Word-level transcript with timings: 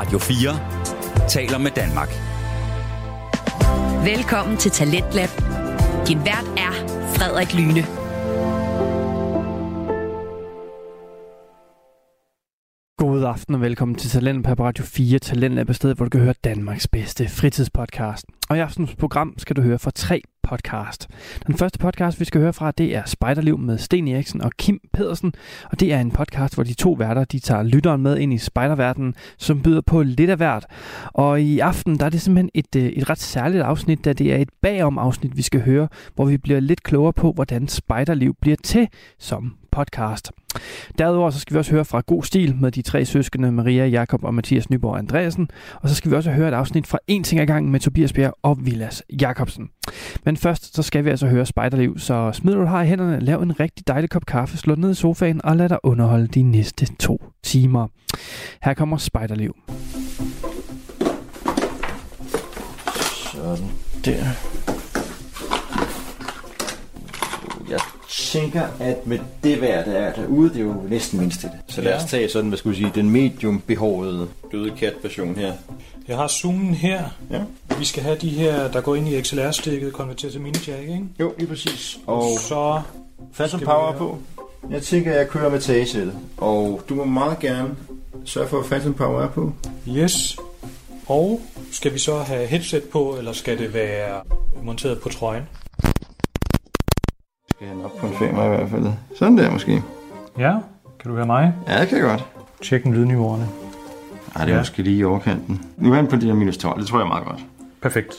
Radio 0.00 0.18
4 0.18 1.28
taler 1.28 1.58
med 1.58 1.70
Danmark. 1.70 2.08
Velkommen 4.04 4.56
til 4.56 4.70
Talentlab. 4.70 5.28
Din 6.08 6.18
vært 6.18 6.46
er 6.56 6.72
Frederik 7.16 7.54
Lyne. 7.54 7.82
God 12.98 13.24
aften 13.24 13.54
og 13.54 13.60
velkommen 13.60 13.94
til 13.94 14.10
Talent 14.10 14.46
på 14.46 14.52
Radio 14.52 14.84
4. 14.84 15.18
Talent 15.18 15.58
er 15.58 15.72
stedet, 15.72 15.96
hvor 15.96 16.04
du 16.04 16.10
kan 16.10 16.20
høre 16.20 16.34
Danmarks 16.44 16.88
bedste 16.88 17.28
fritidspodcast. 17.28 18.24
Og 18.50 18.56
i 18.56 18.60
aftens 18.60 18.94
program 18.94 19.34
skal 19.38 19.56
du 19.56 19.62
høre 19.62 19.78
fra 19.78 19.90
tre 19.90 20.22
podcast. 20.50 21.08
Den 21.46 21.54
første 21.54 21.78
podcast, 21.78 22.20
vi 22.20 22.24
skal 22.24 22.40
høre 22.40 22.52
fra, 22.52 22.70
det 22.70 22.96
er 22.96 23.02
Spejderliv 23.06 23.58
med 23.58 23.78
Sten 23.78 24.08
Eriksen 24.08 24.42
og 24.42 24.50
Kim 24.58 24.80
Pedersen. 24.92 25.32
Og 25.70 25.80
det 25.80 25.92
er 25.92 26.00
en 26.00 26.10
podcast, 26.10 26.54
hvor 26.54 26.64
de 26.64 26.74
to 26.74 26.92
værter, 26.92 27.24
de 27.24 27.38
tager 27.38 27.62
lytteren 27.62 28.02
med 28.02 28.18
ind 28.18 28.32
i 28.32 28.38
spejderverdenen, 28.38 29.14
som 29.38 29.62
byder 29.62 29.80
på 29.80 30.02
lidt 30.02 30.30
af 30.30 30.36
hvert. 30.36 30.66
Og 31.06 31.40
i 31.40 31.58
aften, 31.58 31.98
der 31.98 32.04
er 32.06 32.10
det 32.10 32.20
simpelthen 32.20 32.50
et, 32.54 32.76
øh, 32.76 32.84
et 32.84 33.10
ret 33.10 33.18
særligt 33.18 33.62
afsnit, 33.62 34.04
da 34.04 34.12
det 34.12 34.32
er 34.32 34.36
et 34.36 34.50
bagom 34.62 34.98
afsnit, 34.98 35.36
vi 35.36 35.42
skal 35.42 35.60
høre, 35.60 35.88
hvor 36.14 36.24
vi 36.24 36.36
bliver 36.36 36.60
lidt 36.60 36.82
klogere 36.82 37.12
på, 37.12 37.32
hvordan 37.32 37.68
spejderliv 37.68 38.34
bliver 38.40 38.56
til 38.64 38.88
som 39.18 39.59
podcast. 39.72 40.32
Derudover 40.98 41.30
så 41.30 41.38
skal 41.38 41.54
vi 41.54 41.58
også 41.58 41.70
høre 41.70 41.84
fra 41.84 42.02
God 42.06 42.22
Stil 42.22 42.56
med 42.56 42.72
de 42.72 42.82
tre 42.82 43.04
søskende 43.04 43.52
Maria, 43.52 43.86
Jakob 43.86 44.24
og 44.24 44.34
Mathias 44.34 44.70
Nyborg 44.70 44.98
Andreasen. 44.98 45.48
Og 45.74 45.88
så 45.88 45.94
skal 45.94 46.10
vi 46.10 46.16
også 46.16 46.30
høre 46.30 46.48
et 46.48 46.54
afsnit 46.54 46.86
fra 46.86 46.98
En 47.06 47.24
ting 47.24 47.40
ad 47.40 47.46
gangen 47.46 47.72
med 47.72 47.80
Tobias 47.80 48.12
Bjerg 48.12 48.34
og 48.42 48.58
Vilas 48.60 49.02
Jakobsen. 49.20 49.68
Men 50.24 50.36
først 50.36 50.76
så 50.76 50.82
skal 50.82 51.04
vi 51.04 51.10
altså 51.10 51.26
høre 51.26 51.46
Spejderliv, 51.46 51.98
så 51.98 52.32
smid 52.32 52.54
du 52.54 52.64
har 52.64 52.82
i 52.82 52.86
hænderne, 52.86 53.20
lav 53.20 53.42
en 53.42 53.60
rigtig 53.60 53.88
dejlig 53.88 54.10
kop 54.10 54.26
kaffe, 54.26 54.56
slå 54.56 54.74
ned 54.74 54.90
i 54.90 54.94
sofaen 54.94 55.44
og 55.44 55.56
lad 55.56 55.68
dig 55.68 55.78
underholde 55.82 56.26
de 56.26 56.42
næste 56.42 56.86
to 57.00 57.24
timer. 57.42 57.88
Her 58.62 58.74
kommer 58.74 58.96
Spejderliv. 58.96 59.56
Sådan 63.32 63.64
der. 64.04 64.24
Jeg 67.70 67.80
tænker, 68.10 68.62
at 68.80 69.06
med 69.06 69.18
det 69.44 69.60
vejr, 69.60 69.84
der 69.84 69.92
er 69.92 70.12
derude, 70.12 70.48
det 70.48 70.56
er 70.56 70.60
jo 70.64 70.74
næsten 70.88 71.20
mindst 71.20 71.42
det. 71.42 71.50
Så 71.68 71.80
lad 71.80 71.94
os 71.94 72.04
tage 72.04 72.28
sådan, 72.28 72.48
hvad 72.48 72.58
skulle 72.58 72.78
jeg 72.78 72.92
sige, 72.92 73.02
den 73.02 73.10
medium 73.10 73.60
behårede 73.66 74.28
døde 74.52 74.70
kat 74.76 74.94
version 75.02 75.36
her. 75.36 75.52
Jeg 76.08 76.16
har 76.16 76.28
zoomen 76.28 76.74
her. 76.74 77.04
Ja. 77.30 77.40
Vi 77.78 77.84
skal 77.84 78.02
have 78.02 78.16
de 78.16 78.28
her, 78.28 78.70
der 78.70 78.80
går 78.80 78.94
ind 78.94 79.08
i 79.08 79.22
XLR-stikket, 79.22 79.92
konverteret 79.92 80.32
til 80.32 80.40
mini-jack, 80.40 80.80
ikke? 80.82 81.04
Jo, 81.20 81.34
lige 81.38 81.48
præcis. 81.48 81.98
Og 82.06 82.38
så 82.38 82.82
Phantom 83.34 83.58
skal 83.60 83.66
Power 83.66 83.92
på. 83.92 84.18
Jeg 84.70 84.82
tænker, 84.82 85.12
at 85.12 85.18
jeg 85.18 85.28
kører 85.28 85.50
med 85.50 85.60
tagesættet. 85.60 86.14
Og 86.36 86.82
du 86.88 86.94
må 86.94 87.04
meget 87.04 87.38
gerne 87.38 87.76
sørge 88.24 88.48
for, 88.48 88.60
at 88.60 88.66
Phantom 88.66 88.94
Power 88.94 89.22
er 89.22 89.28
på. 89.28 89.52
yes. 89.88 90.36
Og 91.06 91.40
skal 91.72 91.94
vi 91.94 91.98
så 91.98 92.18
have 92.18 92.46
headset 92.46 92.82
på, 92.84 93.14
eller 93.18 93.32
skal 93.32 93.58
det 93.58 93.74
være 93.74 94.20
monteret 94.62 95.00
på 95.00 95.08
trøjen? 95.08 95.42
Skal 97.60 97.76
jeg 97.76 97.84
op 97.84 97.96
på 98.00 98.06
en 98.06 98.12
femmer 98.14 98.44
i 98.44 98.48
hvert 98.48 98.70
fald. 98.70 98.86
Sådan 99.18 99.38
der 99.38 99.50
måske. 99.50 99.82
Ja, 100.38 100.50
kan 101.00 101.10
du 101.10 101.14
høre 101.16 101.26
mig? 101.26 101.54
Ja, 101.68 101.80
det 101.80 101.88
kan 101.88 101.98
jeg 101.98 102.06
godt. 102.06 102.24
Tjek 102.62 102.84
lydniveauerne. 102.84 103.48
Ej, 104.36 104.44
det 104.44 104.50
er 104.50 104.54
Ja. 104.54 104.60
måske 104.60 104.82
lige 104.82 104.96
i 104.96 105.04
overkanten. 105.04 105.64
Nu 105.76 105.90
er 105.92 105.96
han 105.96 106.06
på 106.06 106.16
de 106.16 106.26
her 106.26 106.34
minus 106.34 106.56
12, 106.56 106.80
det 106.80 106.88
tror 106.88 106.98
jeg 106.98 107.04
er 107.04 107.08
meget 107.08 107.24
godt. 107.24 107.40
Perfekt. 107.82 108.14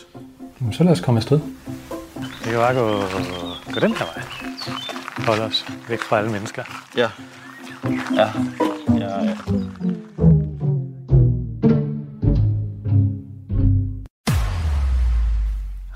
Jamen, 0.59 0.73
så 0.73 0.83
lad 0.83 0.91
os 0.91 1.01
komme 1.01 1.17
afsted. 1.17 1.39
Det 2.19 2.43
kan 2.43 2.53
bare 2.53 2.73
gå, 2.73 2.87
gå 3.73 3.79
den 3.79 3.91
her 3.95 4.05
vej. 4.05 4.23
Hold 5.25 5.39
os 5.39 5.65
væk 5.89 6.01
fra 6.01 6.17
alle 6.17 6.31
mennesker. 6.31 6.63
Ja. 6.97 7.09
Ja. 8.15 8.27
Ja, 8.97 9.23
ja. 9.23 9.37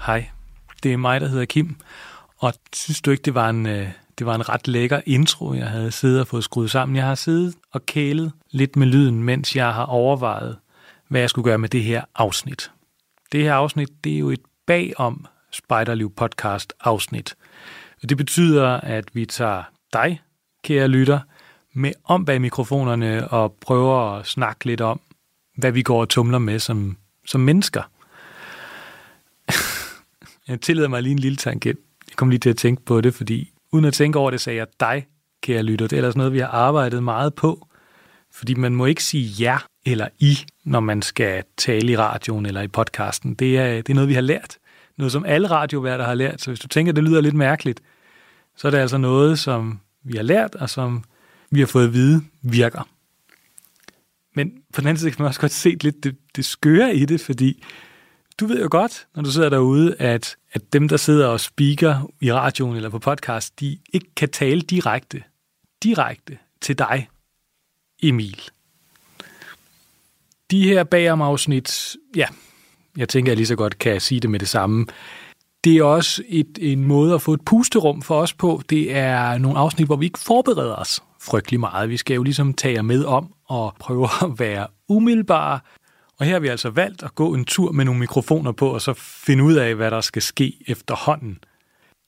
Hej, 0.05 0.25
det 0.83 0.93
er 0.93 0.97
mig, 0.97 1.21
der 1.21 1.27
hedder 1.27 1.45
Kim. 1.45 1.75
Og 2.45 2.53
synes 2.73 3.01
du 3.01 3.11
ikke, 3.11 3.21
det 3.21 3.33
var 3.33 3.49
en, 3.49 3.65
øh, 3.65 3.87
det 4.19 4.25
var 4.25 4.35
en 4.35 4.49
ret 4.49 4.67
lækker 4.67 5.01
intro, 5.05 5.53
jeg 5.53 5.67
havde 5.67 5.91
siddet 5.91 6.19
og 6.19 6.27
fået 6.27 6.43
skruet 6.43 6.71
sammen? 6.71 6.95
Jeg 6.95 7.05
har 7.05 7.15
siddet 7.15 7.55
og 7.71 7.85
kælet 7.85 8.31
lidt 8.51 8.75
med 8.75 8.87
lyden, 8.87 9.23
mens 9.23 9.55
jeg 9.55 9.73
har 9.73 9.85
overvejet, 9.85 10.57
hvad 11.07 11.21
jeg 11.21 11.29
skulle 11.29 11.45
gøre 11.45 11.57
med 11.57 11.69
det 11.69 11.83
her 11.83 12.03
afsnit. 12.15 12.71
Det 13.31 13.43
her 13.43 13.53
afsnit, 13.53 13.89
det 14.03 14.15
er 14.15 14.19
jo 14.19 14.29
et 14.29 14.41
bagom 14.65 15.25
Spejderliv 15.51 16.13
podcast 16.15 16.73
afsnit. 16.81 17.35
Det 18.09 18.17
betyder, 18.17 18.69
at 18.69 19.05
vi 19.13 19.25
tager 19.25 19.63
dig, 19.93 20.21
kære 20.63 20.87
lytter, 20.87 21.19
med 21.73 21.91
om 22.03 22.25
bag 22.25 22.41
mikrofonerne 22.41 23.27
og 23.27 23.53
prøver 23.61 24.11
at 24.11 24.25
snakke 24.25 24.65
lidt 24.65 24.81
om, 24.81 25.01
hvad 25.57 25.71
vi 25.71 25.81
går 25.81 26.01
og 26.01 26.09
tumler 26.09 26.39
med 26.39 26.59
som, 26.59 26.97
som 27.25 27.41
mennesker. 27.41 27.83
Jeg 30.47 30.61
tillader 30.61 30.89
mig 30.89 31.03
lige 31.03 31.13
en 31.13 31.19
lille 31.19 31.35
tangent. 31.35 31.79
Jeg 32.15 32.17
kom 32.17 32.29
lige 32.29 32.39
til 32.39 32.49
at 32.49 32.57
tænke 32.57 32.85
på 32.85 33.01
det, 33.01 33.13
fordi 33.13 33.51
uden 33.71 33.85
at 33.85 33.93
tænke 33.93 34.19
over 34.19 34.31
det, 34.31 34.41
sagde 34.41 34.57
jeg 34.57 34.67
dig, 34.79 35.07
kære 35.41 35.63
lytter. 35.63 35.87
Det 35.87 35.95
er 35.95 35.97
ellers 35.97 36.15
noget, 36.15 36.33
vi 36.33 36.39
har 36.39 36.47
arbejdet 36.47 37.03
meget 37.03 37.33
på. 37.33 37.67
Fordi 38.31 38.53
man 38.53 38.75
må 38.75 38.85
ikke 38.85 39.03
sige 39.03 39.23
ja 39.23 39.57
eller 39.85 40.07
i, 40.19 40.37
når 40.63 40.79
man 40.79 41.01
skal 41.01 41.43
tale 41.57 41.91
i 41.91 41.97
radioen 41.97 42.45
eller 42.45 42.61
i 42.61 42.67
podcasten. 42.67 43.33
Det 43.33 43.57
er, 43.57 43.75
det 43.75 43.89
er 43.89 43.93
noget, 43.93 44.09
vi 44.09 44.13
har 44.13 44.21
lært. 44.21 44.57
Noget, 44.97 45.11
som 45.11 45.25
alle 45.25 45.47
radioværter 45.47 46.05
har 46.05 46.13
lært. 46.13 46.41
Så 46.41 46.49
hvis 46.49 46.59
du 46.59 46.67
tænker, 46.67 46.93
det 46.93 47.03
lyder 47.03 47.21
lidt 47.21 47.35
mærkeligt, 47.35 47.81
så 48.57 48.67
er 48.67 48.71
det 48.71 48.77
altså 48.77 48.97
noget, 48.97 49.39
som 49.39 49.79
vi 50.03 50.15
har 50.15 50.23
lært, 50.23 50.55
og 50.55 50.69
som 50.69 51.03
vi 51.51 51.59
har 51.59 51.67
fået 51.67 51.87
at 51.87 51.93
vide 51.93 52.21
virker. 52.41 52.87
Men 54.35 54.51
på 54.73 54.81
den 54.81 54.87
anden 54.87 54.99
side 54.99 55.11
kan 55.11 55.23
man 55.23 55.27
også 55.27 55.41
godt 55.41 55.51
se 55.51 55.77
lidt 55.81 56.03
det, 56.03 56.15
det 56.35 56.45
skøre 56.45 56.95
i 56.95 57.05
det, 57.05 57.21
fordi 57.21 57.63
du 58.39 58.45
ved 58.45 58.61
jo 58.61 58.67
godt, 58.71 59.07
når 59.15 59.23
du 59.23 59.31
sidder 59.31 59.49
derude, 59.49 59.95
at, 59.99 60.35
at 60.51 60.73
dem, 60.73 60.87
der 60.87 60.97
sidder 60.97 61.27
og 61.27 61.39
speaker 61.39 62.11
i 62.21 62.33
radioen 62.33 62.75
eller 62.75 62.89
på 62.89 62.99
podcast, 62.99 63.59
de 63.59 63.77
ikke 63.93 64.15
kan 64.15 64.29
tale 64.29 64.61
direkte, 64.61 65.23
direkte 65.83 66.37
til 66.61 66.77
dig, 66.79 67.09
Emil. 68.03 68.41
De 70.51 70.63
her 70.63 70.83
bagom 70.83 71.21
afsnit, 71.21 71.95
ja, 72.15 72.25
jeg 72.97 73.09
tænker, 73.09 73.31
jeg 73.31 73.37
lige 73.37 73.47
så 73.47 73.55
godt 73.55 73.79
kan 73.79 74.01
sige 74.01 74.19
det 74.19 74.29
med 74.29 74.39
det 74.39 74.47
samme. 74.47 74.85
Det 75.63 75.77
er 75.77 75.83
også 75.83 76.23
et, 76.27 76.57
en 76.61 76.83
måde 76.83 77.13
at 77.13 77.21
få 77.21 77.33
et 77.33 77.45
pusterum 77.45 78.01
for 78.01 78.21
os 78.21 78.33
på. 78.33 78.61
Det 78.69 78.95
er 78.95 79.37
nogle 79.37 79.59
afsnit, 79.59 79.87
hvor 79.87 79.95
vi 79.95 80.05
ikke 80.05 80.19
forbereder 80.19 80.75
os 80.75 81.03
frygtelig 81.21 81.59
meget. 81.59 81.89
Vi 81.89 81.97
skal 81.97 82.15
jo 82.15 82.23
ligesom 82.23 82.53
tage 82.53 82.73
jer 82.73 82.81
med 82.81 83.05
om 83.05 83.33
og 83.45 83.75
prøve 83.79 84.03
at 84.21 84.39
være 84.39 84.67
umiddelbare. 84.87 85.59
Og 86.19 86.25
her 86.25 86.33
har 86.33 86.39
vi 86.39 86.47
altså 86.47 86.69
valgt 86.69 87.03
at 87.03 87.15
gå 87.15 87.33
en 87.33 87.45
tur 87.45 87.71
med 87.71 87.85
nogle 87.85 87.99
mikrofoner 87.99 88.51
på, 88.51 88.69
og 88.69 88.81
så 88.81 88.93
finde 88.93 89.43
ud 89.43 89.53
af, 89.53 89.75
hvad 89.75 89.91
der 89.91 90.01
skal 90.01 90.21
ske 90.21 90.57
efterhånden. 90.67 91.39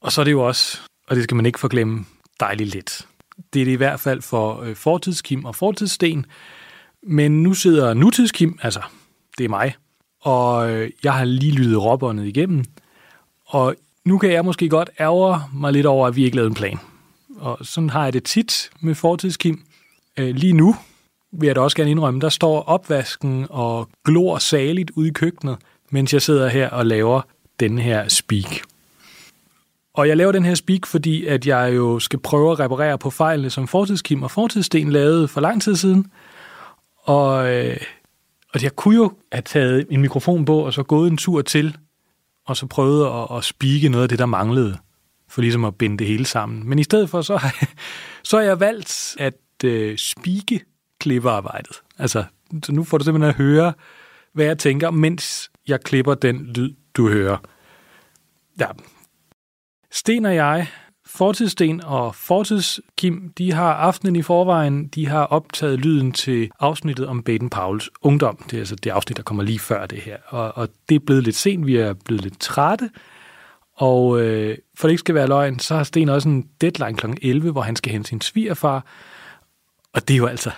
Og 0.01 0.11
så 0.11 0.21
er 0.21 0.25
det 0.25 0.31
jo 0.31 0.47
også, 0.47 0.79
og 1.07 1.15
det 1.15 1.23
skal 1.23 1.35
man 1.35 1.45
ikke 1.45 1.59
forglemme, 1.59 2.05
dejligt 2.39 2.69
lidt. 2.69 3.07
Det 3.53 3.61
er 3.61 3.65
det 3.65 3.71
i 3.71 3.75
hvert 3.75 3.99
fald 3.99 4.21
for 4.21 4.61
øh, 4.61 4.75
fortidskim 4.75 5.45
og 5.45 5.55
fortidssten. 5.55 6.25
Men 7.03 7.43
nu 7.43 7.53
sidder 7.53 7.93
nutidskim, 7.93 8.59
altså 8.61 8.81
det 9.37 9.45
er 9.45 9.49
mig, 9.49 9.75
og 10.21 10.71
øh, 10.71 10.91
jeg 11.03 11.13
har 11.13 11.25
lige 11.25 11.51
lyttet 11.51 11.83
robberne 11.83 12.27
igennem. 12.27 12.65
Og 13.45 13.75
nu 14.05 14.17
kan 14.17 14.31
jeg 14.31 14.45
måske 14.45 14.69
godt 14.69 14.89
ærge 14.99 15.39
mig 15.53 15.73
lidt 15.73 15.85
over, 15.85 16.07
at 16.07 16.15
vi 16.15 16.25
ikke 16.25 16.35
lavede 16.35 16.49
en 16.49 16.55
plan. 16.55 16.79
Og 17.37 17.57
sådan 17.61 17.89
har 17.89 18.03
jeg 18.03 18.13
det 18.13 18.23
tit 18.23 18.69
med 18.79 18.95
fortidskim. 18.95 19.61
Øh, 20.17 20.35
lige 20.35 20.53
nu 20.53 20.75
vil 21.31 21.47
jeg 21.47 21.55
da 21.55 21.61
også 21.61 21.77
gerne 21.77 21.91
indrømme, 21.91 22.19
der 22.19 22.29
står 22.29 22.61
opvasken 22.61 23.47
og 23.49 23.89
glor 24.05 24.37
saligt 24.37 24.91
ude 24.95 25.07
i 25.07 25.11
køkkenet, 25.11 25.57
mens 25.91 26.13
jeg 26.13 26.21
sidder 26.21 26.47
her 26.47 26.69
og 26.69 26.85
laver 26.85 27.21
den 27.59 27.79
her 27.79 28.07
speak. 28.07 28.61
Og 29.93 30.07
jeg 30.07 30.17
laver 30.17 30.31
den 30.31 30.45
her 30.45 30.55
speak, 30.55 30.85
fordi 30.85 31.25
at 31.25 31.47
jeg 31.47 31.75
jo 31.75 31.99
skal 31.99 32.19
prøve 32.19 32.51
at 32.51 32.59
reparere 32.59 32.97
på 32.97 33.09
fejlene, 33.09 33.49
som 33.49 33.67
Fortidskim 33.67 34.23
og 34.23 34.31
Fortidssten 34.31 34.91
lavede 34.91 35.27
for 35.27 35.41
lang 35.41 35.61
tid 35.61 35.75
siden. 35.75 36.11
Og, 37.03 37.53
øh, 37.53 37.77
og 38.53 38.63
jeg 38.63 38.75
kunne 38.75 38.95
jo 38.95 39.13
have 39.31 39.41
taget 39.41 39.87
en 39.89 40.01
mikrofon 40.01 40.45
på, 40.45 40.59
og 40.59 40.73
så 40.73 40.83
gået 40.83 41.11
en 41.11 41.17
tur 41.17 41.41
til, 41.41 41.77
og 42.45 42.57
så 42.57 42.67
prøvet 42.67 43.05
at, 43.05 43.37
at 43.37 43.43
speake 43.43 43.89
noget 43.89 44.03
af 44.03 44.09
det, 44.09 44.19
der 44.19 44.25
manglede, 44.25 44.77
for 45.29 45.41
ligesom 45.41 45.65
at 45.65 45.75
binde 45.75 45.97
det 45.97 46.07
hele 46.07 46.25
sammen. 46.25 46.69
Men 46.69 46.79
i 46.79 46.83
stedet 46.83 47.09
for, 47.09 47.21
så 47.21 47.37
har 47.37 47.55
jeg, 47.61 47.67
så 48.23 48.37
har 48.37 48.43
jeg 48.43 48.59
valgt 48.59 49.15
at 49.19 49.33
øh, 49.63 49.97
speake 49.97 50.61
klipperarbejdet. 50.99 51.81
Altså, 51.97 52.23
så 52.63 52.71
nu 52.71 52.83
får 52.83 52.97
du 52.97 53.03
simpelthen 53.03 53.29
at 53.29 53.35
høre, 53.35 53.73
hvad 54.33 54.45
jeg 54.45 54.57
tænker, 54.57 54.91
mens 54.91 55.51
jeg 55.67 55.81
klipper 55.81 56.13
den 56.13 56.45
lyd, 56.45 56.73
du 56.93 57.09
hører. 57.09 57.37
Ja. 58.59 58.67
Sten 59.91 60.25
og 60.25 60.35
jeg, 60.35 60.67
Fortidssten 61.05 61.83
og 61.83 62.15
Fortidskim, 62.15 63.33
de 63.37 63.53
har 63.53 63.73
aftenen 63.73 64.15
i 64.15 64.21
forvejen, 64.21 64.87
de 64.87 65.07
har 65.07 65.23
optaget 65.23 65.79
lyden 65.79 66.11
til 66.11 66.49
afsnittet 66.59 67.07
om 67.07 67.23
Baden 67.23 67.49
Pauls 67.49 67.89
ungdom. 68.01 68.43
Det 68.49 68.53
er 68.53 68.61
altså 68.61 68.75
det 68.75 68.89
afsnit, 68.89 69.17
der 69.17 69.23
kommer 69.23 69.43
lige 69.43 69.59
før 69.59 69.85
det 69.85 70.01
her. 70.01 70.17
Og, 70.27 70.57
og 70.57 70.69
det 70.89 70.95
er 70.95 70.99
blevet 70.99 71.23
lidt 71.23 71.35
sent, 71.35 71.65
vi 71.65 71.77
er 71.77 71.93
blevet 71.93 72.23
lidt 72.23 72.39
trætte. 72.39 72.89
Og 73.73 74.21
øh, 74.21 74.57
for 74.77 74.87
det 74.87 74.93
ikke 74.93 74.99
skal 74.99 75.15
være 75.15 75.27
løgn, 75.27 75.59
så 75.59 75.75
har 75.75 75.83
Sten 75.83 76.09
også 76.09 76.29
en 76.29 76.49
deadline 76.61 76.97
kl. 76.97 77.05
11, 77.21 77.51
hvor 77.51 77.61
han 77.61 77.75
skal 77.75 77.91
hente 77.91 78.09
sin 78.09 78.21
svigerfar. 78.21 78.85
Og 79.93 80.07
det 80.07 80.13
er 80.13 80.17
jo 80.17 80.25
altså, 80.25 80.51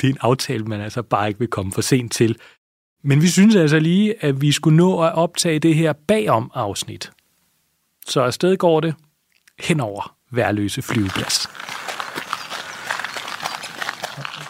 det 0.00 0.06
er 0.06 0.12
en 0.12 0.18
aftale, 0.20 0.64
man 0.64 0.80
altså 0.80 1.02
bare 1.02 1.28
ikke 1.28 1.38
vil 1.38 1.48
komme 1.48 1.72
for 1.72 1.80
sent 1.80 2.12
til. 2.12 2.38
Men 3.04 3.22
vi 3.22 3.28
synes 3.28 3.56
altså 3.56 3.78
lige, 3.78 4.24
at 4.24 4.40
vi 4.40 4.52
skulle 4.52 4.76
nå 4.76 5.02
at 5.02 5.14
optage 5.14 5.58
det 5.58 5.74
her 5.74 5.92
bagom 5.92 6.50
afsnit. 6.54 7.12
Så 8.06 8.20
afsted 8.20 8.56
går 8.56 8.80
det 8.80 8.94
henover 9.58 10.16
værløse 10.30 10.82
flyveplads. 10.82 11.48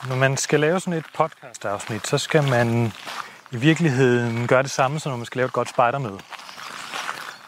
Når 0.08 0.16
man 0.16 0.37
skal 0.37 0.60
lave 0.60 0.81
sådan 0.81 0.98
et 0.98 1.04
podcast-afsnit, 1.14 2.06
så 2.06 2.19
skal 2.19 2.49
man 2.50 2.92
i 3.52 3.56
virkeligheden 3.56 4.46
gøre 4.46 4.62
det 4.62 4.70
samme, 4.70 5.00
som 5.00 5.10
når 5.10 5.16
man 5.16 5.26
skal 5.26 5.38
lave 5.38 5.46
et 5.46 5.52
godt 5.52 5.69
spejdermøde. 5.69 6.19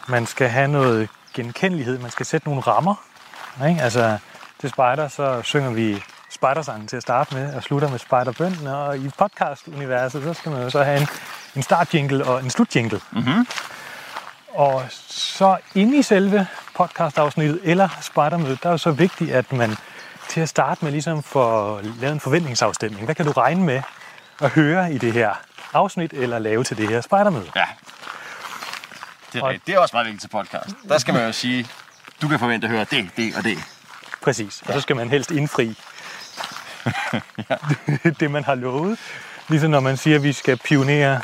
Man 0.08 0.26
skal 0.26 0.48
have 0.48 0.68
noget 0.68 1.08
genkendelighed, 1.34 1.98
man 1.98 2.10
skal 2.10 2.26
sætte 2.26 2.48
nogle 2.48 2.60
rammer. 2.60 2.94
Ikke? 3.68 3.82
Altså, 3.82 4.18
til 4.60 4.70
spejder, 4.70 5.08
så 5.08 5.42
synger 5.42 5.70
vi 5.70 6.02
spejdersangen 6.42 6.88
til 6.88 6.96
at 6.96 7.02
starte 7.02 7.34
med, 7.34 7.54
og 7.54 7.62
slutter 7.62 7.88
med 7.90 7.98
spejderbønden, 7.98 8.66
og 8.66 8.98
i 8.98 9.10
podcast-universet, 9.18 10.22
så 10.22 10.34
skal 10.34 10.52
man 10.52 10.62
jo 10.62 10.70
så 10.70 10.82
have 10.82 11.00
en, 11.00 11.06
en 11.56 11.62
startjingle 11.62 12.24
og 12.26 12.40
en 12.44 12.50
slutjingle. 12.50 13.00
Mhm. 13.12 13.46
Og 14.48 14.84
så 15.08 15.56
inde 15.74 15.98
i 15.98 16.02
selve 16.02 16.46
podcastafsnittet 16.74 17.60
eller 17.62 17.88
spejdermødet, 18.00 18.62
der 18.62 18.68
er 18.68 18.72
jo 18.72 18.78
så 18.78 18.90
vigtigt, 18.90 19.30
at 19.30 19.52
man 19.52 19.76
til 20.28 20.40
at 20.40 20.48
starte 20.48 20.84
med 20.84 20.92
ligesom 20.92 21.22
får 21.22 21.80
lavet 22.00 22.12
en 22.14 22.20
forventningsafstemning. 22.20 23.04
Hvad 23.04 23.14
kan 23.14 23.26
du 23.26 23.32
regne 23.32 23.62
med 23.62 23.82
at 24.42 24.50
høre 24.50 24.92
i 24.92 24.98
det 24.98 25.12
her 25.12 25.32
afsnit, 25.72 26.12
eller 26.12 26.38
lave 26.38 26.64
til 26.64 26.76
det 26.76 26.88
her 26.88 27.00
spejdermøde? 27.00 27.50
Ja. 27.56 27.64
Det 29.32 29.38
er, 29.38 29.44
Og- 29.44 29.54
det 29.66 29.74
er 29.74 29.78
også 29.78 29.96
meget 29.96 30.06
vigtigt 30.06 30.20
til 30.22 30.28
podcast. 30.28 30.70
Der 30.88 30.98
skal 30.98 31.14
man 31.14 31.26
jo 31.26 31.32
sige, 31.32 31.66
du 32.22 32.28
kan 32.28 32.38
forvente 32.38 32.64
at 32.66 32.70
høre 32.70 32.84
det, 32.90 33.10
det 33.16 33.36
og 33.36 33.44
det. 33.44 33.58
Præcis. 34.22 34.62
Og 34.66 34.72
så 34.72 34.80
skal 34.80 34.96
man 34.96 35.08
helst 35.10 35.30
indfri 35.30 35.76
det, 38.20 38.30
man 38.30 38.44
har 38.44 38.54
lovet. 38.54 38.98
Ligesom 39.48 39.70
når 39.70 39.80
man 39.80 39.96
siger, 39.96 40.16
at 40.16 40.22
vi 40.22 40.32
skal 40.32 40.56
pionere 40.56 41.20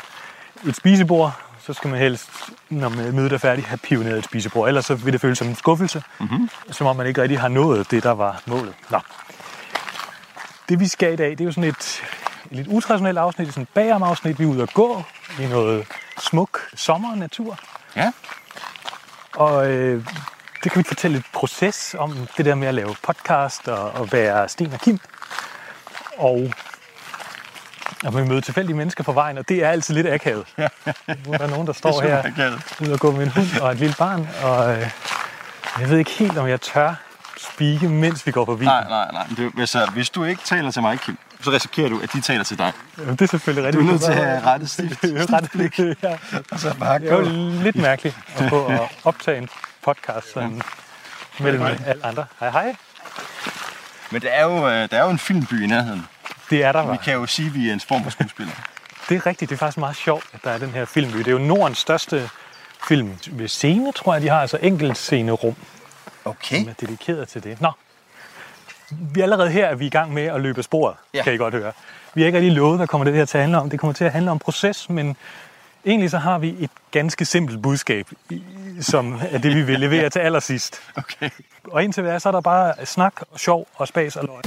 et 0.67 0.75
spisebord, 0.75 1.33
så 1.65 1.73
skal 1.73 1.89
man 1.89 1.99
helst, 1.99 2.29
når 2.69 2.89
mødet 2.89 3.33
er 3.33 3.37
færdigt, 3.37 3.67
have 3.67 3.77
pioneret 3.77 4.17
et 4.17 4.25
spisebord. 4.25 4.67
Ellers 4.67 4.85
så 4.85 4.95
vil 4.95 5.13
det 5.13 5.21
føles 5.21 5.37
som 5.37 5.47
en 5.47 5.55
skuffelse, 5.55 6.03
mm-hmm. 6.19 6.49
som 6.71 6.87
om 6.87 6.95
man 6.95 7.07
ikke 7.07 7.21
rigtig 7.21 7.39
har 7.39 7.47
nået 7.47 7.91
det, 7.91 8.03
der 8.03 8.11
var 8.11 8.41
målet. 8.45 8.73
Nå. 8.89 8.99
Det 10.69 10.79
vi 10.79 10.87
skal 10.87 11.13
i 11.13 11.15
dag, 11.15 11.29
det 11.29 11.41
er 11.41 11.45
jo 11.45 11.51
sådan 11.51 11.69
et, 11.69 12.01
et 12.51 12.57
lidt 12.57 12.67
utraditionelt 12.67 13.17
afsnit, 13.17 13.47
sådan 13.47 13.63
et 13.63 13.69
bagom 13.69 14.03
afsnit. 14.03 14.39
Vi 14.39 14.43
er 14.43 14.47
ude 14.47 14.63
at 14.63 14.73
gå 14.73 15.03
i 15.39 15.45
noget 15.45 15.87
smuk 16.19 16.59
sommernatur. 16.75 17.59
Ja. 17.95 18.11
Og 19.33 19.71
øh, 19.71 20.05
det 20.63 20.71
kan 20.71 20.79
vi 20.79 20.87
fortælle 20.87 21.17
et 21.17 21.25
proces 21.33 21.95
om 21.99 22.27
det 22.37 22.45
der 22.45 22.55
med 22.55 22.67
at 22.67 22.73
lave 22.73 22.95
podcast 23.03 23.67
og, 23.67 23.91
og 23.91 24.11
være 24.11 24.49
Sten 24.49 24.73
og 24.73 24.79
Kim. 24.79 24.99
Og 26.17 26.51
at 28.05 28.13
man 28.13 28.27
møder 28.27 28.41
tilfældige 28.41 28.75
mennesker 28.75 29.03
på 29.03 29.11
vejen, 29.11 29.37
og 29.37 29.49
det 29.49 29.63
er 29.63 29.69
altid 29.69 29.93
lidt 29.93 30.07
akavet. 30.07 30.45
Nu 31.25 31.33
er 31.33 31.37
der 31.37 31.47
nogen, 31.47 31.67
der 31.67 31.73
står 31.73 32.01
her 32.01 32.51
ude 32.81 32.93
og 32.93 32.99
gå 32.99 33.11
med 33.11 33.23
en 33.23 33.31
hund 33.31 33.61
og 33.61 33.71
et 33.71 33.77
lille 33.77 33.95
barn, 33.97 34.29
og 34.43 34.73
øh, 34.73 34.89
jeg 35.79 35.89
ved 35.89 35.97
ikke 35.97 36.11
helt, 36.11 36.37
om 36.37 36.47
jeg 36.47 36.61
tør 36.61 36.95
spike, 37.37 37.87
mens 37.89 38.25
vi 38.27 38.31
går 38.31 38.45
forbi. 38.45 38.65
Nej, 38.65 38.83
nej, 38.89 39.11
nej. 39.11 39.27
Det, 39.37 39.51
hvis, 39.53 39.75
uh, 39.75 39.81
hvis 39.93 40.09
du 40.09 40.23
ikke 40.23 40.41
taler 40.43 40.71
til 40.71 40.81
mig, 40.81 40.99
Kim, 40.99 41.17
så 41.41 41.51
risikerer 41.51 41.89
du, 41.89 41.99
at 42.03 42.13
de 42.13 42.21
taler 42.21 42.43
til 42.43 42.57
dig. 42.57 42.71
Jamen, 42.97 43.15
Det 43.15 43.21
er 43.21 43.27
selvfølgelig 43.27 43.73
Du 43.73 43.79
rigtigt. 43.79 43.87
er 43.87 43.91
nødt 43.91 44.01
til 44.01 44.11
at 44.11 44.27
have 44.27 44.41
rettet 44.45 44.69
stift. 44.69 44.99
Ret, 45.03 46.03
ja. 46.03 46.17
Og 46.51 46.59
så 46.59 46.75
bare 46.79 46.99
Det 46.99 47.11
er 47.11 47.15
jo 47.15 47.21
lidt 47.63 47.75
mærkeligt 47.75 48.17
at 48.37 48.49
få 48.49 48.65
at 48.65 48.79
optage 49.03 49.37
en 49.37 49.49
podcast 49.83 50.33
sådan, 50.33 50.61
mellem 51.39 51.61
alle 51.85 52.05
andre. 52.05 52.25
Hej 52.39 52.49
hej. 52.49 52.75
Men 54.15 54.21
der 54.21 54.29
er, 54.29 54.43
jo, 54.43 54.67
øh, 54.69 54.89
der 54.89 54.97
er 54.97 55.03
jo 55.03 55.09
en 55.09 55.19
filmby 55.19 55.63
i 55.63 55.67
nærheden. 55.67 56.05
Det 56.49 56.63
er 56.63 56.71
der, 56.71 56.91
Vi 56.91 56.97
kan 57.03 57.13
jo 57.13 57.25
sige, 57.25 57.47
at 57.47 57.53
vi 57.53 57.69
er 57.69 57.73
en 57.73 57.79
form 57.79 58.03
for 58.03 58.09
skuespiller. 58.09 58.53
Det 59.09 59.15
er 59.15 59.25
rigtigt. 59.25 59.49
Det 59.49 59.55
er 59.55 59.59
faktisk 59.59 59.77
meget 59.77 59.95
sjovt, 59.95 60.23
at 60.33 60.39
der 60.43 60.49
er 60.51 60.57
den 60.57 60.69
her 60.69 60.85
filmby. 60.85 61.17
Det 61.17 61.27
er 61.27 61.31
jo 61.31 61.37
Nordens 61.37 61.77
største 61.77 62.29
film 62.87 63.17
ved 63.31 63.47
scene, 63.47 63.91
tror 63.91 64.13
jeg, 64.13 64.21
de 64.21 64.29
har. 64.29 64.41
Altså 64.41 64.57
enkelt 64.61 64.97
scenerum, 64.97 65.55
Okay. 66.25 66.59
som 66.59 66.69
er 66.69 66.73
dedikeret 66.73 67.27
til 67.27 67.43
det. 67.43 67.61
Nå. 67.61 67.71
Vi 68.91 69.19
er 69.19 69.23
allerede 69.23 69.49
her 69.49 69.65
er 69.67 69.75
vi 69.75 69.85
i 69.85 69.89
gang 69.89 70.13
med 70.13 70.23
at 70.23 70.41
løbe 70.41 70.63
sporet, 70.63 70.95
ja. 71.13 71.23
kan 71.23 71.33
I 71.33 71.37
godt 71.37 71.53
høre. 71.53 71.71
Vi 72.13 72.21
har 72.21 72.25
ikke 72.25 72.37
rigtig 72.37 72.53
lovet, 72.55 72.77
hvad 72.77 72.87
kommer 72.87 73.05
det 73.05 73.13
her 73.13 73.25
til 73.25 73.37
at 73.37 73.43
handle 73.43 73.57
om. 73.57 73.69
Det 73.69 73.79
kommer 73.79 73.93
til 73.93 74.03
at 74.05 74.11
handle 74.11 74.31
om 74.31 74.39
proces, 74.39 74.89
men 74.89 75.17
egentlig 75.85 76.09
så 76.09 76.17
har 76.17 76.39
vi 76.39 76.55
et 76.59 76.69
ganske 76.91 77.25
simpelt 77.25 77.61
budskab, 77.61 78.09
som 78.79 79.19
er 79.31 79.37
det, 79.37 79.55
vi 79.55 79.61
vil 79.61 79.79
levere 79.79 80.09
til 80.15 80.19
allersidst. 80.19 80.81
Okay. 80.95 81.29
Og 81.63 81.83
indtil 81.83 82.03
hvad, 82.03 82.19
så 82.19 82.29
er 82.29 82.31
der 82.31 82.41
bare 82.41 82.85
snak, 82.85 83.21
og 83.31 83.39
sjov 83.39 83.67
og 83.75 83.87
spas 83.87 84.15
og 84.15 84.25
løg. 84.25 84.41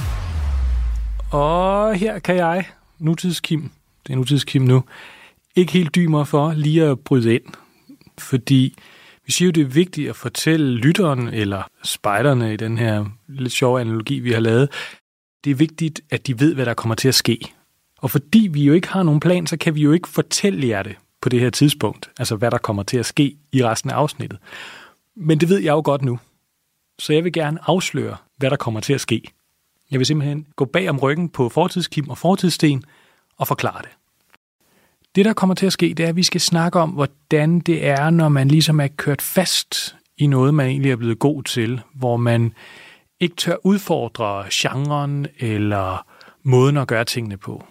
Og 1.31 1.95
her 1.95 2.19
kan 2.19 2.35
jeg, 2.35 2.65
nutidskim, 2.99 3.71
det 4.07 4.13
er 4.13 4.17
nutidskim 4.17 4.61
nu, 4.61 4.83
ikke 5.55 5.73
helt 5.73 5.95
dymer 5.95 6.23
for 6.23 6.53
lige 6.53 6.83
at 6.85 6.99
bryde 6.99 7.35
ind. 7.35 7.43
Fordi 8.17 8.77
vi 9.25 9.31
siger 9.31 9.47
jo, 9.47 9.51
det 9.51 9.61
er 9.61 9.65
vigtigt 9.65 10.09
at 10.09 10.15
fortælle 10.15 10.75
lytteren, 10.75 11.27
eller 11.27 11.63
spejderne 11.83 12.53
i 12.53 12.57
den 12.57 12.77
her 12.77 13.05
lidt 13.27 13.53
sjove 13.53 13.81
analogi, 13.81 14.19
vi 14.19 14.31
har 14.31 14.39
lavet, 14.39 14.69
det 15.43 15.51
er 15.51 15.55
vigtigt, 15.55 16.01
at 16.09 16.27
de 16.27 16.39
ved, 16.39 16.55
hvad 16.55 16.65
der 16.65 16.73
kommer 16.73 16.95
til 16.95 17.07
at 17.07 17.15
ske. 17.15 17.39
Og 17.97 18.11
fordi 18.11 18.49
vi 18.51 18.63
jo 18.63 18.73
ikke 18.73 18.87
har 18.87 19.03
nogen 19.03 19.19
plan, 19.19 19.47
så 19.47 19.57
kan 19.57 19.75
vi 19.75 19.81
jo 19.81 19.91
ikke 19.91 20.09
fortælle 20.09 20.67
jer 20.67 20.83
det 20.83 20.95
på 21.21 21.29
det 21.29 21.39
her 21.39 21.49
tidspunkt. 21.49 22.09
Altså, 22.19 22.35
hvad 22.35 22.51
der 22.51 22.57
kommer 22.57 22.83
til 22.83 22.97
at 22.97 23.05
ske 23.05 23.37
i 23.51 23.63
resten 23.63 23.89
af 23.89 23.95
afsnittet. 23.95 24.39
Men 25.15 25.39
det 25.39 25.49
ved 25.49 25.59
jeg 25.59 25.71
jo 25.71 25.81
godt 25.85 26.01
nu. 26.01 26.19
Så 26.99 27.13
jeg 27.13 27.23
vil 27.23 27.33
gerne 27.33 27.59
afsløre, 27.67 28.17
hvad 28.37 28.49
der 28.49 28.55
kommer 28.55 28.79
til 28.79 28.93
at 28.93 29.01
ske. 29.01 29.21
Jeg 29.91 29.99
vil 29.99 30.05
simpelthen 30.05 30.47
gå 30.55 30.65
bag 30.65 30.89
om 30.89 30.99
ryggen 30.99 31.29
på 31.29 31.49
fortidskim 31.49 32.09
og 32.09 32.17
fortidssten 32.17 32.83
og 33.37 33.47
forklare 33.47 33.81
det. 33.81 33.89
Det, 35.15 35.25
der 35.25 35.33
kommer 35.33 35.55
til 35.55 35.65
at 35.65 35.73
ske, 35.73 35.93
det 35.93 36.05
er, 36.05 36.09
at 36.09 36.15
vi 36.15 36.23
skal 36.23 36.41
snakke 36.41 36.79
om, 36.79 36.89
hvordan 36.89 37.59
det 37.59 37.87
er, 37.87 38.09
når 38.09 38.29
man 38.29 38.47
ligesom 38.47 38.79
er 38.79 38.87
kørt 38.87 39.21
fast 39.21 39.95
i 40.17 40.27
noget, 40.27 40.53
man 40.53 40.67
egentlig 40.67 40.91
er 40.91 40.95
blevet 40.95 41.19
god 41.19 41.43
til, 41.43 41.81
hvor 41.93 42.17
man 42.17 42.53
ikke 43.19 43.35
tør 43.35 43.55
udfordre 43.63 44.45
genren 44.53 45.27
eller 45.39 46.05
måden 46.43 46.77
at 46.77 46.87
gøre 46.87 47.05
tingene 47.05 47.37
på. 47.37 47.65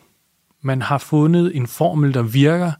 Man 0.62 0.82
har 0.82 0.98
fundet 0.98 1.56
en 1.56 1.66
formel, 1.66 2.14
der 2.14 2.22
virker, 2.22 2.72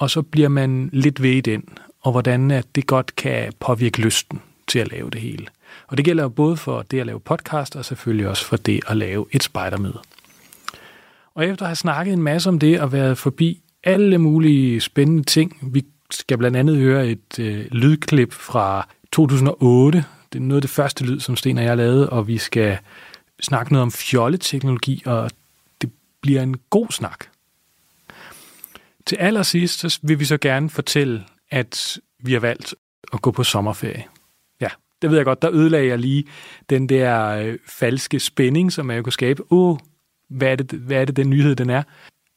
og 0.00 0.10
så 0.10 0.22
bliver 0.22 0.48
man 0.48 0.90
lidt 0.92 1.22
ved 1.22 1.30
i 1.30 1.40
den, 1.40 1.64
og 2.00 2.12
hvordan 2.12 2.50
at 2.50 2.66
det 2.74 2.86
godt 2.86 3.16
kan 3.16 3.52
påvirke 3.60 4.00
lysten 4.00 4.40
til 4.66 4.78
at 4.78 4.90
lave 4.90 5.10
det 5.10 5.20
hele. 5.20 5.46
Og 5.86 5.96
det 5.96 6.04
gælder 6.04 6.22
jo 6.22 6.28
både 6.28 6.56
for 6.56 6.82
det 6.82 7.00
at 7.00 7.06
lave 7.06 7.20
podcast, 7.20 7.76
og 7.76 7.84
selvfølgelig 7.84 8.28
også 8.28 8.44
for 8.44 8.56
det 8.56 8.80
at 8.88 8.96
lave 8.96 9.26
et 9.32 9.42
spejdermøde. 9.42 9.98
Og 11.34 11.46
efter 11.46 11.64
at 11.64 11.68
have 11.68 11.76
snakket 11.76 12.12
en 12.12 12.22
masse 12.22 12.48
om 12.48 12.58
det 12.58 12.80
og 12.80 12.92
været 12.92 13.18
forbi 13.18 13.60
alle 13.84 14.18
mulige 14.18 14.80
spændende 14.80 15.22
ting, 15.22 15.58
vi 15.62 15.84
skal 16.10 16.38
blandt 16.38 16.56
andet 16.56 16.76
høre 16.76 17.08
et 17.08 17.38
øh, 17.38 17.66
lydklip 17.70 18.32
fra 18.32 18.88
2008. 19.12 20.04
Det 20.32 20.38
er 20.38 20.42
noget 20.42 20.58
af 20.58 20.62
det 20.62 20.70
første 20.70 21.04
lyd, 21.04 21.20
som 21.20 21.36
Sten 21.36 21.58
og 21.58 21.64
jeg 21.64 21.76
lavede, 21.76 22.10
og 22.10 22.28
vi 22.28 22.38
skal 22.38 22.78
snakke 23.40 23.72
noget 23.72 23.82
om 23.82 23.92
fjolleteknologi, 23.92 25.02
og 25.06 25.30
det 25.82 25.90
bliver 26.20 26.42
en 26.42 26.56
god 26.70 26.86
snak. 26.90 27.24
Til 29.06 29.16
allersidst 29.16 29.80
så 29.80 29.98
vil 30.02 30.20
vi 30.20 30.24
så 30.24 30.38
gerne 30.38 30.70
fortælle, 30.70 31.24
at 31.50 31.98
vi 32.18 32.32
har 32.32 32.40
valgt 32.40 32.74
at 33.12 33.22
gå 33.22 33.30
på 33.30 33.44
sommerferie. 33.44 34.04
Ja, 34.60 34.68
det 35.02 35.10
ved 35.10 35.16
jeg 35.16 35.24
godt, 35.24 35.42
der 35.42 35.50
ødelagde 35.52 35.86
jeg 35.86 35.98
lige 35.98 36.24
den 36.70 36.88
der 36.88 37.28
øh, 37.28 37.58
falske 37.66 38.20
spænding, 38.20 38.72
som 38.72 38.90
jeg 38.90 39.04
kunne 39.04 39.12
skabe. 39.12 39.52
Åh, 39.52 39.78
hvad 40.28 40.52
er, 40.52 40.56
det, 40.56 40.78
hvad 40.78 41.00
er 41.00 41.04
det, 41.04 41.16
den 41.16 41.30
nyhed, 41.30 41.56
den 41.56 41.70
er? 41.70 41.82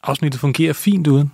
Afsnittet 0.03 0.41
fungerer 0.41 0.73
fint 0.73 1.07
uden. 1.07 1.31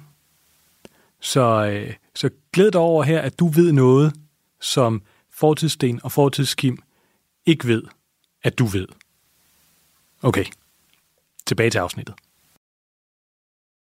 Så, 1.20 1.66
øh, 1.66 1.94
så 2.16 2.30
glæd 2.54 2.72
dig 2.72 2.82
over 2.82 3.04
her, 3.04 3.22
at 3.22 3.40
du 3.40 3.48
ved 3.48 3.72
noget, 3.72 4.14
som 4.62 5.02
fortidssten 5.30 6.00
og 6.04 6.12
fortidskim 6.12 6.84
ikke 7.46 7.68
ved, 7.68 7.84
at 8.44 8.60
du 8.60 8.66
ved. 8.66 8.88
Okay, 10.22 10.46
tilbage 11.46 11.70
til 11.70 11.78
afsnittet. 11.78 12.16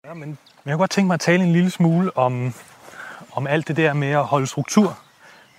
Ja, 0.04 0.14
men, 0.14 0.38
men 0.66 0.70
jeg 0.70 0.74
kunne 0.74 0.82
godt 0.82 0.90
tænke 0.90 1.06
mig 1.06 1.14
at 1.14 1.20
tale 1.20 1.44
en 1.44 1.52
lille 1.52 1.70
smule 1.70 2.16
om, 2.16 2.54
om 3.32 3.46
alt 3.46 3.68
det 3.68 3.76
der 3.76 3.92
med 3.92 4.10
at 4.10 4.24
holde 4.24 4.46
struktur. 4.46 4.98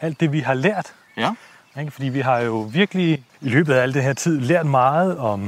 Alt 0.02 0.20
det, 0.20 0.32
vi 0.32 0.40
har 0.40 0.54
lært. 0.54 0.94
Ja. 1.18 1.34
Ikke? 1.80 1.92
Fordi 1.92 2.10
vi 2.10 2.20
har 2.20 2.40
jo 2.40 2.70
virkelig 2.72 3.24
i 3.42 3.50
løbet 3.50 3.74
af 3.74 3.82
al 3.82 3.94
det 3.94 4.04
her 4.04 4.14
tid 4.14 4.40
lært 4.40 4.66
meget 4.66 5.18
om, 5.18 5.40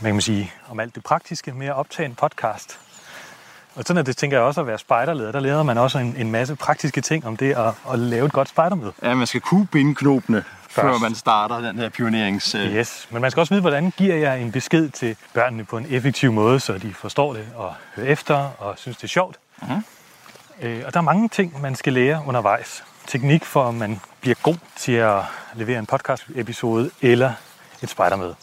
hvad 0.00 0.08
kan 0.08 0.14
man 0.14 0.20
sige, 0.20 0.52
om 0.68 0.80
alt 0.80 0.94
det 0.94 1.04
praktiske 1.04 1.52
med 1.52 1.66
at 1.66 1.74
optage 1.74 2.06
en 2.06 2.14
podcast. 2.14 2.78
Og 3.74 3.84
sådan 3.84 3.98
er 3.98 4.02
det, 4.02 4.16
tænker 4.16 4.36
jeg 4.36 4.44
også 4.44 4.60
at 4.60 4.66
være 4.66 4.78
spejderleder. 4.78 5.32
Der 5.32 5.40
lærer 5.40 5.62
man 5.62 5.78
også 5.78 5.98
en, 5.98 6.14
en 6.18 6.30
masse 6.30 6.56
praktiske 6.56 7.00
ting 7.00 7.26
om 7.26 7.36
det 7.36 7.56
at, 7.56 7.74
at 7.92 7.98
lave 7.98 8.26
et 8.26 8.32
godt 8.32 8.48
spejdermøde. 8.48 8.92
Ja, 9.02 9.14
man 9.14 9.26
skal 9.26 9.40
kunne 9.40 9.66
binde 9.66 9.94
knopene, 10.74 10.92
før 10.92 10.92
Først. 10.92 11.02
man 11.02 11.14
starter 11.14 11.60
den 11.60 11.78
her 11.78 11.88
pionerings... 11.88 12.54
Øh, 12.54 12.74
Yes, 12.76 13.08
men 13.10 13.22
man 13.22 13.30
skal 13.30 13.40
også 13.40 13.54
vide, 13.54 13.60
hvordan 13.60 13.92
giver 13.96 14.14
jeg 14.14 14.40
en 14.42 14.52
besked 14.52 14.88
til 14.90 15.16
børnene 15.34 15.64
på 15.64 15.76
en 15.78 15.86
effektiv 15.90 16.32
måde, 16.32 16.60
så 16.60 16.78
de 16.78 16.94
forstår 16.94 17.32
det 17.32 17.46
og 17.56 17.74
hører 17.96 18.08
efter 18.08 18.34
og 18.58 18.74
synes, 18.78 18.96
det 18.96 19.04
er 19.04 19.08
sjovt. 19.08 19.36
Mhm. 19.62 19.84
Øh, 20.62 20.82
og 20.86 20.94
der 20.94 21.00
er 21.00 21.04
mange 21.04 21.28
ting, 21.28 21.60
man 21.62 21.74
skal 21.74 21.92
lære 21.92 22.22
undervejs. 22.26 22.84
Teknik 23.06 23.44
for, 23.44 23.68
at 23.68 23.74
man 23.74 24.00
bliver 24.20 24.36
god 24.42 24.56
til 24.76 24.92
at 24.92 25.20
levere 25.54 25.78
en 25.78 25.86
podcast-episode 25.86 26.90
eller 27.02 27.32
et 27.82 27.88
spejdermøde. 27.90 28.34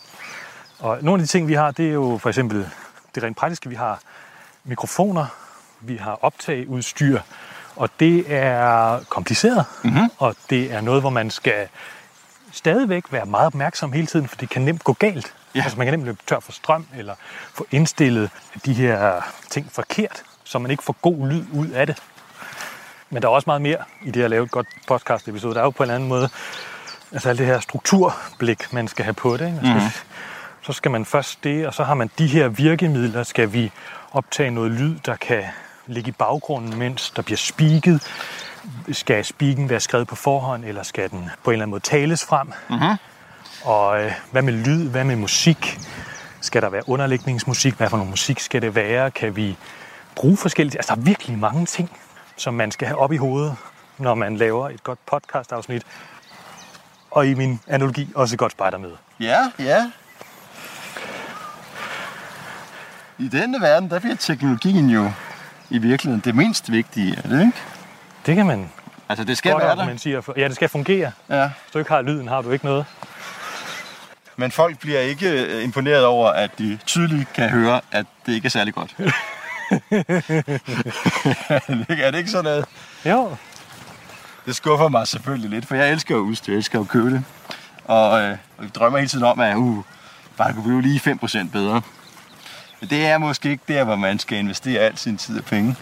Og 0.79 0.97
nogle 1.01 1.21
af 1.21 1.27
de 1.27 1.31
ting, 1.31 1.47
vi 1.47 1.53
har, 1.53 1.71
det 1.71 1.87
er 1.87 1.93
jo 1.93 2.17
for 2.21 2.29
eksempel 2.29 2.69
det 3.15 3.23
rent 3.23 3.37
praktiske. 3.37 3.69
Vi 3.69 3.75
har 3.75 3.99
mikrofoner, 4.63 5.25
vi 5.81 5.95
har 5.95 6.19
optageudstyr, 6.21 7.19
og 7.75 7.89
det 7.99 8.25
er 8.27 8.99
kompliceret, 9.09 9.65
mm-hmm. 9.83 10.09
og 10.17 10.35
det 10.49 10.73
er 10.73 10.81
noget, 10.81 11.01
hvor 11.01 11.09
man 11.09 11.29
skal 11.29 11.67
stadigvæk 12.51 13.03
være 13.11 13.25
meget 13.25 13.45
opmærksom 13.45 13.91
hele 13.91 14.07
tiden, 14.07 14.27
for 14.27 14.35
det 14.35 14.49
kan 14.49 14.61
nemt 14.61 14.83
gå 14.83 14.93
galt. 14.93 15.33
Ja. 15.55 15.61
Altså 15.61 15.77
man 15.77 15.87
kan 15.87 15.93
nemt 15.93 16.05
løbe 16.05 16.19
tør 16.27 16.39
for 16.39 16.51
strøm, 16.51 16.87
eller 16.97 17.15
få 17.53 17.65
indstillet 17.71 18.29
de 18.65 18.73
her 18.73 19.21
ting 19.49 19.71
forkert, 19.71 20.23
så 20.43 20.59
man 20.59 20.71
ikke 20.71 20.83
får 20.83 20.95
god 21.01 21.27
lyd 21.27 21.45
ud 21.53 21.67
af 21.67 21.87
det. 21.87 21.97
Men 23.09 23.21
der 23.21 23.27
er 23.27 23.33
også 23.33 23.45
meget 23.47 23.61
mere 23.61 23.77
i 24.05 24.11
det 24.11 24.23
at 24.23 24.29
lave 24.29 24.43
et 24.43 24.51
godt 24.51 24.67
podcast-episode. 24.87 25.53
Der 25.53 25.59
er 25.59 25.63
jo 25.63 25.69
på 25.69 25.83
en 25.83 25.89
anden 25.89 26.09
måde 26.09 26.29
altså 27.11 27.29
alt 27.29 27.39
det 27.39 27.45
her 27.45 27.59
strukturblik, 27.59 28.73
man 28.73 28.87
skal 28.87 29.05
have 29.05 29.13
på 29.13 29.37
det. 29.37 29.45
Ikke? 29.45 29.57
Man 29.63 29.65
skal, 29.65 29.73
mm. 29.75 29.89
Så 30.61 30.73
skal 30.73 30.91
man 30.91 31.05
først 31.05 31.43
det, 31.43 31.67
og 31.67 31.73
så 31.73 31.83
har 31.83 31.93
man 31.93 32.09
de 32.17 32.27
her 32.27 32.47
virkemidler. 32.47 33.23
Skal 33.23 33.53
vi 33.53 33.71
optage 34.11 34.51
noget 34.51 34.71
lyd, 34.71 34.99
der 35.05 35.15
kan 35.15 35.43
ligge 35.87 36.09
i 36.09 36.11
baggrunden, 36.11 36.79
mens 36.79 37.09
der 37.09 37.21
bliver 37.21 37.37
spiket? 37.37 38.07
Skal 38.91 39.25
spiken 39.25 39.69
være 39.69 39.79
skrevet 39.79 40.07
på 40.07 40.15
forhånd, 40.15 40.65
eller 40.65 40.83
skal 40.83 41.09
den 41.09 41.29
på 41.43 41.49
en 41.49 41.53
eller 41.53 41.63
anden 41.63 41.71
måde 41.71 41.83
tales 41.83 42.25
frem? 42.25 42.47
Mm-hmm. 42.69 42.97
Og 43.63 44.03
øh, 44.03 44.11
hvad 44.31 44.41
med 44.41 44.53
lyd? 44.53 44.89
Hvad 44.89 45.03
med 45.03 45.15
musik? 45.15 45.79
Skal 46.41 46.61
der 46.61 46.69
være 46.69 46.89
underlægningsmusik? 46.89 47.73
Hvad 47.73 47.89
for 47.89 47.97
noget 47.97 48.09
musik 48.09 48.39
skal 48.39 48.61
det 48.61 48.75
være? 48.75 49.11
Kan 49.11 49.35
vi 49.35 49.57
bruge 50.15 50.37
forskellige... 50.37 50.77
Altså, 50.77 50.95
der 50.95 51.01
er 51.01 51.05
virkelig 51.05 51.37
mange 51.37 51.65
ting, 51.65 51.89
som 52.35 52.53
man 52.53 52.71
skal 52.71 52.87
have 52.87 52.97
op 52.97 53.11
i 53.11 53.17
hovedet, 53.17 53.55
når 53.97 54.15
man 54.15 54.37
laver 54.37 54.69
et 54.69 54.83
godt 54.83 54.99
podcast-afsnit. 55.05 55.83
Og 57.11 57.27
i 57.27 57.33
min 57.33 57.59
analogi 57.67 58.09
også 58.15 58.35
et 58.35 58.39
godt 58.39 58.51
spejdermøde. 58.51 58.97
Ja, 59.19 59.51
ja. 59.59 59.91
I 63.17 63.27
denne 63.27 63.61
verden, 63.61 63.89
der 63.89 63.99
bliver 63.99 64.15
teknologien 64.15 64.89
jo 64.89 65.11
i 65.69 65.77
virkeligheden 65.77 66.21
det 66.25 66.35
mindst 66.35 66.71
vigtige, 66.71 67.17
er 67.17 67.29
det 67.29 67.45
ikke? 67.45 67.57
Det 68.25 68.35
kan 68.35 68.45
man 68.45 68.69
Altså, 69.09 69.23
det 69.23 69.37
skal 69.37 69.51
godt 69.51 69.61
være 69.63 69.75
der. 69.75 69.81
argumentere 69.81 70.21
for. 70.21 70.33
Ja, 70.37 70.47
det 70.47 70.55
skal 70.55 70.69
fungere. 70.69 71.11
Ja. 71.29 71.43
Hvis 71.47 71.71
du 71.73 71.79
ikke 71.79 71.91
har 71.91 72.01
lyden, 72.01 72.27
har 72.27 72.41
du 72.41 72.51
ikke 72.51 72.65
noget. 72.65 72.85
Men 74.35 74.51
folk 74.51 74.79
bliver 74.79 74.99
ikke 74.99 75.45
øh, 75.45 75.63
imponeret 75.63 76.05
over, 76.05 76.29
at 76.29 76.51
de 76.57 76.79
tydeligt 76.85 77.33
kan 77.33 77.49
høre, 77.49 77.81
at 77.91 78.05
det 78.25 78.33
ikke 78.33 78.45
er 78.45 78.49
særlig 78.49 78.73
godt. 78.73 78.95
er 81.89 82.11
det 82.11 82.17
ikke 82.17 82.31
sådan 82.31 82.43
noget? 82.43 82.65
Jo, 83.05 83.35
Det 84.45 84.55
skuffer 84.55 84.87
mig 84.87 85.07
selvfølgelig 85.07 85.49
lidt, 85.49 85.67
for 85.67 85.75
jeg 85.75 85.91
elsker 85.91 86.15
jo 86.15 86.21
udstyr, 86.21 86.53
jeg 86.53 86.57
elsker 86.57 86.79
at 86.79 86.87
købe 86.87 87.09
det. 87.11 87.23
Og, 87.85 88.21
øh, 88.21 88.37
og 88.57 88.63
jeg 88.63 88.75
drømmer 88.75 88.99
hele 88.99 89.09
tiden 89.09 89.25
om, 89.25 89.39
at 89.39 89.55
uh, 89.55 89.83
bare 90.37 90.47
det 90.47 90.55
kunne 90.55 90.81
blive 90.81 90.81
lige 90.81 91.17
5% 91.23 91.49
bedre. 91.51 91.81
Men 92.79 92.89
det 92.89 93.05
er 93.05 93.17
måske 93.17 93.49
ikke 93.49 93.63
der, 93.67 93.83
hvor 93.83 93.95
man 93.95 94.19
skal 94.19 94.37
investere 94.37 94.79
al 94.79 94.97
sin 94.97 95.17
tid 95.17 95.37
og 95.39 95.45
penge. 95.45 95.75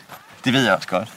Det 0.46 0.54
ved 0.54 0.64
jeg 0.64 0.76
også 0.76 0.88
godt. 0.88 1.08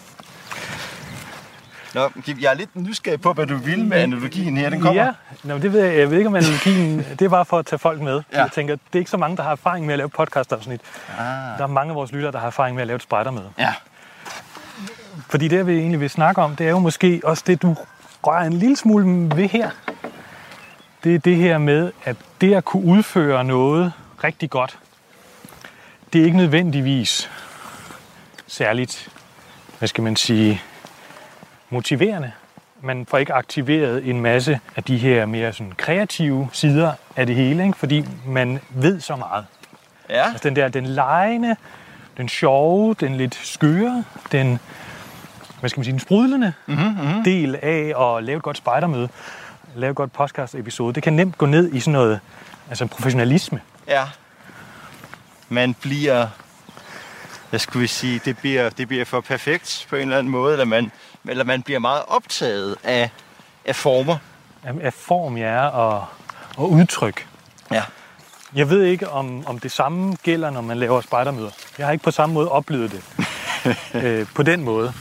Nå, 1.95 2.11
jeg 2.41 2.51
er 2.51 2.55
lidt 2.55 2.77
nysgerrig 2.77 3.21
på, 3.21 3.33
hvad 3.33 3.47
du 3.47 3.57
vil 3.57 3.85
med 3.85 3.97
analogien 3.97 4.57
her. 4.57 4.71
Den 4.71 4.81
kommer. 4.81 5.03
Ja, 5.03 5.13
Nå, 5.45 5.59
det 5.59 5.73
ved 5.73 5.85
jeg, 5.85 5.99
jeg 5.99 6.11
ved 6.11 6.19
ikke, 6.19 6.29
om 6.29 6.35
analogien, 6.35 6.99
det 6.99 7.23
er 7.23 7.29
bare 7.29 7.45
for 7.45 7.59
at 7.59 7.67
tage 7.67 7.79
folk 7.79 8.01
med. 8.01 8.23
Ja. 8.33 8.43
Jeg 8.43 8.53
tænker, 8.53 8.75
det 8.75 8.95
er 8.95 8.99
ikke 8.99 9.11
så 9.11 9.17
mange, 9.17 9.37
der 9.37 9.43
har 9.43 9.53
erfaring 9.53 9.87
med 9.87 9.95
at 9.95 9.99
lave 9.99 10.09
podcast-afsnit. 10.09 10.81
Ah. 11.19 11.25
Der 11.59 11.63
er 11.63 11.67
mange 11.67 11.91
af 11.91 11.97
vores 11.97 12.13
lyttere, 12.13 12.33
der 12.33 12.39
har 12.39 12.47
erfaring 12.47 12.75
med 12.75 12.83
at 12.83 12.87
lave 12.87 12.97
et 12.97 13.03
spejdermøde. 13.03 13.51
Ja. 13.59 13.75
Fordi 15.29 15.49
det, 15.49 15.67
vi 15.67 15.79
egentlig 15.79 16.01
vil 16.01 16.11
snakke 16.11 16.43
om, 16.43 16.57
det 16.57 16.67
er 16.67 16.71
jo 16.71 16.79
måske 16.79 17.21
også 17.25 17.45
det, 17.47 17.63
du 17.63 17.77
rører 18.23 18.45
en 18.45 18.53
lille 18.53 18.77
smule 18.77 19.37
ved 19.37 19.49
her. 19.49 19.71
Det 21.05 21.15
er 21.15 21.19
det 21.19 21.37
her 21.37 21.59
med, 21.59 21.93
at 22.05 22.17
det 22.41 22.55
at 22.55 22.65
kunne 22.65 22.85
udføre 22.85 23.45
noget 23.45 23.93
rigtig 24.25 24.51
godt, 24.51 24.79
det 26.13 26.21
er 26.21 26.25
ikke 26.25 26.37
nødvendigvis 26.37 27.31
særligt, 28.47 29.09
hvad 29.79 29.89
skal 29.89 30.05
man 30.05 30.17
sige, 30.17 30.63
motiverende. 31.73 32.33
Man 32.81 33.07
får 33.07 33.19
ikke 33.19 33.33
aktiveret 33.33 34.09
en 34.09 34.21
masse 34.21 34.61
af 34.77 34.85
de 34.85 34.97
her 34.97 35.27
mere 35.27 35.53
sådan 35.53 35.73
kreative 35.77 36.49
sider 36.53 36.93
af 37.17 37.27
det 37.27 37.37
hele, 37.37 37.65
ikke? 37.65 37.79
fordi 37.79 38.05
man 38.27 38.61
ved 38.71 39.01
så 39.01 39.17
meget. 39.17 39.47
Ja. 40.11 40.25
Altså 40.29 40.49
den 40.49 40.57
der, 40.57 40.69
den 40.69 40.87
lejende, 40.87 41.57
den 42.17 42.29
sjove, 42.29 42.95
den 42.95 43.17
lidt 43.17 43.35
skøre, 43.35 44.05
den, 44.33 44.59
hvad 45.61 45.71
skal 45.71 45.81
man 45.81 45.85
sige, 45.85 45.93
den 45.93 46.01
sprudlende 46.01 46.53
mm-hmm. 46.67 47.25
del 47.25 47.59
af 47.63 48.17
at 48.17 48.25
lave 48.25 48.37
et 48.37 48.43
godt 48.43 48.57
spejdermøde, 48.57 49.09
lave 49.75 49.91
et 49.91 49.97
godt 49.97 50.13
podcast-episode, 50.13 50.95
det 50.95 51.03
kan 51.03 51.13
nemt 51.13 51.39
gå 51.39 51.47
ned 51.47 51.73
i 51.73 51.81
sådan 51.81 51.93
noget, 51.93 52.21
altså 52.69 52.87
professionalisme. 52.87 53.61
Ja. 53.89 54.05
Man 55.49 55.75
bliver, 55.75 56.27
hvad 57.51 57.61
skulle 57.61 57.81
vi 57.81 57.87
sige, 57.87 58.21
det 58.25 58.39
bliver, 58.39 58.71
det 58.71 58.89
bliver 58.89 59.05
for 59.05 59.21
perfekt 59.21 59.87
på 59.91 59.97
en 59.97 60.03
eller 60.03 60.19
anden 60.19 60.31
måde, 60.31 60.53
eller 60.53 60.65
man, 60.65 60.93
eller 61.29 61.45
man 61.45 61.63
bliver 61.63 61.79
meget 61.79 62.03
optaget 62.09 62.77
af, 62.85 63.11
af 63.65 63.77
former. 63.77 64.17
Af, 64.83 64.93
form, 64.93 65.37
ja, 65.37 65.67
og, 65.67 66.07
og 66.57 66.71
udtryk. 66.71 67.27
Ja. 67.73 67.83
Jeg 68.55 68.71
ved 68.71 68.83
ikke, 68.83 69.09
om, 69.09 69.47
om 69.47 69.59
det 69.59 69.73
samme 69.73 70.17
gælder, 70.23 70.51
når 70.51 70.61
man 70.61 70.79
laver 70.79 71.01
spejdermøder. 71.01 71.51
Jeg 71.79 71.87
har 71.87 71.93
ikke 71.93 72.05
på 72.05 72.11
samme 72.11 72.35
måde 72.35 72.49
oplevet 72.49 72.93
det 72.93 73.05
øh, 74.05 74.27
på 74.35 74.43
den 74.43 74.63
måde. 74.63 74.93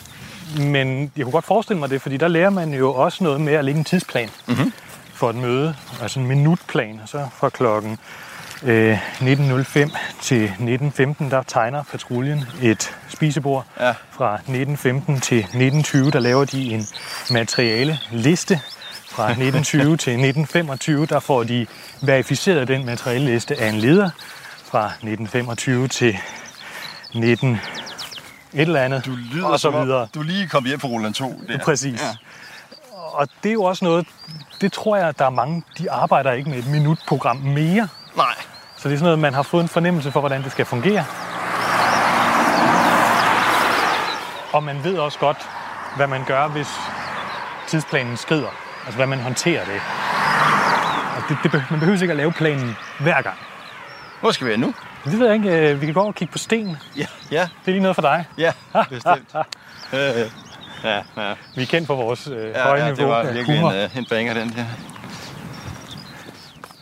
Men 0.58 1.12
jeg 1.18 1.24
kunne 1.26 1.32
godt 1.32 1.46
forestille 1.46 1.80
mig 1.80 1.90
det, 1.90 2.02
fordi 2.02 2.18
der 2.18 2.28
lærer 2.28 2.50
man 2.50 2.74
jo 2.74 2.94
også 2.94 3.24
noget 3.24 3.42
med 3.42 3.54
at 3.54 3.66
lægge 3.66 3.78
en 3.78 3.86
tidsplan 3.86 4.30
mm-hmm. 4.48 4.74
for 5.14 5.30
et 5.30 5.36
møde. 5.36 5.76
Altså 6.02 6.20
en 6.20 6.28
minutplan, 6.28 7.02
så 7.06 7.28
fra 7.34 7.50
klokken 7.50 8.00
øh, 8.64 9.00
19.05 9.20 9.98
til 10.22 10.48
19.15, 10.60 11.30
der 11.30 11.44
tegner 11.48 11.84
patruljen 11.84 12.46
et 12.62 12.96
spisebord. 13.10 13.66
Ja. 13.80 13.94
Fra 14.12 14.38
19.15 14.38 15.20
til 15.20 15.42
19.20, 15.42 16.10
der 16.10 16.20
laver 16.20 16.46
de 16.46 16.74
en 16.74 16.86
materiale 17.32 18.00
liste. 18.12 18.60
Fra 19.12 19.24
1920 19.42 19.84
til 19.98 20.12
1925, 20.14 21.06
der 21.06 21.20
får 21.20 21.44
de 21.44 21.66
verificeret 22.02 22.68
den 22.68 22.86
materialeliste 22.86 23.60
af 23.62 23.70
en 23.70 23.78
leder. 23.78 24.10
Fra 24.66 24.86
1925 24.86 25.88
til 25.88 26.18
19 27.16 27.52
et 28.54 28.62
eller 28.62 28.82
andet, 28.82 29.06
Du 29.06 29.16
lyder 29.34 29.46
og 29.48 29.60
så 29.60 29.70
videre. 29.72 30.08
du 30.16 30.22
lige 30.22 30.48
kom 30.48 30.66
hjem 30.66 30.80
på 30.80 30.88
Roland 30.88 31.14
2. 31.14 31.42
Der. 31.48 31.58
Præcis. 31.58 32.02
Ja. 32.02 32.08
Og 33.14 33.28
det 33.44 33.50
er 33.50 33.54
jo 33.54 33.64
også 33.64 33.86
noget, 33.86 34.08
det 34.62 34.74
tror 34.74 34.98
jeg, 34.98 35.20
der 35.20 35.26
er 35.26 35.30
mange, 35.30 35.64
de 35.78 35.92
arbejder 35.92 36.32
ikke 36.32 36.50
med 36.50 36.58
et 36.60 36.68
minutprogram 36.68 37.38
mere. 37.38 37.88
Nej. 38.16 38.26
Så 38.82 38.90
det 38.90 38.94
er 38.96 38.98
sådan 39.00 39.06
noget, 39.06 39.20
man 39.20 39.34
har 39.34 39.44
fået 39.44 39.64
en 39.64 39.70
fornemmelse 39.70 40.12
for, 40.12 40.20
hvordan 40.20 40.44
det 40.44 40.52
skal 40.52 40.66
fungere. 40.66 41.06
Og 44.54 44.64
man 44.64 44.84
ved 44.84 44.98
også 44.98 45.20
godt, 45.20 45.38
hvad 45.96 46.08
man 46.08 46.24
gør, 46.26 46.48
hvis 46.48 46.68
tidsplanen 47.68 48.18
skrider. 48.18 48.48
Altså, 48.86 48.96
hvad 48.96 49.08
man 49.08 49.20
håndterer 49.20 49.66
det. 49.66 49.82
Og 51.18 51.24
det, 51.30 51.38
det, 51.44 51.64
man 51.72 51.80
behøver 51.80 52.02
ikke 52.02 52.12
at 52.12 52.18
lave 52.18 52.32
planen 52.32 52.76
hver 53.00 53.22
gang. 53.22 53.36
Hvor 54.22 54.32
skal 54.32 54.48
vi 54.48 54.58
nu? 54.58 54.74
Det 55.06 55.20
ved 55.20 55.26
jeg 55.28 55.36
ikke. 55.36 55.70
øh, 55.72 55.82
Vi 55.82 55.86
kan 55.86 55.94
gå 55.94 56.00
over 56.00 56.10
og 56.10 56.16
kigge 56.16 56.32
på 56.32 56.38
sten. 56.38 56.78
Ja, 56.98 57.06
ja, 57.32 57.42
Det 57.42 57.68
er 57.68 57.72
lige 57.72 57.80
noget 57.82 57.96
for 57.96 58.02
dig. 58.02 58.26
ja, 58.38 58.52
bestemt. 58.90 59.34
Øh, 59.94 60.00
ja, 60.84 60.96
ja. 61.18 61.34
Vi 61.56 61.62
er 61.62 61.66
kendt 61.66 61.88
for 61.88 61.96
vores 61.96 62.28
øh, 62.28 62.50
Ja, 62.50 62.64
høje 62.64 62.80
ja, 62.80 62.86
niveau 62.92 62.96
det 62.96 63.08
var 63.08 63.32
virkelig 63.32 63.58
en, 63.60 63.90
en 63.98 64.06
banger, 64.10 64.34
den 64.34 64.50
der 64.56 64.66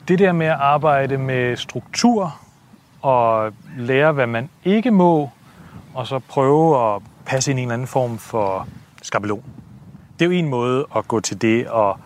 det 0.10 0.20
der 0.20 0.32
med 0.32 0.48
at 0.48 0.58
arbejde 0.60 1.18
med 1.18 1.58
struktur 1.58 2.40
og 3.02 3.54
lære, 3.78 4.12
hvad 4.12 4.28
man 4.28 4.50
ikke 4.64 4.92
må, 4.92 5.30
og 5.94 6.08
så 6.08 6.20
prøve 6.20 6.96
at 6.96 7.02
passe 7.26 7.52
ind 7.52 7.60
i 7.60 7.64
en 7.64 7.68
eller 7.68 7.74
anden 7.74 7.88
form 7.88 8.18
for 8.18 8.68
skabelon. 9.02 9.44
Det 10.20 10.26
er 10.26 10.30
jo 10.30 10.32
en 10.32 10.50
måde 10.50 10.86
at 10.96 11.08
gå 11.08 11.20
til 11.20 11.42
det 11.42 11.68
og 11.68 12.00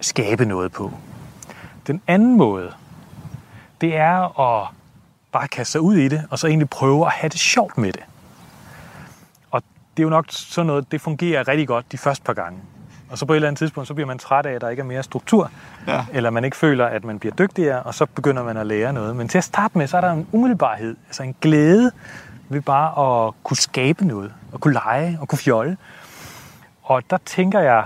skabe 0.00 0.44
noget 0.44 0.72
på. 0.72 0.92
Den 1.86 2.02
anden 2.06 2.36
måde, 2.36 2.72
det 3.80 3.96
er 3.96 4.40
at 4.40 4.68
bare 5.32 5.48
kaste 5.48 5.72
sig 5.72 5.80
ud 5.80 5.94
i 5.94 6.08
det, 6.08 6.24
og 6.30 6.38
så 6.38 6.46
egentlig 6.46 6.70
prøve 6.70 7.06
at 7.06 7.12
have 7.12 7.28
det 7.28 7.40
sjovt 7.40 7.78
med 7.78 7.92
det. 7.92 8.02
Og 9.50 9.62
det 9.96 10.02
er 10.02 10.04
jo 10.04 10.10
nok 10.10 10.26
sådan 10.28 10.66
noget, 10.66 10.92
det 10.92 11.00
fungerer 11.00 11.48
rigtig 11.48 11.68
godt 11.68 11.92
de 11.92 11.98
første 11.98 12.24
par 12.24 12.34
gange. 12.34 12.58
Og 13.14 13.18
så 13.18 13.26
på 13.26 13.32
et 13.32 13.36
eller 13.36 13.48
andet 13.48 13.58
tidspunkt, 13.58 13.88
så 13.88 13.94
bliver 13.94 14.06
man 14.06 14.18
træt 14.18 14.46
af, 14.46 14.52
at 14.52 14.60
der 14.60 14.68
ikke 14.68 14.80
er 14.80 14.84
mere 14.84 15.02
struktur, 15.02 15.50
Ja. 15.86 16.04
eller 16.12 16.30
man 16.30 16.44
ikke 16.44 16.56
føler, 16.56 16.86
at 16.86 17.04
man 17.04 17.18
bliver 17.18 17.34
dygtigere, 17.34 17.82
og 17.82 17.94
så 17.94 18.06
begynder 18.06 18.42
man 18.44 18.56
at 18.56 18.66
lære 18.66 18.92
noget. 18.92 19.16
Men 19.16 19.28
til 19.28 19.38
at 19.38 19.44
starte 19.44 19.78
med, 19.78 19.86
så 19.86 19.96
er 19.96 20.00
der 20.00 20.10
en 20.12 20.26
umiddelbarhed, 20.32 20.96
altså 21.06 21.22
en 21.22 21.34
glæde 21.40 21.90
ved 22.48 22.60
bare 22.60 23.26
at 23.26 23.34
kunne 23.42 23.56
skabe 23.56 24.04
noget, 24.06 24.32
og 24.52 24.60
kunne 24.60 24.74
lege, 24.74 25.18
og 25.20 25.28
kunne 25.28 25.38
fjolle. 25.38 25.76
Og 26.82 27.02
der 27.10 27.18
tænker 27.26 27.60
jeg 27.60 27.84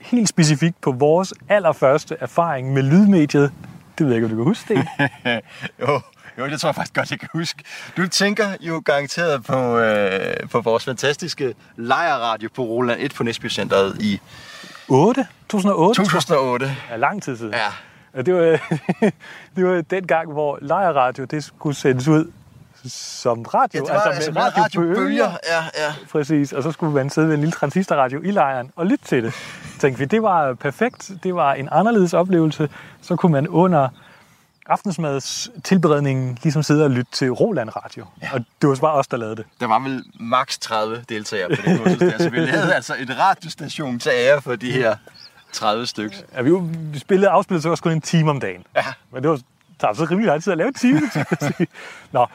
helt 0.00 0.28
specifikt 0.28 0.80
på 0.80 0.92
vores 0.92 1.34
allerførste 1.48 2.16
erfaring 2.20 2.72
med 2.72 2.82
lydmediet. 2.82 3.52
Det 3.98 4.06
ved 4.06 4.12
jeg 4.12 4.16
ikke, 4.16 4.24
om 4.24 4.30
du 4.30 4.36
kan 4.36 4.44
huske 4.44 4.74
det. 4.74 4.86
jo, 5.80 6.00
jo, 6.38 6.46
det 6.46 6.60
tror 6.60 6.68
jeg 6.68 6.74
faktisk 6.74 6.94
godt, 6.94 7.10
jeg 7.10 7.20
kan 7.20 7.28
huske. 7.32 7.64
Du 7.96 8.08
tænker 8.08 8.46
jo 8.60 8.82
garanteret 8.84 9.44
på, 9.44 9.78
øh, 9.78 10.48
på 10.50 10.60
vores 10.60 10.84
fantastiske 10.84 11.54
lejerradio 11.76 12.48
på 12.54 12.62
Roland 12.62 13.00
1 13.00 13.14
på 13.14 13.22
Næsby 13.22 13.48
Centeret 13.48 14.02
i 14.02 14.20
8? 14.88 15.26
2008? 15.48 16.02
2008. 16.02 16.76
Ja, 16.90 16.96
lang 16.96 17.22
tid 17.22 17.36
siden. 17.36 17.54
Ja. 17.54 18.22
Det 18.22 18.34
var, 18.34 18.40
det 19.56 19.66
var 19.66 19.80
den 19.80 20.06
gang, 20.06 20.32
hvor 20.32 20.58
lejerradio 20.62 21.24
det 21.24 21.44
skulle 21.44 21.76
sendes 21.76 22.08
ud 22.08 22.32
som 22.88 23.42
radio. 23.42 23.68
Ja, 23.74 23.80
det 23.80 23.88
var 23.88 23.94
altså 23.94 24.10
altså 24.10 24.32
med 24.32 24.42
med 24.42 24.58
radiobølger. 24.58 25.30
Ja, 25.48 25.84
ja. 25.84 25.94
Præcis, 26.12 26.52
og 26.52 26.62
så 26.62 26.72
skulle 26.72 26.94
man 26.94 27.10
sidde 27.10 27.28
ved 27.28 27.34
en 27.34 27.40
lille 27.40 27.52
transistorradio 27.52 28.22
i 28.22 28.30
lejren 28.30 28.70
og 28.76 28.86
lytte 28.86 29.04
til 29.04 29.24
det. 29.24 29.34
Tænkte 29.78 29.98
vi, 29.98 30.04
det 30.04 30.22
var 30.22 30.54
perfekt. 30.54 31.10
Det 31.22 31.34
var 31.34 31.54
en 31.54 31.68
anderledes 31.72 32.14
oplevelse. 32.14 32.68
Så 33.02 33.16
kunne 33.16 33.32
man 33.32 33.48
under 33.48 33.88
aftensmads 34.66 35.50
tilberedningen 35.64 36.38
ligesom 36.42 36.62
sidde 36.62 36.84
og 36.84 36.90
lytte 36.90 37.12
til 37.12 37.30
Roland 37.32 37.70
Radio. 37.76 38.06
Ja. 38.22 38.28
Og 38.32 38.44
det 38.62 38.68
var 38.68 38.74
bare 38.80 38.92
os, 38.94 39.06
der 39.06 39.16
lavede 39.16 39.36
det. 39.36 39.44
Der 39.60 39.66
var 39.66 39.78
vel 39.78 40.04
maks 40.20 40.58
30 40.58 41.04
deltagere 41.08 41.48
på 41.48 41.62
det 41.64 41.78
kursus 41.78 41.98
der, 41.98 42.18
så 42.18 42.30
vi 42.30 42.36
lavede 42.38 42.74
altså 42.74 42.94
et 42.98 43.18
radiostation 43.18 43.98
til 43.98 44.12
ære 44.14 44.42
for 44.42 44.56
de 44.56 44.72
her 44.72 44.96
30 45.52 45.86
stykker. 45.86 46.16
Ja, 46.34 46.42
vi, 46.42 46.48
jo- 46.48 46.68
vi 46.74 46.98
spillede 46.98 47.30
afspillet 47.30 47.62
så 47.62 47.70
også 47.70 47.82
kun 47.82 47.92
en 47.92 48.00
time 48.00 48.30
om 48.30 48.40
dagen. 48.40 48.64
Ja. 48.76 48.84
Men 49.12 49.22
det 49.22 49.30
var 49.30 49.40
tager 49.78 49.94
så 49.94 50.04
rimelig 50.04 50.26
lang 50.26 50.42
tid 50.42 50.52
at 50.52 50.58
lave 50.58 50.68
en 50.68 50.74
time. 50.74 51.00
Nå. 52.12 52.26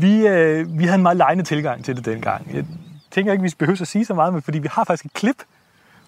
Vi, 0.00 0.26
øh, 0.26 0.78
vi 0.78 0.84
havde 0.84 0.94
en 0.94 1.02
meget 1.02 1.16
lejende 1.16 1.44
tilgang 1.44 1.84
til 1.84 1.96
det 1.96 2.04
dengang. 2.04 2.54
Jeg 2.54 2.64
tænker 3.10 3.32
ikke, 3.32 3.42
vi 3.44 3.52
behøver 3.58 3.80
at 3.82 3.88
sige 3.88 4.04
så 4.04 4.14
meget, 4.14 4.32
men 4.32 4.42
fordi 4.42 4.58
vi 4.58 4.68
har 4.72 4.84
faktisk 4.84 5.04
et 5.04 5.12
klip, 5.12 5.36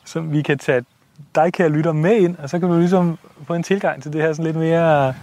som 0.04 0.32
vi 0.32 0.42
kan 0.42 0.58
tage 0.58 0.84
dig, 1.34 1.52
kære 1.52 1.68
lytter, 1.68 1.92
med 1.92 2.16
ind, 2.16 2.36
og 2.36 2.50
så 2.50 2.58
kan 2.58 2.68
du 2.68 2.78
ligesom 2.78 3.18
få 3.46 3.54
en 3.54 3.62
tilgang 3.62 4.02
til 4.02 4.12
det 4.12 4.22
her 4.22 4.32
sådan 4.32 4.44
lidt 4.44 4.56
mere 4.56 5.14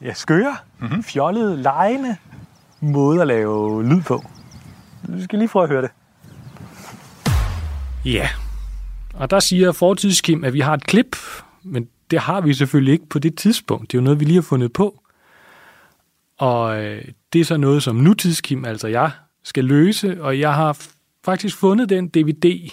ja, 0.00 0.14
skøre, 0.14 0.56
mm-hmm. 0.78 1.02
fjollede, 1.02 1.62
lejende 1.62 2.16
måde 2.80 3.20
at 3.20 3.26
lave 3.26 3.84
lyd 3.84 4.02
på. 4.02 4.24
Vi 5.02 5.22
skal 5.22 5.38
lige 5.38 5.48
prøve 5.48 5.62
at 5.62 5.68
høre 5.68 5.82
det. 5.82 5.90
Ja, 8.04 8.28
og 9.14 9.30
der 9.30 9.40
siger 9.40 9.72
Fortidskim, 9.72 10.44
at 10.44 10.52
vi 10.52 10.60
har 10.60 10.74
et 10.74 10.84
klip, 10.84 11.16
men 11.62 11.88
det 12.10 12.18
har 12.18 12.40
vi 12.40 12.54
selvfølgelig 12.54 12.92
ikke 12.92 13.08
på 13.08 13.18
det 13.18 13.36
tidspunkt. 13.36 13.92
Det 13.92 13.98
er 13.98 14.00
jo 14.00 14.04
noget, 14.04 14.20
vi 14.20 14.24
lige 14.24 14.34
har 14.34 14.42
fundet 14.42 14.72
på. 14.72 15.00
Og 16.38 16.82
øh, 16.82 17.04
det 17.32 17.40
er 17.40 17.44
så 17.44 17.56
noget, 17.56 17.82
som 17.82 17.96
nutidskim, 17.96 18.64
altså 18.64 18.88
jeg, 18.88 19.10
skal 19.44 19.64
løse, 19.64 20.22
og 20.22 20.40
jeg 20.40 20.54
har 20.54 20.78
faktisk 21.24 21.56
fundet 21.56 21.88
den 21.88 22.08
DVD, 22.08 22.70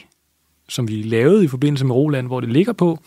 som 0.72 0.88
vi 0.88 1.02
lavede 1.02 1.44
i 1.44 1.48
forbindelse 1.48 1.86
med 1.86 1.96
Roland, 1.96 2.28
hvor 2.28 2.40
det 2.40 2.50
ligger 2.50 2.74
på. 2.74 3.00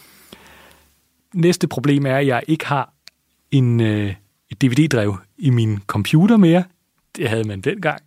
Næste 1.34 1.68
problem 1.68 2.06
er, 2.06 2.16
at 2.16 2.26
jeg 2.26 2.42
ikke 2.48 2.66
har 2.66 2.92
en, 3.50 3.80
øh, 3.80 4.14
et 4.50 4.62
DVD-drev 4.62 5.16
i 5.38 5.50
min 5.50 5.80
computer 5.86 6.36
mere. 6.36 6.64
Det 7.16 7.28
havde 7.28 7.44
man 7.44 7.60
dengang. 7.60 8.00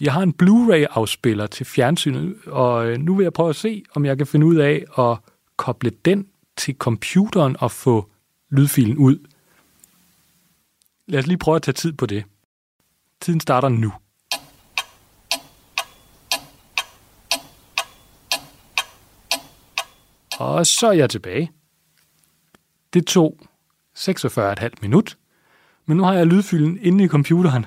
Jeg 0.00 0.12
har 0.12 0.22
en 0.22 0.32
Blu-ray-afspiller 0.32 1.46
til 1.46 1.66
fjernsynet, 1.66 2.36
og 2.46 2.86
øh, 2.86 2.98
nu 2.98 3.14
vil 3.14 3.24
jeg 3.24 3.32
prøve 3.32 3.50
at 3.50 3.56
se, 3.56 3.82
om 3.94 4.04
jeg 4.04 4.18
kan 4.18 4.26
finde 4.26 4.46
ud 4.46 4.56
af 4.56 4.84
at 4.98 5.18
koble 5.56 5.90
den 6.04 6.26
til 6.56 6.74
computeren 6.74 7.56
og 7.58 7.70
få 7.70 8.10
lydfilen 8.50 8.98
ud. 8.98 9.18
Lad 11.06 11.18
os 11.18 11.26
lige 11.26 11.38
prøve 11.38 11.56
at 11.56 11.62
tage 11.62 11.72
tid 11.72 11.92
på 11.92 12.06
det. 12.06 12.24
Tiden 13.20 13.40
starter 13.40 13.68
nu. 13.68 13.92
Og 20.38 20.66
så 20.66 20.86
er 20.86 20.92
jeg 20.92 21.10
tilbage. 21.10 21.52
Det 22.92 23.06
tog 23.06 23.38
46,5 23.98 24.68
minut, 24.82 25.18
men 25.86 25.96
nu 25.96 26.02
har 26.02 26.12
jeg 26.12 26.26
lydfylden 26.26 26.78
inde 26.82 27.04
i 27.04 27.08
computeren. 27.08 27.66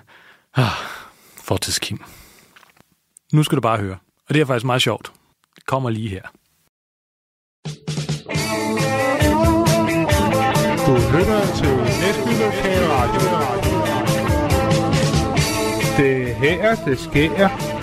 Ah, 0.55 0.65
fortidskim. 1.35 2.03
Nu 3.33 3.43
skal 3.43 3.55
du 3.55 3.61
bare 3.61 3.77
høre. 3.77 3.97
Og 4.27 4.33
det 4.33 4.41
er 4.41 4.45
faktisk 4.45 4.65
meget 4.65 4.81
sjovt. 4.81 5.11
Det 5.55 5.65
kommer 5.65 5.89
lige 5.89 6.09
her. 6.09 6.21
Du 10.87 10.93
lytter 11.17 11.41
til 11.55 11.75
Næsby 12.01 12.31
Lokal 12.43 12.87
Radio. 12.91 13.21
Det 15.97 16.31
er 16.31 16.33
her, 16.33 16.75
det 16.85 16.99
sker. 16.99 17.76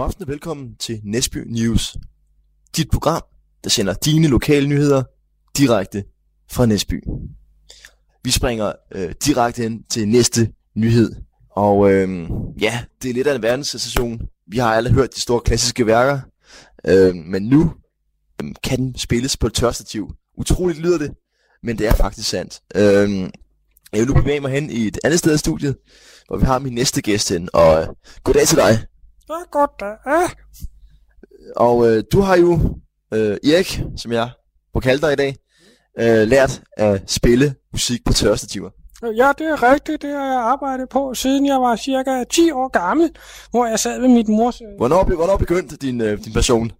God 0.00 0.06
aften 0.06 0.22
og 0.22 0.28
velkommen 0.28 0.76
til 0.76 1.00
Næsby 1.04 1.38
News. 1.46 1.96
Dit 2.76 2.90
program, 2.90 3.22
der 3.64 3.70
sender 3.70 3.94
dine 3.94 4.28
lokale 4.28 4.66
nyheder 4.66 5.02
direkte 5.56 6.04
fra 6.50 6.66
Næsby. 6.66 7.04
Vi 8.24 8.30
springer 8.30 8.72
øh, 8.92 9.14
direkte 9.24 9.64
ind 9.64 9.84
til 9.90 10.08
næste 10.08 10.52
nyhed. 10.74 11.14
Og 11.50 11.92
øh, 11.92 12.30
ja, 12.60 12.84
det 13.02 13.10
er 13.10 13.14
lidt 13.14 13.26
af 13.26 13.34
en 13.34 13.42
verdenssensation. 13.42 14.20
Vi 14.46 14.58
har 14.58 14.74
alle 14.74 14.92
hørt 14.92 15.14
de 15.14 15.20
store 15.20 15.40
klassiske 15.40 15.86
værker. 15.86 16.20
Øh, 16.84 17.14
men 17.14 17.42
nu 17.42 17.72
øh, 18.42 18.50
kan 18.62 18.78
den 18.78 18.98
spilles 18.98 19.36
på 19.36 19.46
et 19.46 19.54
tørstativ. 19.54 20.10
Utroligt 20.38 20.78
lyder 20.78 20.98
det, 20.98 21.10
men 21.62 21.78
det 21.78 21.86
er 21.86 21.94
faktisk 21.94 22.28
sandt. 22.28 22.60
Øh, 22.74 23.30
jeg 23.92 24.00
vil 24.00 24.06
nu 24.06 24.14
bevæge 24.14 24.40
mig 24.40 24.50
hen 24.50 24.70
i 24.70 24.86
et 24.86 24.98
andet 25.04 25.18
sted 25.18 25.32
af 25.32 25.38
studiet, 25.38 25.76
hvor 26.26 26.36
vi 26.36 26.44
har 26.44 26.58
min 26.58 26.74
næste 26.74 27.02
gæst 27.02 27.28
hen. 27.28 27.48
Og 27.52 27.82
øh, 27.82 27.88
goddag 28.24 28.46
til 28.46 28.56
dig. 28.56 28.86
Ja, 29.30 29.36
godt 29.50 29.70
da. 29.80 29.84
Ja. 30.06 30.28
Og 31.56 31.88
øh, 31.90 32.04
du 32.12 32.20
har 32.20 32.36
jo, 32.36 32.52
øh, 33.14 33.36
Erik, 33.52 33.82
som 33.96 34.12
jeg 34.12 34.30
må 34.74 34.80
kalde 34.80 35.02
dig 35.06 35.12
i 35.12 35.16
dag, 35.16 35.36
øh, 36.00 36.28
lært 36.28 36.62
at 36.76 37.10
spille 37.10 37.54
musik 37.72 38.04
på 38.06 38.12
tørstativer. 38.12 38.70
Ja, 39.02 39.32
det 39.38 39.46
er 39.46 39.72
rigtigt. 39.72 40.02
Det 40.02 40.10
har 40.10 40.26
jeg 40.26 40.40
arbejdet 40.40 40.88
på, 40.88 41.14
siden 41.14 41.46
jeg 41.46 41.60
var 41.60 41.76
cirka 41.76 42.24
10 42.24 42.50
år 42.50 42.68
gammel, 42.68 43.10
hvor 43.50 43.66
jeg 43.66 43.78
sad 43.78 44.00
ved 44.00 44.08
mit 44.08 44.28
mors... 44.28 44.60
øh, 44.60 44.66
Hvornår, 44.78 45.04
hvornår 45.04 45.36
begyndte 45.36 45.76
din, 45.76 46.00
øh, 46.00 46.24
din 46.24 46.32
passion? 46.32 46.72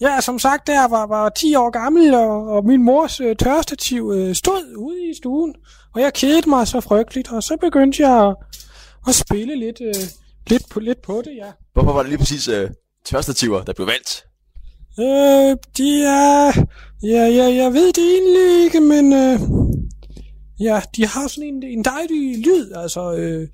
Ja, 0.00 0.20
som 0.20 0.38
sagt, 0.38 0.68
jeg 0.68 0.86
var, 0.90 1.06
var 1.06 1.28
10 1.28 1.54
år 1.54 1.70
gammel, 1.70 2.14
og, 2.14 2.46
og 2.48 2.64
min 2.64 2.82
mors 2.82 3.20
øh, 3.20 3.36
tørstativ 3.36 4.12
øh, 4.14 4.34
stod 4.34 4.76
ude 4.76 5.10
i 5.10 5.14
stuen, 5.14 5.54
og 5.94 6.00
jeg 6.00 6.12
kedede 6.14 6.48
mig 6.50 6.68
så 6.68 6.80
frygteligt, 6.80 7.32
og 7.32 7.42
så 7.42 7.56
begyndte 7.60 8.02
jeg 8.08 8.26
at, 8.28 8.36
at 9.08 9.14
spille 9.14 9.56
lidt, 9.56 9.80
øh, 9.80 9.94
lidt, 10.46 10.68
på, 10.70 10.80
lidt 10.80 11.02
på 11.02 11.22
det, 11.24 11.32
ja. 11.36 11.50
Hvorfor 11.74 11.92
var 11.92 12.02
det 12.02 12.08
lige 12.08 12.18
præcis 12.18 12.48
øh, 12.48 12.70
tørstativer, 13.06 13.64
der 13.64 13.72
blev 13.72 13.86
valgt? 13.86 14.24
Øh, 15.00 15.56
de 15.76 16.04
er... 16.04 16.66
Ja, 17.02 17.26
ja, 17.26 17.54
jeg 17.54 17.72
ved 17.72 17.92
det 17.92 18.04
egentlig 18.14 18.64
ikke, 18.64 18.80
men... 18.80 19.12
Øh, 19.12 19.40
ja, 20.60 20.80
de 20.96 21.06
har 21.06 21.28
sådan 21.28 21.48
en, 21.48 21.62
en 21.62 21.84
dejlig 21.84 22.38
lyd, 22.38 22.72
altså... 22.72 23.14
Øh, 23.14 23.48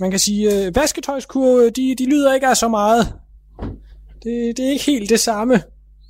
man 0.00 0.10
kan 0.10 0.20
sige, 0.20 0.66
øh, 0.66 0.76
vasketøjskurve, 0.76 1.70
de, 1.70 1.94
de 1.98 2.10
lyder 2.10 2.34
ikke 2.34 2.46
af 2.46 2.56
så 2.56 2.68
meget. 2.68 3.12
Det, 4.22 4.56
det 4.56 4.66
er 4.66 4.70
ikke 4.70 4.84
helt 4.84 5.10
det 5.10 5.20
samme, 5.20 5.54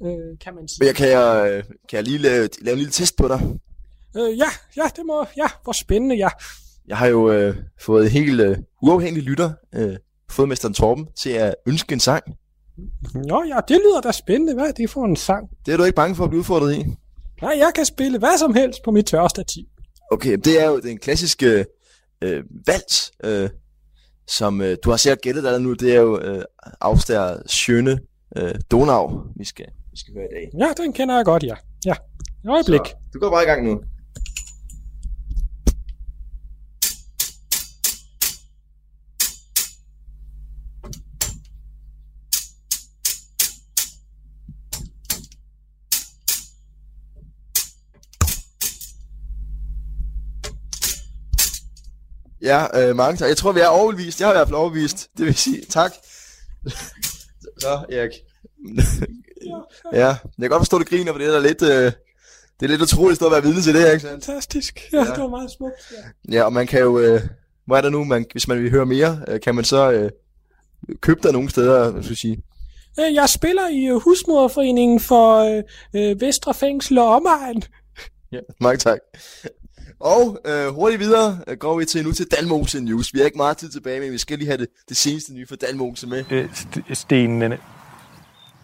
øh, 0.02 0.38
kan 0.40 0.54
man 0.54 0.68
sige. 0.68 0.78
Men 0.78 0.86
jeg 0.86 0.94
kan, 0.94 1.08
jeg, 1.08 1.50
øh, 1.50 1.64
kan 1.64 1.96
jeg 1.96 2.02
lige 2.02 2.18
lave, 2.18 2.48
lave 2.60 2.72
en 2.72 2.78
lille 2.78 2.92
test 2.92 3.16
på 3.16 3.28
dig? 3.28 3.40
Øh, 4.16 4.38
ja, 4.38 4.48
ja, 4.76 4.82
det 4.96 5.06
må... 5.06 5.26
Ja, 5.36 5.46
hvor 5.64 5.72
spændende, 5.72 6.16
ja. 6.16 6.28
Jeg 6.88 6.96
har 6.96 7.06
jo 7.06 7.32
øh, 7.32 7.56
fået 7.80 8.10
helt 8.10 8.40
øh, 8.40 8.56
uafhængig 8.82 9.22
lytter, 9.22 9.52
øh, 9.74 9.96
fået 10.30 10.48
mesteren 10.48 10.74
Torben, 10.74 11.06
til 11.20 11.30
at 11.30 11.54
ønske 11.66 11.92
en 11.92 12.00
sang. 12.00 12.24
Nå 13.14 13.44
ja, 13.48 13.60
det 13.68 13.76
lyder 13.76 14.00
da 14.00 14.12
spændende. 14.12 14.54
Hvad 14.54 14.64
er 14.64 14.72
det 14.72 14.90
for 14.90 15.04
en 15.04 15.16
sang? 15.16 15.48
Det 15.66 15.72
er 15.72 15.76
du 15.76 15.84
ikke 15.84 15.96
bange 15.96 16.14
for 16.16 16.24
at 16.24 16.30
blive 16.30 16.38
udfordret 16.38 16.74
i? 16.74 16.84
Nej, 17.42 17.54
jeg 17.58 17.72
kan 17.74 17.84
spille 17.84 18.18
hvad 18.18 18.38
som 18.38 18.54
helst 18.54 18.78
på 18.84 18.90
mit 18.90 19.06
tørstativ. 19.06 19.64
Okay, 20.12 20.36
det 20.36 20.62
er 20.62 20.66
jo 20.68 20.80
den 20.80 20.98
klassiske 20.98 21.66
øh, 22.22 22.44
vals, 22.66 23.12
øh, 23.24 23.50
som 24.26 24.60
øh, 24.60 24.76
du 24.84 24.90
har 24.90 24.96
sikkert 24.96 25.20
gættet 25.20 25.44
dig 25.44 25.60
nu. 25.60 25.72
Det 25.72 25.94
er 25.96 26.00
jo 26.00 26.20
øh, 26.20 26.44
Afstær 26.80 27.34
Schöne 27.34 27.98
øh, 28.36 28.54
Donau, 28.70 29.22
vi 29.36 29.44
skal, 29.44 29.66
vi 29.90 29.96
skal 29.98 30.14
høre 30.14 30.24
i 30.24 30.34
dag. 30.34 30.66
Ja, 30.66 30.82
den 30.82 30.92
kender 30.92 31.16
jeg 31.16 31.24
godt, 31.24 31.42
ja. 31.42 31.54
Ja, 31.86 31.92
et 32.44 32.50
øjeblik. 32.50 32.86
Så, 32.86 32.94
du 33.14 33.18
går 33.18 33.30
bare 33.30 33.42
i 33.42 33.46
gang 33.46 33.64
nu. 33.64 33.80
Ja, 52.42 52.88
øh, 52.88 52.96
mange 52.96 53.16
tak. 53.16 53.28
Jeg 53.28 53.36
tror, 53.36 53.52
vi 53.52 53.60
er 53.60 53.66
overbevist. 53.66 54.20
Jeg 54.20 54.28
har 54.28 54.34
i 54.34 54.36
hvert 54.36 54.48
fald 54.48 54.56
overbevist. 54.56 55.08
Det 55.18 55.26
vil 55.26 55.34
sige, 55.34 55.62
tak. 55.70 55.92
Så, 57.60 57.84
Erik. 57.92 58.10
ja, 59.92 60.06
jeg 60.06 60.16
kan 60.40 60.48
godt 60.50 60.60
forstå, 60.60 60.76
at 60.76 60.86
du 60.86 60.96
griner, 60.96 61.12
for 61.12 61.18
det 61.18 61.34
er 61.36 61.40
lidt... 61.40 61.62
Øh, 61.62 61.92
det 62.60 62.66
er 62.66 62.68
lidt 62.68 62.82
utroligt 62.82 63.22
at 63.22 63.30
være 63.32 63.42
vidne 63.42 63.62
til 63.62 63.74
det 63.74 63.92
ikke 63.92 64.00
sandt? 64.00 64.24
Fantastisk. 64.24 64.80
Ja, 64.92 64.98
ja, 64.98 65.04
det 65.04 65.20
var 65.22 65.28
meget 65.28 65.50
smukt. 65.50 65.74
Ja. 66.28 66.36
Ja, 66.36 66.42
og 66.44 66.52
man 66.52 66.66
kan 66.66 66.80
jo... 66.80 66.98
Øh, 66.98 67.20
hvor 67.66 67.76
er 67.76 67.80
der 67.80 67.88
nu, 67.88 68.04
man, 68.04 68.26
hvis 68.32 68.48
man 68.48 68.62
vil 68.62 68.70
høre 68.70 68.86
mere, 68.86 69.20
øh, 69.28 69.40
kan 69.40 69.54
man 69.54 69.64
så 69.64 69.90
øh, 69.92 70.10
købe 71.00 71.20
der 71.22 71.32
nogle 71.32 71.50
steder, 71.50 71.90
hvad 71.90 72.02
skal 72.02 72.10
jeg 72.12 72.18
sige. 72.18 72.42
Øh, 73.00 73.14
Jeg 73.14 73.28
spiller 73.28 73.68
i 73.68 73.84
øh, 73.84 73.94
Husmoderforeningen 73.96 75.00
for 75.00 75.38
øh, 75.38 75.62
øh, 76.10 76.20
Vestre 76.20 76.54
Fængsel 76.54 76.98
og 76.98 77.08
Omegn. 77.08 77.62
Ja. 78.32 78.38
Mange 78.60 78.78
tak. 78.78 78.98
Og 80.00 80.38
øh, 80.44 80.68
hurtigt 80.74 81.00
videre 81.00 81.38
øh, 81.46 81.56
går 81.56 81.78
vi 81.78 81.84
til 81.84 82.04
nu 82.04 82.12
til 82.12 82.26
Dalmose 82.30 82.80
News. 82.80 83.14
Vi 83.14 83.18
har 83.18 83.26
ikke 83.26 83.36
meget 83.36 83.56
tid 83.56 83.70
tilbage, 83.70 84.00
men 84.00 84.12
vi 84.12 84.18
skal 84.18 84.38
lige 84.38 84.48
have 84.48 84.58
det, 84.58 84.68
det 84.88 84.96
seneste 84.96 85.32
nye 85.34 85.46
for 85.46 85.56
Dalmose 85.56 86.06
med. 86.06 86.24
Øh, 86.30 86.48
St- 86.54 86.94
Sten, 86.94 87.40
den- 87.40 87.54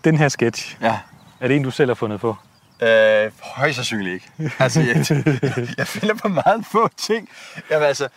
den 0.05 0.17
her 0.19 0.29
sketch, 0.29 0.77
Ja. 0.83 0.99
er 1.41 1.49
det 1.49 1.57
en, 1.57 1.63
du 1.63 1.71
selv 1.71 1.91
har 1.91 1.95
fundet 1.95 2.21
på? 2.21 2.37
Øh, 2.83 3.31
højst 3.43 3.75
sandsynligt 3.77 4.15
ikke. 4.15 4.53
Altså, 4.59 4.81
jeg, 4.81 4.97
jeg 5.79 5.87
finder 5.87 6.15
på 6.15 6.29
meget 6.29 6.67
få 6.73 6.89
ting. 6.97 7.29
Jamen 7.71 7.89
altså, 7.89 8.09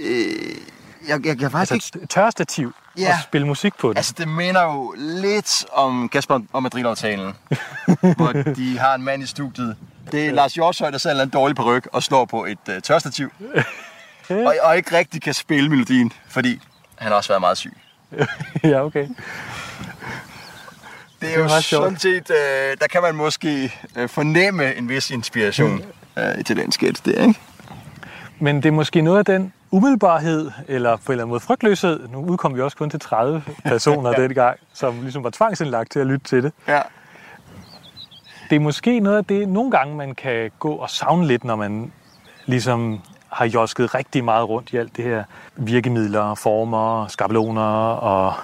øh, 0.00 0.26
jeg, 1.08 1.26
jeg, 1.26 1.40
jeg 1.42 1.50
faktisk 1.52 1.72
Altså 1.72 1.90
ikke... 1.94 2.06
tørstativ 2.06 2.72
Ja. 2.98 3.08
og 3.12 3.22
spille 3.24 3.46
musik 3.46 3.72
på 3.78 3.88
det. 3.90 3.96
Altså, 3.96 4.14
det 4.18 4.28
minder 4.28 4.62
jo 4.62 4.94
lidt 4.98 5.64
om 5.72 6.08
Kasper 6.08 6.40
og 6.52 6.62
Madrid-aftalen, 6.62 7.32
hvor 8.16 8.32
de 8.32 8.78
har 8.78 8.94
en 8.94 9.02
mand 9.02 9.22
i 9.22 9.26
studiet. 9.26 9.76
Det 10.12 10.26
er 10.26 10.32
Lars 10.32 10.54
Hjortshøj, 10.54 10.90
der 10.90 10.98
sidder 10.98 11.22
en 11.22 11.30
dårlig 11.30 11.56
peruk 11.56 11.88
og 11.92 12.02
slår 12.02 12.24
på 12.24 12.44
et 12.44 12.58
uh, 12.68 12.74
tørstativ. 12.82 13.32
og, 14.30 14.54
og 14.62 14.76
ikke 14.76 14.96
rigtig 14.96 15.22
kan 15.22 15.34
spille 15.34 15.70
melodien, 15.70 16.12
fordi 16.28 16.60
han 16.96 17.08
har 17.08 17.16
også 17.16 17.28
været 17.28 17.40
meget 17.40 17.58
syg. 17.58 17.76
ja, 18.64 18.84
okay. 18.84 19.08
Det 21.20 21.34
er 21.34 21.38
er 21.38 21.42
jo 21.42 21.60
sådan 21.60 21.98
set, 21.98 22.30
øh, 22.30 22.76
der 22.80 22.86
kan 22.92 23.02
man 23.02 23.14
måske 23.14 23.72
øh, 23.96 24.08
fornemme 24.08 24.74
en 24.74 24.88
vis 24.88 25.10
inspiration 25.10 25.82
øh, 26.18 26.44
til 26.44 26.56
den 26.56 26.72
sketch 26.72 27.04
der, 27.04 27.22
ikke? 27.26 27.40
Men 28.38 28.56
det 28.56 28.66
er 28.66 28.72
måske 28.72 29.00
noget 29.00 29.18
af 29.18 29.24
den 29.24 29.52
umiddelbarhed, 29.70 30.50
eller 30.68 30.96
på 30.96 31.02
en 31.06 31.12
eller 31.12 31.22
anden 31.22 31.28
måde 31.28 31.40
frygtløshed. 31.40 32.08
Nu 32.08 32.18
udkom 32.18 32.56
vi 32.56 32.60
også 32.60 32.76
kun 32.76 32.90
til 32.90 33.00
30 33.00 33.42
personer 33.64 34.10
ja. 34.16 34.22
denne 34.22 34.34
gang, 34.34 34.58
som 34.72 35.02
ligesom 35.02 35.24
var 35.24 35.30
tvangsindlagt 35.30 35.92
til 35.92 35.98
at 35.98 36.06
lytte 36.06 36.24
til 36.24 36.42
det. 36.42 36.52
Ja. 36.68 36.80
Det 38.50 38.56
er 38.56 38.60
måske 38.60 39.00
noget 39.00 39.16
af 39.16 39.24
det, 39.24 39.48
nogle 39.48 39.70
gange 39.70 39.96
man 39.96 40.14
kan 40.14 40.50
gå 40.58 40.72
og 40.72 40.90
savne 40.90 41.26
lidt, 41.26 41.44
når 41.44 41.56
man 41.56 41.92
ligesom 42.46 43.00
har 43.28 43.44
josket 43.44 43.94
rigtig 43.94 44.24
meget 44.24 44.48
rundt 44.48 44.72
i 44.72 44.76
alt 44.76 44.96
det 44.96 45.04
her 45.04 45.24
virkemidler, 45.56 46.34
former, 46.34 47.06
skabeloner 47.06 47.62
og... 47.88 48.34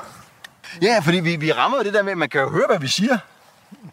Ja, 0.82 0.98
fordi 0.98 1.20
vi, 1.20 1.36
vi 1.36 1.52
rammer 1.52 1.78
jo 1.78 1.84
det 1.84 1.94
der 1.94 2.02
med, 2.02 2.12
at 2.12 2.18
man 2.18 2.28
kan 2.28 2.40
jo 2.40 2.50
høre, 2.50 2.64
hvad 2.68 2.78
vi 2.78 2.88
siger. 2.88 3.18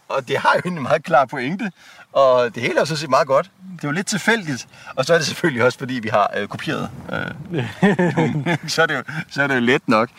Og 0.10 0.28
det 0.28 0.38
har 0.38 0.54
jo 0.56 0.72
en 0.72 0.82
meget 0.82 1.04
klar 1.04 1.26
pointe. 1.26 1.72
Og 2.14 2.56
det 2.56 2.64
hele 2.64 2.80
er 2.80 2.86
så 2.86 2.96
set 2.96 3.10
meget 3.10 3.28
godt. 3.28 3.52
Det 3.76 3.84
er 3.84 3.88
jo 3.88 3.92
lidt 3.92 4.08
tilfældigt. 4.08 4.68
Og 4.96 5.06
så 5.06 5.14
er 5.14 5.18
det 5.18 5.28
selvfølgelig 5.28 5.64
også, 5.64 5.80
fordi 5.80 5.94
vi 5.94 6.10
har 6.10 6.32
øh, 6.38 6.48
kopieret. 6.48 6.90
Øh, 7.12 8.70
så, 8.74 8.82
er 8.82 8.86
det 8.86 8.96
jo, 8.96 9.04
så 9.30 9.44
er 9.44 9.48
det 9.48 9.56
jo 9.56 9.60
let 9.60 9.82
nok. 9.88 10.10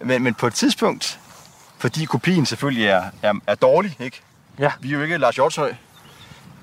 Men, 0.00 0.22
men 0.22 0.34
på 0.34 0.46
et 0.46 0.54
tidspunkt, 0.54 1.20
fordi 1.78 2.04
kopien 2.04 2.46
selvfølgelig 2.46 2.86
er, 2.86 3.04
er, 3.22 3.32
er 3.46 3.54
dårlig, 3.54 3.96
ikke? 4.00 4.22
Ja. 4.58 4.72
Vi 4.80 4.88
er 4.88 4.92
jo 4.96 5.02
ikke 5.02 5.18
Lars 5.18 5.34
Hjortshøj. 5.34 5.74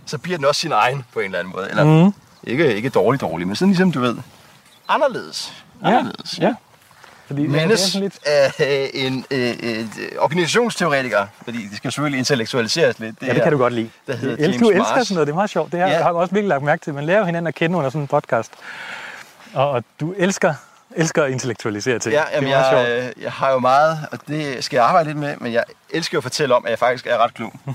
Så 0.05 0.17
bliver 0.17 0.37
den 0.37 0.45
også 0.45 0.61
sin 0.61 0.71
egen 0.71 1.05
på 1.13 1.19
en 1.19 1.25
eller 1.25 1.39
anden 1.39 1.53
måde. 1.55 1.69
Eller 1.69 1.83
Mhm. 2.03 2.13
ikke, 2.43 2.75
ikke 2.75 2.89
dårlig 2.89 3.21
dårlig, 3.21 3.47
men 3.47 3.55
sådan 3.55 3.69
ligesom 3.69 3.91
du 3.91 3.99
ved. 3.99 4.15
Anderledes. 4.87 5.53
Anderledes. 5.83 6.39
ja. 6.39 6.55
Fordi 7.27 7.41
det 7.41 7.47
er 7.47 7.51
Mandes 7.51 7.79
sådan 7.79 8.01
lidt... 8.01 8.19
af 8.25 8.89
en 8.93 9.25
øh, 9.31 9.53
øh, 9.63 9.85
organisationsteoretiker, 10.19 11.27
fordi 11.43 11.67
det 11.67 11.77
skal 11.77 11.91
selvfølgelig 11.91 12.17
intellektualiseres 12.19 12.99
lidt. 12.99 13.19
Det 13.19 13.27
Ja, 13.27 13.27
det 13.27 13.35
her, 13.35 13.43
kan 13.43 13.51
du 13.51 13.57
godt 13.57 13.73
lide. 13.73 13.89
Der 14.07 14.15
hedder 14.15 14.43
James 14.43 14.57
du 14.59 14.69
elsker 14.69 14.95
Mars. 14.95 15.07
sådan 15.07 15.15
noget, 15.15 15.27
det 15.27 15.31
er 15.31 15.35
meget 15.35 15.49
sjovt. 15.49 15.71
Det 15.71 15.79
har, 15.79 15.87
Ja. 15.87 15.93
ja. 15.93 15.99
har 16.01 16.09
jeg 16.09 16.15
også 16.15 16.33
virkelig 16.33 16.49
lagt 16.49 16.63
mærke 16.63 16.83
til. 16.83 16.93
Man 16.93 17.03
lærer 17.03 17.25
hinanden 17.25 17.47
at 17.47 17.55
kende 17.55 17.77
under 17.77 17.89
sådan 17.89 18.01
en 18.01 18.07
podcast. 18.07 18.51
Og, 19.53 19.69
og 19.71 19.83
du 19.99 20.13
elsker, 20.17 20.53
elsker 20.95 21.23
at 21.23 21.31
intellektualisere 21.31 21.99
ting. 21.99 22.13
Ja, 22.13 22.19
det 22.19 22.27
jamen, 22.35 22.49
er 22.49 22.57
meget 22.57 22.77
jeg, 22.77 23.01
sjovt. 23.01 23.17
øh, 23.17 23.23
jeg 23.23 23.31
har 23.31 23.51
jo 23.51 23.59
meget, 23.59 24.07
og 24.11 24.19
det 24.27 24.63
skal 24.63 24.77
jeg 24.77 24.85
arbejde 24.85 25.09
lidt 25.09 25.17
med, 25.17 25.35
men 25.37 25.53
jeg 25.53 25.63
elsker 25.89 26.17
at 26.17 26.23
fortælle 26.23 26.55
om, 26.55 26.65
at 26.65 26.69
jeg 26.69 26.79
faktisk 26.79 27.07
er 27.07 27.17
ret 27.17 27.33
klog. 27.33 27.53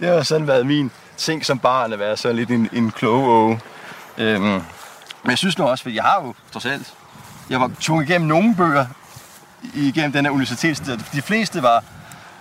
det 0.00 0.08
har 0.08 0.22
sådan 0.22 0.46
været 0.46 0.66
min 0.66 0.90
ting 1.16 1.46
som 1.46 1.58
barn, 1.58 1.92
at 1.92 1.98
være 1.98 2.16
sådan 2.16 2.36
lidt 2.36 2.50
en, 2.50 2.68
en 2.72 2.90
klog 2.90 3.58
øhm, 4.18 4.42
Men 4.42 4.62
jeg 5.26 5.38
synes 5.38 5.58
nu 5.58 5.64
også, 5.64 5.82
for 5.82 5.90
jeg 5.90 6.02
har 6.02 6.22
jo 6.22 6.34
trods 6.52 6.66
alt, 6.66 6.94
jeg 7.50 7.60
var 7.60 7.70
tvunget 7.80 8.08
igennem 8.08 8.28
nogle 8.28 8.56
bøger 8.56 8.86
igennem 9.74 10.12
den 10.12 10.24
her 10.24 10.32
universitetstid. 10.32 10.98
De 11.12 11.22
fleste 11.22 11.62
var, 11.62 11.84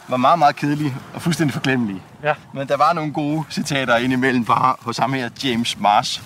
var 0.08 0.18
meget, 0.18 0.40
meget 0.40 0.56
kedelige 0.56 0.96
og 1.14 1.22
fuldstændig 1.22 1.54
forglemmelige. 1.54 2.02
Ja. 2.24 2.34
Men 2.54 2.68
der 2.68 2.78
var 2.78 2.94
nogle 2.94 3.14
gode 3.14 3.44
citater 3.52 3.98
indimellem 3.98 4.46
bare 4.46 4.76
hos 4.82 4.98
ham 4.98 5.14
her, 5.14 5.30
James 5.44 5.80
Mars. 5.80 6.22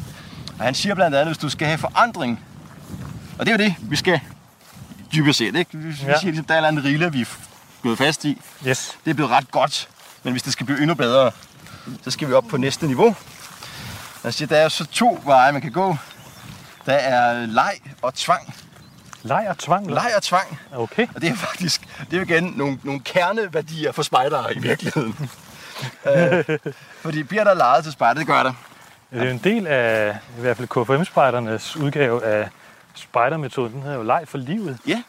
Og 0.60 0.66
han 0.66 0.76
siger 0.76 0.96
blandt 0.96 1.16
andet, 1.16 1.28
hvis 1.28 1.38
du 1.38 1.50
skal 1.50 1.68
have 1.68 1.78
forandring, 1.78 2.46
og 3.40 3.46
det 3.46 3.54
er 3.54 3.58
jo 3.58 3.70
det, 3.70 3.76
vi 3.82 3.96
skal 3.96 4.20
dybest 5.14 5.38
set. 5.38 5.56
Ikke? 5.56 5.78
Vi, 5.78 5.84
ja. 5.84 5.90
vi 5.90 5.96
siger 5.96 6.22
ligesom, 6.24 6.46
der 6.46 6.54
er 6.54 6.58
en 6.58 6.66
eller 6.66 6.68
anden 6.68 6.84
rille, 6.84 7.12
vi 7.12 7.22
er 7.22 7.26
gået 7.84 7.98
fast 7.98 8.26
i. 8.26 8.42
Yes. 8.68 8.98
Det 9.06 9.12
er 9.12 9.16
blevet 9.16 9.32
ret 9.32 9.52
godt, 9.52 9.90
men 10.24 10.34
hvis 10.34 10.44
det 10.44 10.54
skal 10.54 10.66
blive 10.66 10.82
endnu 10.82 10.96
bedre, 10.96 11.32
så 12.04 12.12
skal 12.12 12.28
vi 12.28 12.34
op 12.34 12.46
på 12.50 12.58
næste 12.58 12.88
niveau. 12.88 13.16
Han 14.24 14.32
siger, 14.32 14.48
der 14.48 14.58
er 14.58 14.70
så 14.70 14.86
to 14.86 15.22
veje, 15.26 15.52
man 15.52 15.62
kan 15.62 15.72
gå. 15.72 15.98
Der 16.86 16.94
er 16.94 17.46
leg 17.46 17.80
og 18.02 18.14
tvang. 18.14 18.56
Leg 19.24 19.46
og 19.50 19.58
tvang. 19.58 19.92
Leg 19.92 20.12
og 20.16 20.24
tvang. 20.24 20.60
Okay. 20.72 21.08
Og 21.16 21.22
det 21.22 21.30
er 21.30 21.36
faktisk 21.36 21.88
det 22.12 22.18
er 22.18 22.22
igen 22.22 22.54
nogle, 22.56 22.80
nogle 22.84 23.00
kerneværdier 23.00 23.92
for 23.92 24.04
spejdere 24.04 24.56
i 24.56 24.60
virkeligheden. 24.60 25.30
øh, 26.16 26.60
fordi 27.02 27.24
bliver 27.24 27.44
der 27.44 27.54
lejet 27.54 27.84
til 27.84 27.94
spejder, 27.94 28.20
det 28.20 28.28
gør 28.28 28.44
der. 28.44 28.54
Det 29.14 29.22
er 29.22 29.26
jo 29.26 29.32
en 29.32 29.38
del 29.38 29.68
af 29.68 30.18
i 30.38 30.42
hvert 30.42 30.58
fald 30.58 30.68
KFM-spejdernes 30.68 31.76
udgave 31.76 32.24
af 32.24 32.50
spejdermetoden. 32.96 33.74
Den 33.74 33.82
hedder 33.82 33.98
jo 33.98 34.04
leg 34.04 34.24
for 34.28 34.38
livet. 34.38 34.78
Ja. 34.88 35.04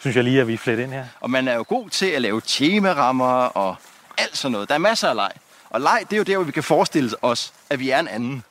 Synes 0.00 0.16
jeg 0.16 0.24
lige, 0.24 0.40
at 0.40 0.46
vi 0.46 0.54
er 0.54 0.58
flet 0.58 0.78
ind 0.78 0.92
her. 0.92 1.04
Og 1.20 1.30
man 1.30 1.48
er 1.48 1.54
jo 1.54 1.64
god 1.68 1.90
til 1.90 2.06
at 2.06 2.22
lave 2.22 2.40
temarammer 2.46 3.44
og 3.44 3.76
alt 4.18 4.36
sådan 4.36 4.52
noget. 4.52 4.68
Der 4.68 4.74
er 4.74 4.78
masser 4.78 5.08
af 5.08 5.14
leg. 5.14 5.30
Og 5.70 5.80
leg, 5.80 6.00
det 6.10 6.12
er 6.12 6.16
jo 6.16 6.22
der, 6.22 6.36
hvor 6.36 6.44
vi 6.44 6.52
kan 6.52 6.62
forestille 6.62 7.10
os, 7.22 7.52
at 7.70 7.78
vi 7.78 7.90
er 7.90 8.00
en 8.00 8.08
anden. 8.08 8.44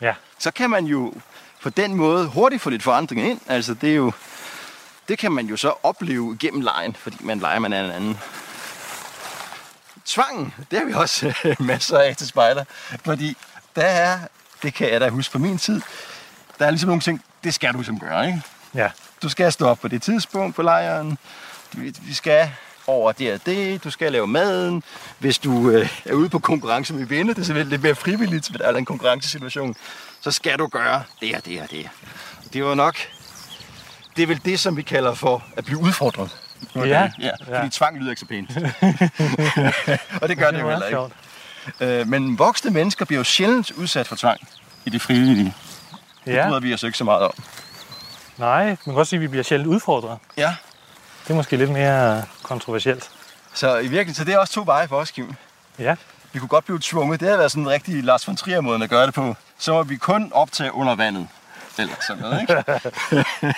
Ja. 0.00 0.14
Så 0.38 0.50
kan 0.50 0.70
man 0.70 0.84
jo 0.84 1.14
på 1.62 1.70
den 1.70 1.94
måde 1.94 2.26
hurtigt 2.26 2.62
få 2.62 2.70
lidt 2.70 2.82
forandring 2.82 3.28
ind. 3.28 3.40
Altså 3.46 3.74
det 3.74 3.90
er 3.90 3.94
jo, 3.94 4.12
det 5.08 5.18
kan 5.18 5.32
man 5.32 5.46
jo 5.46 5.56
så 5.56 5.74
opleve 5.82 6.36
gennem 6.40 6.60
lejen, 6.60 6.94
fordi 6.94 7.16
man 7.20 7.38
leger, 7.38 7.58
man 7.58 7.72
er 7.72 7.84
en 7.84 7.90
anden. 7.90 8.18
Tvangen, 10.04 10.54
det 10.70 10.78
har 10.78 10.86
vi 10.86 10.92
også 10.92 11.34
masser 11.60 11.98
af 11.98 12.16
til 12.16 12.28
spejder. 12.28 12.64
Fordi 13.04 13.36
der 13.76 13.82
er, 13.84 14.18
det 14.62 14.74
kan 14.74 14.92
jeg 14.92 15.00
da 15.00 15.08
huske 15.08 15.32
fra 15.32 15.38
min 15.38 15.58
tid, 15.58 15.80
der 16.58 16.66
er 16.66 16.70
ligesom 16.70 16.88
nogle 16.88 17.00
ting, 17.00 17.22
det 17.44 17.54
skal 17.54 17.74
du 17.74 17.82
som 17.82 18.00
gøre, 18.00 18.26
ikke? 18.26 18.42
Ja. 18.74 18.90
Du 19.22 19.28
skal 19.28 19.52
stå 19.52 19.66
op 19.66 19.78
på 19.78 19.88
det 19.88 20.02
tidspunkt 20.02 20.56
på 20.56 20.62
lejren. 20.62 21.18
Vi 21.76 22.14
skal 22.14 22.50
over 22.86 23.12
det 23.12 23.32
og 23.32 23.46
det. 23.46 23.84
Du 23.84 23.90
skal 23.90 24.12
lave 24.12 24.26
maden. 24.26 24.82
Hvis 25.18 25.38
du 25.38 25.70
øh, 25.70 25.88
er 26.04 26.12
ude 26.12 26.28
på 26.28 26.38
konkurrence 26.38 26.94
med 26.94 27.06
venner, 27.06 27.34
det 27.34 27.40
er 27.40 27.44
selvfølgelig 27.44 27.70
lidt 27.70 27.82
mere 27.82 27.94
frivilligt, 27.94 28.46
for 28.50 28.58
der 28.58 28.64
er 28.64 28.76
en 28.76 28.84
konkurrencesituation, 28.84 29.74
så 30.20 30.30
skal 30.30 30.58
du 30.58 30.66
gøre 30.66 31.02
det 31.20 31.34
og 31.36 31.44
det 31.44 31.60
og 31.62 31.70
det. 31.70 31.88
Det 32.52 32.60
jo 32.60 32.74
nok, 32.74 32.96
det 34.16 34.22
er 34.22 34.26
vel 34.26 34.40
det, 34.44 34.60
som 34.60 34.76
vi 34.76 34.82
kalder 34.82 35.14
for 35.14 35.44
at 35.56 35.64
blive 35.64 35.78
udfordret. 35.78 36.30
Ja. 36.76 36.82
ja, 36.82 37.10
Ja. 37.18 37.58
fordi 37.58 37.70
tvang 37.70 37.98
lyder 37.98 38.10
ikke 38.10 38.20
så 38.20 38.26
pænt. 38.26 38.50
og 40.22 40.28
det 40.28 40.38
gør 40.38 40.50
det, 40.50 40.56
er 40.56 40.60
jo 40.60 40.70
heller 40.70 40.86
ikke. 40.86 40.88
sjovt. 40.88 41.12
Øh, 41.80 42.08
men 42.08 42.38
voksne 42.38 42.70
mennesker 42.70 43.04
bliver 43.04 43.20
jo 43.20 43.24
sjældent 43.24 43.70
udsat 43.70 44.06
for 44.08 44.16
tvang 44.16 44.40
i 44.84 44.90
det 44.90 45.02
frivillige. 45.02 45.54
Det 46.24 46.32
Ja. 46.34 46.46
bryder 46.48 46.60
vi 46.60 46.74
os 46.74 46.82
ikke 46.82 46.98
så 46.98 47.04
meget 47.04 47.22
om. 47.22 47.32
Nej, 48.38 48.64
man 48.66 48.76
kan 48.84 48.94
godt 48.94 49.08
sige, 49.08 49.16
at 49.18 49.20
vi 49.22 49.28
bliver 49.28 49.42
sjældent 49.44 49.68
udfordret. 49.70 50.18
Ja. 50.36 50.54
Det 51.24 51.30
er 51.30 51.34
måske 51.34 51.56
lidt 51.56 51.70
mere 51.70 52.22
kontroversielt. 52.42 53.10
Så 53.54 53.76
i 53.76 53.80
virkeligheden, 53.80 54.14
så 54.14 54.24
det 54.24 54.34
er 54.34 54.38
også 54.38 54.52
to 54.52 54.62
veje 54.66 54.88
for 54.88 54.96
os, 54.96 55.10
Kim. 55.10 55.34
Ja. 55.78 55.96
Vi 56.32 56.38
kunne 56.38 56.48
godt 56.48 56.64
blive 56.64 56.78
tvunget. 56.82 57.20
Det 57.20 57.28
havde 57.28 57.38
været 57.38 57.50
sådan 57.50 57.62
en 57.62 57.68
rigtig 57.70 58.04
Lars 58.04 58.26
von 58.28 58.36
Trier-måde 58.36 58.82
at 58.84 58.90
gøre 58.90 59.06
det 59.06 59.14
på. 59.14 59.36
Så 59.58 59.72
må 59.72 59.82
vi 59.82 59.96
kun 59.96 60.30
optage 60.34 60.72
under 60.72 60.94
vandet. 60.94 61.28
Eller 61.78 61.94
sådan 62.06 62.22
noget, 62.22 62.40
ikke? 62.40 62.64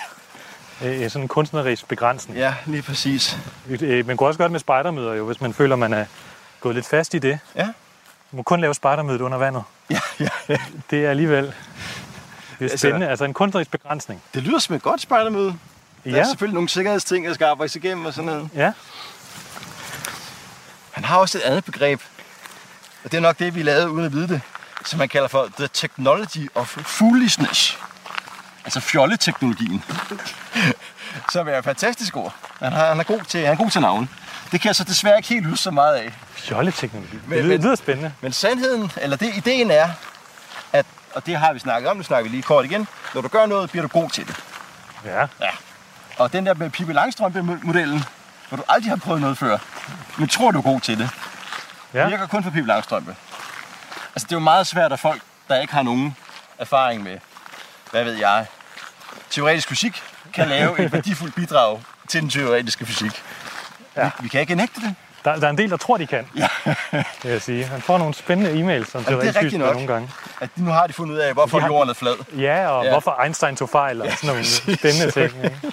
Øh, 0.81 1.09
sådan 1.09 1.21
en 1.21 1.27
kunstnerisk 1.27 1.87
begrænsning. 1.87 2.39
ja, 2.39 2.53
lige 2.65 2.81
præcis. 2.81 3.37
Øh, 3.69 4.07
Man 4.07 4.17
kunne 4.17 4.29
også 4.29 4.37
gøre 4.37 4.47
det 4.47 4.51
med 4.51 4.59
spejdermøder, 4.59 5.13
jo, 5.13 5.25
hvis 5.25 5.41
man 5.41 5.53
føler, 5.53 5.75
man 5.75 5.93
er 5.93 6.05
gået 6.59 6.75
lidt 6.75 6.85
fast 6.87 7.13
i 7.13 7.19
det. 7.19 7.39
Ja. 7.55 7.67
Man 8.31 8.37
må 8.37 8.43
kun 8.43 8.61
lave 8.61 8.73
spejdermødet 8.73 9.21
under 9.21 9.37
vandet. 9.37 9.63
Ja, 9.89 9.99
ja, 10.19 10.27
ja. 10.49 10.57
Det 10.89 11.05
er 11.05 11.09
alligevel 11.09 11.43
det 11.45 11.53
er 12.59 12.63
Altså- 12.71 12.77
spændende. 12.77 13.07
Altså 13.09 13.25
en 13.25 13.33
kunstnerisk 13.33 13.71
begrænsning. 13.71 14.21
Det 14.33 14.43
lyder 14.43 14.59
som 14.59 14.75
et 14.75 14.81
godt 14.81 15.01
spejdermøde. 15.01 15.55
Der 16.03 16.11
Ja, 16.11 16.17
er 16.17 16.23
selvfølgelig 16.23 16.53
nogle 16.53 16.69
sikkerhedsting, 16.69 17.27
der 17.27 17.33
skal 17.33 17.45
arbejdes 17.45 17.75
igennem 17.75 18.05
og 18.05 18.13
sådan 18.13 18.25
noget. 18.25 18.49
ja. 18.55 18.71
Han 20.91 21.05
har 21.05 21.17
også 21.17 21.37
et 21.37 21.41
andet 21.41 21.65
begreb. 21.65 22.01
Og 23.03 23.11
det 23.11 23.17
er 23.17 23.21
nok 23.21 23.39
det, 23.39 23.55
vi 23.55 23.63
lavede 23.63 23.91
uden 23.91 24.05
at 24.05 24.13
vide 24.13 24.27
det. 24.27 24.41
Som 24.85 24.99
man 24.99 25.09
kalder 25.09 25.27
for 25.27 25.49
the 25.57 25.69
technology 25.73 26.49
of 26.55 26.67
foolishness. 26.67 27.77
Altså 28.65 28.79
fjolleteknologien. 28.79 29.83
Som 31.33 31.47
er 31.47 31.57
et 31.57 31.63
fantastisk 31.63 32.15
ord. 32.17 32.35
Han, 32.59 32.71
har, 32.73 32.85
han, 32.87 32.99
er 32.99 33.03
god 33.03 33.19
til, 33.27 33.39
han 33.45 33.53
er 33.53 33.57
god 33.57 33.69
til 33.69 33.81
navn. 33.81 34.09
Det 34.51 34.61
kan 34.61 34.67
jeg 34.67 34.75
så 34.75 34.83
desværre 34.83 35.17
ikke 35.17 35.29
helt 35.29 35.45
huske 35.47 35.63
så 35.63 35.71
meget 35.71 35.95
af. 35.95 36.13
Fjolleteknologi. 36.33 37.19
Men- 37.27 37.37
Det 37.37 37.45
lyder, 37.45 37.57
men- 37.57 37.63
lyder 37.63 37.75
spændende. 37.75 38.13
Men 38.21 38.31
sandheden, 38.31 38.91
eller 38.97 39.17
det, 39.17 39.35
ideen 39.37 39.71
er, 39.71 39.89
at, 40.73 40.85
og 41.13 41.25
det 41.25 41.35
har 41.37 41.53
vi 41.53 41.59
snakket 41.59 41.89
om, 41.89 41.97
nu 41.97 42.03
snakker 42.03 42.23
vi 42.23 42.35
lige 42.35 42.43
kort 42.43 42.65
igen, 42.65 42.87
når 43.13 43.21
du 43.21 43.27
gør 43.27 43.45
noget, 43.45 43.69
bliver 43.69 43.81
du 43.81 43.87
god 43.87 44.09
til 44.09 44.27
det. 44.27 44.35
Ja. 45.05 45.25
Og 46.17 46.33
den 46.33 46.45
der 46.45 46.53
med 46.53 46.69
Pippi 46.69 46.93
Langstrømpe-modellen, 46.93 48.03
hvor 48.49 48.57
du 48.57 48.63
aldrig 48.69 48.91
har 48.91 48.97
prøvet 48.97 49.21
noget 49.21 49.37
før, 49.37 49.57
men 50.17 50.27
tror, 50.27 50.51
du 50.51 50.57
er 50.57 50.61
god 50.63 50.81
til 50.81 50.97
det, 50.99 51.09
Ja. 51.93 52.07
virker 52.07 52.27
kun 52.27 52.43
for 52.43 52.49
Pippi 52.49 52.67
Langstrømpe. 52.67 53.15
Altså, 54.15 54.25
det 54.25 54.31
er 54.31 54.35
jo 54.35 54.39
meget 54.39 54.67
svært, 54.67 54.93
at 54.93 54.99
folk, 54.99 55.21
der 55.47 55.61
ikke 55.61 55.73
har 55.73 55.81
nogen 55.81 56.15
erfaring 56.57 57.03
med, 57.03 57.17
hvad 57.91 58.03
ved 58.03 58.13
jeg, 58.13 58.45
teoretisk 59.29 59.67
fysik, 59.67 60.03
kan 60.33 60.47
lave 60.47 60.79
et 60.79 60.91
værdifuldt 60.91 61.35
bidrag 61.35 61.81
til 62.07 62.21
den 62.21 62.29
teoretiske 62.29 62.85
fysik. 62.85 63.23
Ja. 63.95 64.03
Vi, 64.03 64.09
vi 64.19 64.27
kan 64.27 64.41
ikke 64.41 64.55
nægte 64.55 64.81
det. 64.81 64.95
Der 65.25 65.35
Der, 65.35 65.45
er 65.47 65.49
en 65.49 65.57
del, 65.57 65.69
der 65.69 65.77
tror, 65.77 65.97
de 65.97 66.07
kan, 66.07 66.27
Ja. 66.35 66.47
vil 67.23 67.31
jeg 67.31 67.41
sige. 67.41 67.67
Man 67.71 67.81
får 67.81 67.97
nogle 67.97 68.13
spændende 68.13 68.51
e-mails, 68.51 68.91
som 68.91 69.03
det 69.03 69.13
er 69.13 69.35
rigtigt 69.35 69.59
nok. 69.59 69.73
nogle 69.73 69.87
gange. 69.87 70.09
At 70.41 70.49
nu 70.55 70.71
har 70.71 70.87
de 70.87 70.93
fundet 70.93 71.13
ud 71.15 71.19
af, 71.19 71.33
hvorfor 71.33 71.59
har- 71.59 71.67
jorden 71.67 71.89
er 71.89 71.93
flad. 71.93 72.15
Ja, 72.37 72.67
og 72.67 72.83
Ja. 72.83 72.87
ja. 72.87 72.93
hvorfor 72.93 73.21
Einstein 73.23 73.55
tog 73.55 73.69
fejl, 73.69 74.01
og 74.01 74.07
sådan 74.11 74.27
nogle 74.27 74.45
spændende 74.45 75.11
ting. 75.11 75.43
Ikke? 75.43 75.61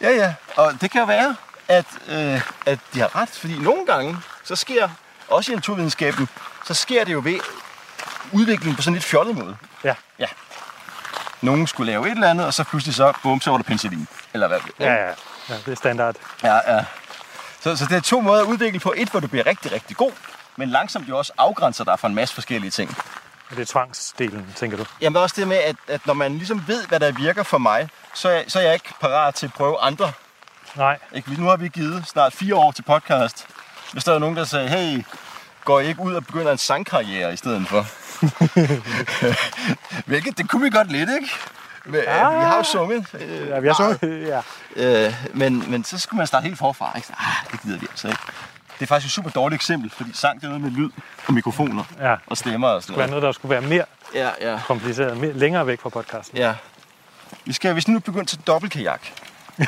Ja, 0.00 0.10
ja. 0.10 0.34
Og 0.56 0.72
det 0.80 0.90
kan 0.90 1.00
jo 1.00 1.06
være, 1.06 1.36
at, 1.68 1.84
øh, 2.08 2.40
at 2.66 2.78
de 2.94 3.00
har 3.00 3.16
ret, 3.16 3.28
fordi 3.28 3.58
nogle 3.58 3.86
gange, 3.86 4.16
så 4.44 4.56
sker, 4.56 4.88
også 5.28 5.52
i 5.52 5.54
naturvidenskaben, 5.54 6.28
så 6.66 6.74
sker 6.74 7.04
det 7.04 7.12
jo 7.12 7.20
ved 7.24 7.38
udvikling 8.32 8.76
på 8.76 8.82
sådan 8.82 8.94
lidt 8.94 9.04
fjollet 9.04 9.36
måde. 9.36 9.56
Ja. 9.84 9.94
Ja. 10.18 10.26
Nogen 11.40 11.66
skulle 11.66 11.92
lave 11.92 12.06
et 12.06 12.10
eller 12.12 12.30
andet, 12.30 12.46
og 12.46 12.54
så 12.54 12.64
pludselig 12.64 12.94
så, 12.94 13.12
bum, 13.22 13.40
så 13.40 13.50
var 13.50 13.56
der 13.56 13.64
penicillin. 13.64 14.08
Eller 14.34 14.48
hvad? 14.48 14.58
Ja, 14.80 14.94
ja. 14.94 15.10
Ja 15.48 15.54
det 15.54 15.68
er 15.68 15.74
standard. 15.74 16.16
ja, 16.42 16.74
ja. 16.76 16.84
Så, 17.60 17.76
så 17.76 17.84
det 17.84 17.96
er 17.96 18.00
to 18.00 18.20
måder 18.20 18.42
at 18.42 18.46
udvikle 18.46 18.80
på. 18.80 18.94
Et, 18.96 19.08
hvor 19.08 19.20
du 19.20 19.26
bliver 19.26 19.46
rigtig, 19.46 19.72
rigtig 19.72 19.96
god, 19.96 20.12
men 20.56 20.68
langsomt 20.68 21.08
jo 21.08 21.18
også 21.18 21.32
afgrænser 21.38 21.84
dig 21.84 21.98
fra 21.98 22.08
en 22.08 22.14
masse 22.14 22.34
forskellige 22.34 22.70
ting. 22.70 22.96
Det 23.50 23.58
er 23.58 23.64
tvangsdelen, 23.64 24.46
tænker 24.56 24.76
du? 24.76 24.84
Jamen 25.00 25.22
også 25.22 25.34
det 25.38 25.48
med, 25.48 25.56
at, 25.56 25.76
at 25.88 26.06
når 26.06 26.14
man 26.14 26.36
ligesom 26.36 26.64
ved, 26.66 26.86
hvad 26.86 27.00
der 27.00 27.12
virker 27.12 27.42
for 27.42 27.58
mig, 27.58 27.88
så 28.14 28.28
er, 28.28 28.42
så 28.48 28.58
er 28.58 28.62
jeg 28.62 28.74
ikke 28.74 28.94
parat 29.00 29.34
til 29.34 29.46
at 29.46 29.52
prøve 29.52 29.78
andre. 29.78 30.12
Nej, 30.76 30.98
Ikke? 31.12 31.34
Nu 31.40 31.46
har 31.46 31.56
vi 31.56 31.68
givet 31.68 32.06
snart 32.06 32.32
fire 32.32 32.54
år 32.54 32.72
til 32.72 32.82
podcast. 32.82 33.46
Hvis 33.92 34.04
der 34.04 34.14
er 34.14 34.18
nogen, 34.18 34.36
der 34.36 34.44
sagde, 34.44 34.68
hey, 34.68 35.04
går 35.64 35.80
I 35.80 35.86
ikke 35.86 36.00
ud 36.00 36.14
og 36.14 36.26
begynder 36.26 36.52
en 36.52 36.58
sangkarriere 36.58 37.32
i 37.32 37.36
stedet 37.36 37.68
for? 37.68 37.86
Hvilket, 40.08 40.38
det 40.38 40.48
kunne 40.50 40.62
vi 40.62 40.70
godt 40.70 40.92
lidt, 40.92 41.10
ikke? 41.10 41.30
Vi, 41.86 41.98
ah. 41.98 42.34
vi 42.38 42.44
har 42.44 42.56
jo 42.56 42.62
sunget. 42.62 43.06
Øh, 43.14 43.48
ja, 43.48 43.58
vi 43.60 43.68
har 43.68 43.74
så... 43.74 43.98
Ja. 44.76 45.06
øh, 45.06 45.14
men, 45.34 45.70
men 45.70 45.84
så 45.84 45.98
skulle 45.98 46.18
man 46.18 46.26
starte 46.26 46.44
helt 46.44 46.58
forfra. 46.58 46.92
Ikke? 46.96 47.08
Ah, 47.18 47.52
det 47.52 47.60
gider 47.62 47.78
vi 47.78 47.86
altså 47.90 48.08
ikke. 48.08 48.20
Det 48.78 48.82
er 48.82 48.86
faktisk 48.86 49.06
et 49.10 49.12
super 49.14 49.30
dårligt 49.30 49.58
eksempel, 49.60 49.90
fordi 49.90 50.10
sang 50.14 50.40
det 50.40 50.44
er 50.44 50.48
noget 50.48 50.62
med 50.62 50.70
lyd 50.70 50.90
og 51.26 51.34
mikrofoner 51.34 51.84
ja. 52.00 52.16
og 52.26 52.36
stemmer 52.36 52.68
og 52.68 52.82
sådan 52.82 52.92
Det 52.94 53.00
var 53.00 53.06
noget. 53.06 53.10
noget, 53.10 53.22
der 53.22 53.32
skulle 53.32 53.50
være 53.50 53.60
mere 53.60 53.84
Ja, 54.14 54.30
ja. 54.40 54.60
kompliceret, 54.66 55.16
mere, 55.16 55.32
længere 55.32 55.66
væk 55.66 55.80
fra 55.80 55.88
podcasten. 55.88 56.38
Ja. 56.38 56.54
Vi 57.44 57.52
skal, 57.52 57.72
hvis 57.72 57.88
nu 57.88 57.98
begynder 57.98 58.26
til 58.26 58.38
dobbeltkajak. 58.46 59.00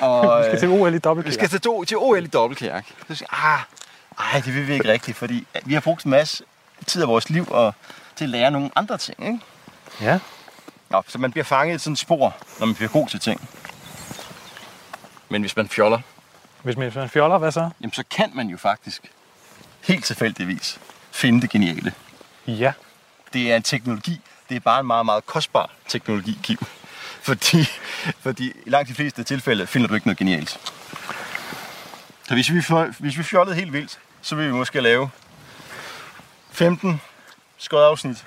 og, 0.00 0.38
Vi 0.38 0.44
skal 0.44 0.58
til 0.58 0.68
OL 0.68 0.88
i 0.88 0.92
vi 0.92 0.98
dobbeltkajak. 0.98 1.34
skal 1.34 1.48
til, 1.48 1.60
do, 1.60 1.84
til 1.84 1.96
OL 1.96 2.24
i 2.24 2.26
dobbeltkajak. 2.26 2.84
Så 3.10 3.24
jeg, 3.32 3.38
ah, 3.44 3.60
ej, 4.34 4.40
det 4.44 4.54
vil 4.54 4.68
vi 4.68 4.72
ikke 4.74 4.92
rigtigt, 4.92 5.16
fordi 5.16 5.46
vi 5.64 5.74
har 5.74 5.80
brugt 5.80 6.04
en 6.04 6.10
masse 6.10 6.44
tid 6.86 7.02
af 7.02 7.08
vores 7.08 7.30
liv 7.30 7.46
og, 7.50 7.74
til 8.16 8.24
at 8.24 8.30
lære 8.30 8.50
nogle 8.50 8.70
andre 8.76 8.98
ting. 8.98 9.26
Ikke? 9.26 9.38
Ja. 10.00 10.18
Nå, 10.94 11.02
så 11.08 11.18
man 11.18 11.30
bliver 11.30 11.44
fanget 11.44 11.74
i 11.74 11.78
sådan 11.78 11.92
et 11.92 11.98
spor, 11.98 12.36
når 12.58 12.66
man 12.66 12.74
bliver 12.74 12.88
god 12.90 13.08
til 13.08 13.20
ting. 13.20 13.48
Men 15.28 15.40
hvis 15.42 15.56
man 15.56 15.68
fjoller, 15.68 15.98
Hvis 16.62 16.76
man, 16.76 16.84
hvis 16.86 16.94
man 16.94 17.08
fjoller, 17.10 17.38
hvad 17.38 17.52
så? 17.52 17.70
jamen, 17.80 17.92
så 17.92 18.04
kan 18.10 18.30
man 18.34 18.48
jo 18.48 18.56
faktisk 18.56 19.02
helt 19.84 20.04
tilfældigvis 20.04 20.80
finde 21.10 21.40
det 21.40 21.50
geniale. 21.50 21.92
Ja. 22.46 22.72
det 23.32 23.52
er 23.52 23.56
en 23.56 23.62
teknologi. 23.62 24.20
Det 24.48 24.56
er 24.56 24.60
bare 24.60 24.80
en 24.80 24.86
meget, 24.86 25.06
meget 25.06 25.26
kostbar 25.26 25.70
teknologi, 25.88 26.38
Kim. 26.42 26.58
Fordi, 27.28 27.64
fordi 28.20 28.52
i 28.66 28.70
langt 28.70 28.88
de 28.88 28.94
fleste 28.94 29.24
tilfælde 29.24 29.66
finder 29.66 29.88
du 29.88 29.94
ikke 29.94 30.06
noget 30.06 30.18
genialt. 30.18 30.50
Så 32.28 32.34
hvis 32.34 32.52
vi, 32.52 32.62
hvis 32.98 33.18
vi 33.18 33.22
fjollede 33.22 33.56
helt 33.56 33.72
vildt, 33.72 33.98
så 34.22 34.36
vil 34.36 34.46
vi 34.46 34.52
måske 34.52 34.80
lave 34.80 35.10
15 36.50 37.00
skøjet 37.58 37.86
afsnit. 37.86 38.26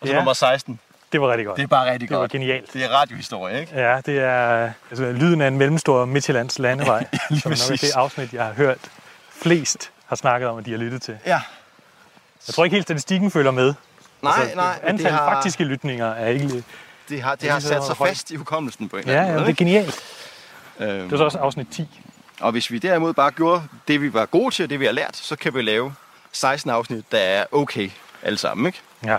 Og 0.00 0.06
så 0.06 0.12
Ja. 0.12 0.18
nummer 0.18 0.32
16. 0.32 0.80
Det 1.16 1.20
var 1.22 1.28
rigtig 1.30 1.46
godt. 1.46 1.56
Det 1.56 1.62
er 1.62 1.66
bare 1.66 1.90
rigtig 1.92 2.08
det 2.08 2.14
var 2.14 2.22
godt. 2.22 2.30
genialt. 2.32 2.72
Det 2.72 2.84
er 2.84 2.88
radiohistorie, 2.88 3.60
ikke? 3.60 3.72
Ja, 3.80 4.00
det 4.06 4.18
er 4.18 4.70
altså, 4.90 5.12
lyden 5.12 5.40
af 5.40 5.48
en 5.48 5.58
mellemstor 5.58 6.04
Midtjyllands 6.04 6.58
landevej, 6.58 7.06
lige 7.30 7.40
som 7.40 7.50
nok 7.50 7.58
er 7.70 7.76
det 7.76 7.90
afsnit, 7.94 8.32
jeg 8.32 8.44
har 8.44 8.52
hørt 8.52 8.78
flest 9.30 9.90
har 10.06 10.16
snakket 10.16 10.48
om, 10.48 10.58
at 10.58 10.66
de 10.66 10.70
har 10.70 10.78
lyttet 10.78 11.02
til. 11.02 11.18
Ja. 11.26 11.40
Jeg 12.48 12.54
tror 12.54 12.64
ikke 12.64 12.74
helt, 12.74 12.86
statistikken 12.86 13.30
følger 13.30 13.50
med. 13.50 13.74
Nej, 14.22 14.32
Altså, 14.40 14.56
nej. 14.56 14.78
men 14.82 14.88
Antal 14.88 15.04
det 15.04 15.12
har, 15.12 15.30
faktiske 15.32 15.64
lytninger 15.64 16.06
er 16.14 16.26
ikke... 16.28 16.64
det 17.08 17.22
har, 17.22 17.34
det 17.34 17.48
er 17.48 17.52
har 17.52 17.60
sat 17.60 17.84
sig 17.84 17.96
fast 17.96 18.30
i 18.30 18.36
hukommelsen 18.36 18.88
på 18.88 18.96
en 18.96 19.04
Ja, 19.06 19.10
eller 19.10 19.22
ja, 19.22 19.28
anden 19.28 19.36
det 19.38 19.42
måde. 19.42 19.50
er 19.50 19.54
genialt. 19.56 20.00
Øhm, 20.78 20.88
Det 21.02 21.10
var 21.10 21.16
så 21.16 21.24
også 21.24 21.38
afsnit 21.38 21.66
10. 21.72 22.00
Og 22.40 22.52
hvis 22.52 22.70
vi 22.70 22.78
derimod 22.78 23.12
bare 23.12 23.30
gjorde 23.30 23.62
det, 23.88 24.00
vi 24.00 24.12
var 24.12 24.26
gode 24.26 24.54
til, 24.54 24.62
og 24.62 24.70
det, 24.70 24.80
vi 24.80 24.84
har 24.84 24.92
lært, 24.92 25.16
så 25.16 25.36
kan 25.36 25.54
vi 25.54 25.62
lave 25.62 25.94
16 26.32 26.70
afsnit, 26.70 27.12
der 27.12 27.18
er 27.18 27.44
okay 27.52 27.90
alle 28.22 28.38
sammen, 28.38 28.66
ikke? 28.66 28.80
Ja. 29.04 29.18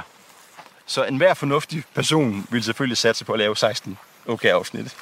Så 0.87 1.03
enhver 1.03 1.33
fornuftig 1.33 1.83
person 1.95 2.47
vil 2.49 2.63
selvfølgelig 2.63 2.97
satse 2.97 3.25
på 3.25 3.33
at 3.33 3.39
lave 3.39 3.57
16 3.57 3.97
okay 4.27 4.49
afsnit. 4.49 4.95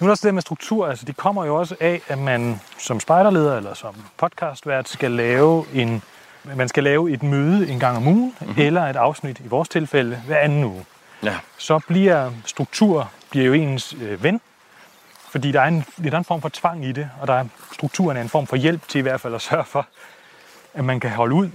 Nu 0.00 0.04
er 0.04 0.08
der 0.08 0.10
også 0.10 0.26
det 0.26 0.34
med 0.34 0.42
struktur. 0.42 0.88
Altså, 0.88 1.04
de 1.04 1.12
kommer 1.12 1.44
jo 1.44 1.56
også 1.56 1.76
af, 1.80 2.00
at 2.08 2.18
man 2.18 2.60
som 2.78 3.00
spejderleder 3.00 3.56
eller 3.56 3.74
som 3.74 3.94
podcastvært 4.16 4.88
skal 4.88 5.10
lave 5.10 5.66
en 5.72 6.02
man 6.44 6.68
skal 6.68 6.84
lave 6.84 7.10
et 7.10 7.22
møde 7.22 7.68
en 7.68 7.80
gang 7.80 7.96
om 7.96 8.06
ugen, 8.06 8.34
mm-hmm. 8.40 8.62
eller 8.62 8.82
et 8.82 8.96
afsnit 8.96 9.40
i 9.40 9.48
vores 9.48 9.68
tilfælde 9.68 10.22
hver 10.26 10.38
anden 10.38 10.64
uge. 10.64 10.84
Ja. 11.22 11.38
Så 11.58 11.78
bliver 11.78 12.30
struktur 12.44 13.10
bliver 13.30 13.46
jo 13.46 13.52
ens 13.52 13.94
øh, 14.00 14.22
ven, 14.22 14.40
fordi 15.30 15.52
der 15.52 15.60
er, 15.60 15.68
en, 15.68 15.84
der 16.04 16.12
er 16.12 16.18
en 16.18 16.24
form 16.24 16.40
for 16.40 16.48
tvang 16.48 16.84
i 16.84 16.92
det, 16.92 17.10
og 17.20 17.26
der 17.26 17.34
er, 17.34 17.44
strukturen 17.72 18.16
er 18.16 18.20
en 18.20 18.28
form 18.28 18.46
for 18.46 18.56
hjælp 18.56 18.88
til 18.88 18.98
i 18.98 19.02
hvert 19.02 19.20
fald 19.20 19.34
at 19.34 19.42
sørge 19.42 19.64
for, 19.64 19.86
at 20.74 20.84
man 20.84 21.00
kan 21.00 21.10
holde 21.10 21.34
ud 21.34 21.50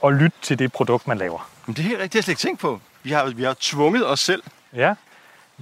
og 0.00 0.12
lytte 0.12 0.36
til 0.42 0.58
det 0.58 0.72
produkt, 0.72 1.06
man 1.08 1.18
laver. 1.18 1.50
Men 1.66 1.74
det 1.76 1.82
er 1.82 1.88
helt 1.88 1.98
rigtigt, 2.00 2.12
det 2.12 2.14
har 2.14 2.18
jeg 2.18 2.24
slet 2.24 2.32
ikke 2.32 2.40
tænkt 2.40 2.60
på. 2.60 2.80
Vi 3.02 3.10
har, 3.10 3.24
vi 3.24 3.42
har 3.42 3.56
tvunget 3.60 4.10
os 4.10 4.20
selv. 4.20 4.42
Ja, 4.74 4.94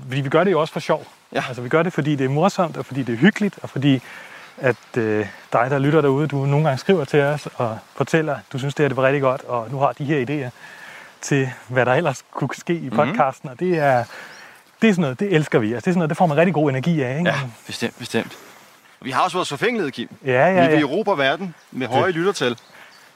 fordi 0.09 0.21
vi 0.21 0.29
gør 0.29 0.45
det 0.45 0.51
jo 0.51 0.61
også 0.61 0.73
for 0.73 0.81
sjov. 0.81 1.07
Ja. 1.33 1.45
Altså 1.49 1.63
vi 1.63 1.69
gør 1.69 1.83
det, 1.83 1.93
fordi 1.93 2.17
det 2.17 2.25
er 2.25 2.29
morsomt, 2.29 2.77
og 2.77 2.87
fordi 2.87 3.03
det 3.03 3.13
er 3.13 3.17
hyggeligt, 3.17 3.59
og 3.63 3.71
fordi 3.71 4.03
at 4.59 4.77
øh, 4.97 5.27
dig, 5.53 5.67
der 5.71 5.79
lytter 5.79 6.01
derude, 6.01 6.27
du 6.29 6.37
nogle 6.47 6.65
gange 6.67 6.79
skriver 6.79 7.05
til 7.05 7.21
os 7.21 7.49
og 7.55 7.79
fortæller, 7.95 8.33
at 8.35 8.41
du 8.53 8.59
synes, 8.59 8.75
det 8.75 8.83
her 8.85 8.89
det 8.89 8.97
var 8.97 9.03
rigtig 9.03 9.23
godt, 9.23 9.43
og 9.43 9.71
nu 9.71 9.79
har 9.79 9.93
de 9.93 10.05
her 10.05 10.27
idéer 10.27 10.51
til, 11.21 11.51
hvad 11.69 11.87
der 11.87 11.95
ellers 11.95 12.25
kunne 12.33 12.51
ske 12.59 12.75
i 12.75 12.91
podcasten, 12.91 13.49
mm. 13.49 13.53
og 13.53 13.61
det 13.61 13.79
er, 13.79 14.05
det 14.83 14.89
er 14.89 14.93
sådan 14.93 15.03
noget, 15.03 15.21
det 15.21 15.33
elsker 15.33 15.59
vi. 15.59 15.73
Altså, 15.73 15.85
det 15.85 15.91
er 15.91 15.93
sådan 15.93 15.99
noget, 15.99 16.09
det 16.11 16.17
får 16.17 16.27
man 16.27 16.37
rigtig 16.37 16.55
god 16.55 16.71
energi 16.71 17.03
af, 17.03 17.19
ikke? 17.19 17.31
Ja, 17.31 17.37
bestemt, 17.67 17.99
bestemt. 17.99 18.39
Vi 19.01 19.11
har 19.11 19.23
også 19.23 19.37
vores 19.37 19.49
forfængelighed, 19.49 19.91
Kim. 19.93 20.09
ja, 20.25 20.31
Ja, 20.33 20.47
ja. 20.47 20.61
Vi 20.63 20.67
vil 20.75 20.81
ja. 20.81 20.81
erobre 20.87 21.19
verden 21.19 21.55
med 21.71 21.87
høje 21.87 22.13
lyttertal. 22.13 22.57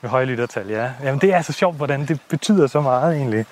Med 0.00 0.10
høje 0.10 0.24
lyttertal, 0.24 0.68
ja. 0.68 0.92
Jamen, 1.02 1.20
det 1.20 1.34
er 1.34 1.42
så 1.42 1.52
sjovt, 1.52 1.76
hvordan 1.76 2.06
det 2.06 2.20
betyder 2.28 2.66
så 2.66 2.80
meget 2.80 3.16
egentlig. 3.16 3.46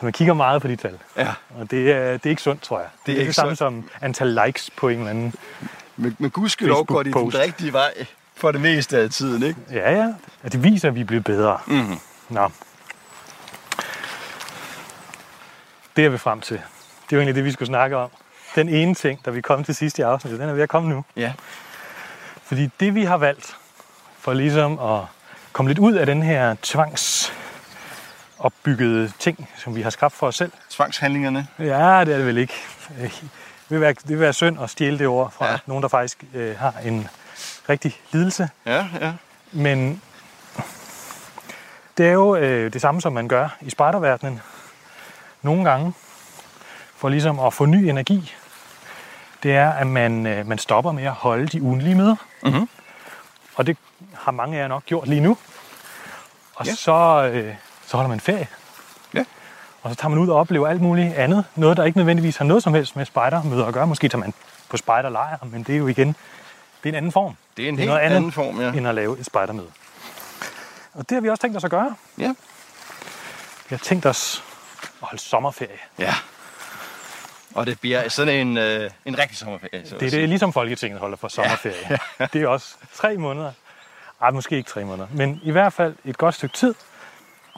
Man 0.00 0.12
kigger 0.12 0.34
meget 0.34 0.62
på 0.62 0.68
de 0.68 0.76
tal. 0.76 0.98
Ja. 1.16 1.34
Og 1.58 1.70
det 1.70 1.92
er, 1.92 2.12
det 2.12 2.26
er 2.26 2.30
ikke 2.30 2.42
sundt, 2.42 2.62
tror 2.62 2.78
jeg. 2.78 2.88
Det, 3.06 3.12
er 3.12 3.16
er 3.16 3.20
ikke 3.20 3.28
det 3.28 3.34
samme 3.34 3.56
sundt. 3.56 3.90
som 3.90 3.90
antal 4.00 4.38
likes 4.46 4.70
på 4.70 4.88
en 4.88 4.98
eller 4.98 5.10
anden. 5.10 5.34
Men, 5.96 6.16
men 6.18 6.30
gudskelov 6.30 6.86
går 6.86 7.02
det 7.02 7.14
den 7.14 7.34
rigtige 7.34 7.72
vej 7.72 8.06
for 8.34 8.52
det 8.52 8.60
meste 8.60 8.98
af 8.98 9.10
tiden, 9.10 9.42
ikke? 9.42 9.60
Ja, 9.72 9.92
ja. 9.92 10.14
Og 10.42 10.52
det 10.52 10.64
viser, 10.64 10.88
at 10.88 10.94
vi 10.94 11.04
bliver 11.04 11.22
bedre. 11.22 11.58
Mm-hmm. 11.66 11.98
Nå. 12.28 12.50
Det 15.96 16.04
er 16.04 16.08
vi 16.08 16.18
frem 16.18 16.40
til. 16.40 16.56
Det 16.56 17.12
er 17.12 17.16
jo 17.16 17.18
egentlig 17.18 17.34
det, 17.34 17.44
vi 17.44 17.52
skulle 17.52 17.66
snakke 17.66 17.96
om. 17.96 18.10
Den 18.54 18.68
ene 18.68 18.94
ting, 18.94 19.24
der 19.24 19.30
vi 19.30 19.40
kom 19.40 19.64
til 19.64 19.74
sidst 19.74 19.98
i 19.98 20.02
afsnittet, 20.02 20.40
den 20.40 20.48
er 20.48 20.54
ved 20.54 20.62
at 20.62 20.68
komme 20.68 20.88
nu. 20.88 21.04
Ja. 21.16 21.32
Fordi 22.42 22.70
det, 22.80 22.94
vi 22.94 23.04
har 23.04 23.16
valgt 23.16 23.56
for 24.18 24.32
ligesom 24.32 24.78
at 24.78 25.00
komme 25.56 25.70
lidt 25.70 25.78
ud 25.78 25.92
af 25.92 26.06
den 26.06 26.22
her 26.22 26.56
tvangsopbyggede 26.62 29.12
ting, 29.18 29.48
som 29.56 29.76
vi 29.76 29.82
har 29.82 29.90
skabt 29.90 30.14
for 30.14 30.26
os 30.26 30.36
selv. 30.36 30.52
Tvangshandlingerne. 30.70 31.46
Ja, 31.58 31.64
det 31.64 31.72
er 31.74 32.04
det 32.04 32.26
vel 32.26 32.38
ikke. 32.38 32.54
Det 32.98 33.12
vil 33.68 33.80
være, 33.80 33.92
det 33.92 34.08
vil 34.08 34.20
være 34.20 34.32
synd 34.32 34.60
at 34.62 34.70
stjæle 34.70 34.98
det 34.98 35.06
ord 35.06 35.32
fra 35.32 35.46
Ja. 35.50 35.58
nogen, 35.66 35.82
der 35.82 35.88
faktisk 35.88 36.24
øh, 36.34 36.58
har 36.58 36.74
en 36.84 37.08
rigtig 37.68 38.00
lidelse. 38.12 38.48
Ja, 38.66 38.86
ja. 39.00 39.12
Men 39.52 40.02
det 41.98 42.06
er 42.08 42.12
jo 42.12 42.36
øh, 42.36 42.72
det 42.72 42.80
samme, 42.80 43.00
som 43.00 43.12
man 43.12 43.28
gør 43.28 43.48
i 43.60 43.70
spejderverdenen. 43.70 44.40
Nogle 45.42 45.70
gange, 45.70 45.92
for 46.96 47.08
ligesom 47.08 47.38
at 47.40 47.52
få 47.54 47.66
ny 47.66 47.88
energi, 47.88 48.34
det 49.42 49.56
er, 49.56 49.70
at 49.70 49.86
man, 49.86 50.26
øh, 50.26 50.46
man 50.46 50.58
stopper 50.58 50.92
med 50.92 51.04
at 51.04 51.12
holde 51.12 51.46
de 51.46 51.62
ugenlige 51.62 51.94
møder. 51.94 52.16
Mhm. 52.42 52.68
Og 53.54 53.66
det 53.66 53.76
har 54.20 54.32
mange 54.32 54.56
af 54.58 54.62
jer 54.62 54.68
nok 54.68 54.84
gjort 54.84 55.08
lige 55.08 55.20
nu. 55.20 55.36
Og 56.54 56.66
Ja. 56.66 56.74
så, 56.74 57.30
øh, 57.34 57.54
så 57.86 57.96
holder 57.96 58.08
man 58.08 58.20
ferie. 58.20 58.48
Ja. 59.14 59.24
Og 59.82 59.90
så 59.90 59.96
tager 59.96 60.08
man 60.08 60.18
ud 60.18 60.28
og 60.28 60.36
oplever 60.36 60.68
alt 60.68 60.80
muligt 60.80 61.14
andet. 61.14 61.44
Noget, 61.54 61.76
der 61.76 61.84
ikke 61.84 61.98
nødvendigvis 61.98 62.36
har 62.36 62.44
noget 62.44 62.62
som 62.62 62.74
helst 62.74 62.96
med 62.96 63.04
spejdermøder 63.06 63.66
at 63.66 63.74
gøre. 63.74 63.86
Måske 63.86 64.08
tager 64.08 64.20
man 64.20 64.34
på 64.68 64.76
spejderlejr, 64.76 65.38
men 65.42 65.62
det 65.62 65.74
er 65.74 65.78
jo 65.78 65.86
igen 65.86 66.08
det 66.82 66.88
er 66.88 66.88
en 66.88 66.94
anden 66.94 67.12
form 67.12 67.36
Det 67.56 67.64
er 67.64 67.68
en 67.68 67.74
Det 67.76 67.80
er 67.80 67.82
helt 67.82 67.88
noget 67.90 68.00
andet. 68.00 68.16
anden 68.16 68.32
form, 68.32 68.60
ja. 68.60 68.72
end 68.72 68.88
at 68.88 68.94
lave 68.94 69.18
et 69.18 69.26
spejdermøde. 69.26 69.70
Og 70.94 71.08
det 71.08 71.14
har 71.14 71.20
vi 71.20 71.28
også 71.30 71.40
tænkt 71.40 71.56
os 71.56 71.64
at 71.64 71.70
gøre. 71.70 71.96
Ja. 72.18 72.28
Vi 73.68 73.76
har 73.76 73.78
tænkt 73.78 74.06
os 74.06 74.44
at 74.82 74.88
holde 75.08 75.22
sommerferie. 75.22 75.78
Ja. 75.98 76.14
Og 77.54 77.66
det 77.66 77.80
bliver 77.80 78.08
sådan 78.08 78.34
en, 78.46 78.56
øh, 78.58 78.90
en 79.04 79.18
rigtig 79.18 79.36
sommerferie. 79.38 79.88
Så 79.88 79.94
at 79.94 80.00
Det 80.00 80.06
er 80.06 80.10
det, 80.20 80.28
ligesom 80.28 80.52
Folketinget 80.52 81.00
holder 81.00 81.16
for 81.16 81.28
sommerferie. 81.28 81.98
Ja. 82.20 82.26
Det 82.32 82.42
er 82.42 82.48
også 82.48 82.74
tre 82.94 83.16
måneder. 83.16 83.52
Ej, 84.22 84.30
måske 84.30 84.56
ikke 84.56 84.70
tre 84.70 84.84
måneder. 84.84 85.08
Men 85.12 85.40
i 85.42 85.50
hvert 85.50 85.72
fald 85.72 85.94
et 86.04 86.18
godt 86.18 86.34
stykke 86.34 86.56
tid. 86.56 86.74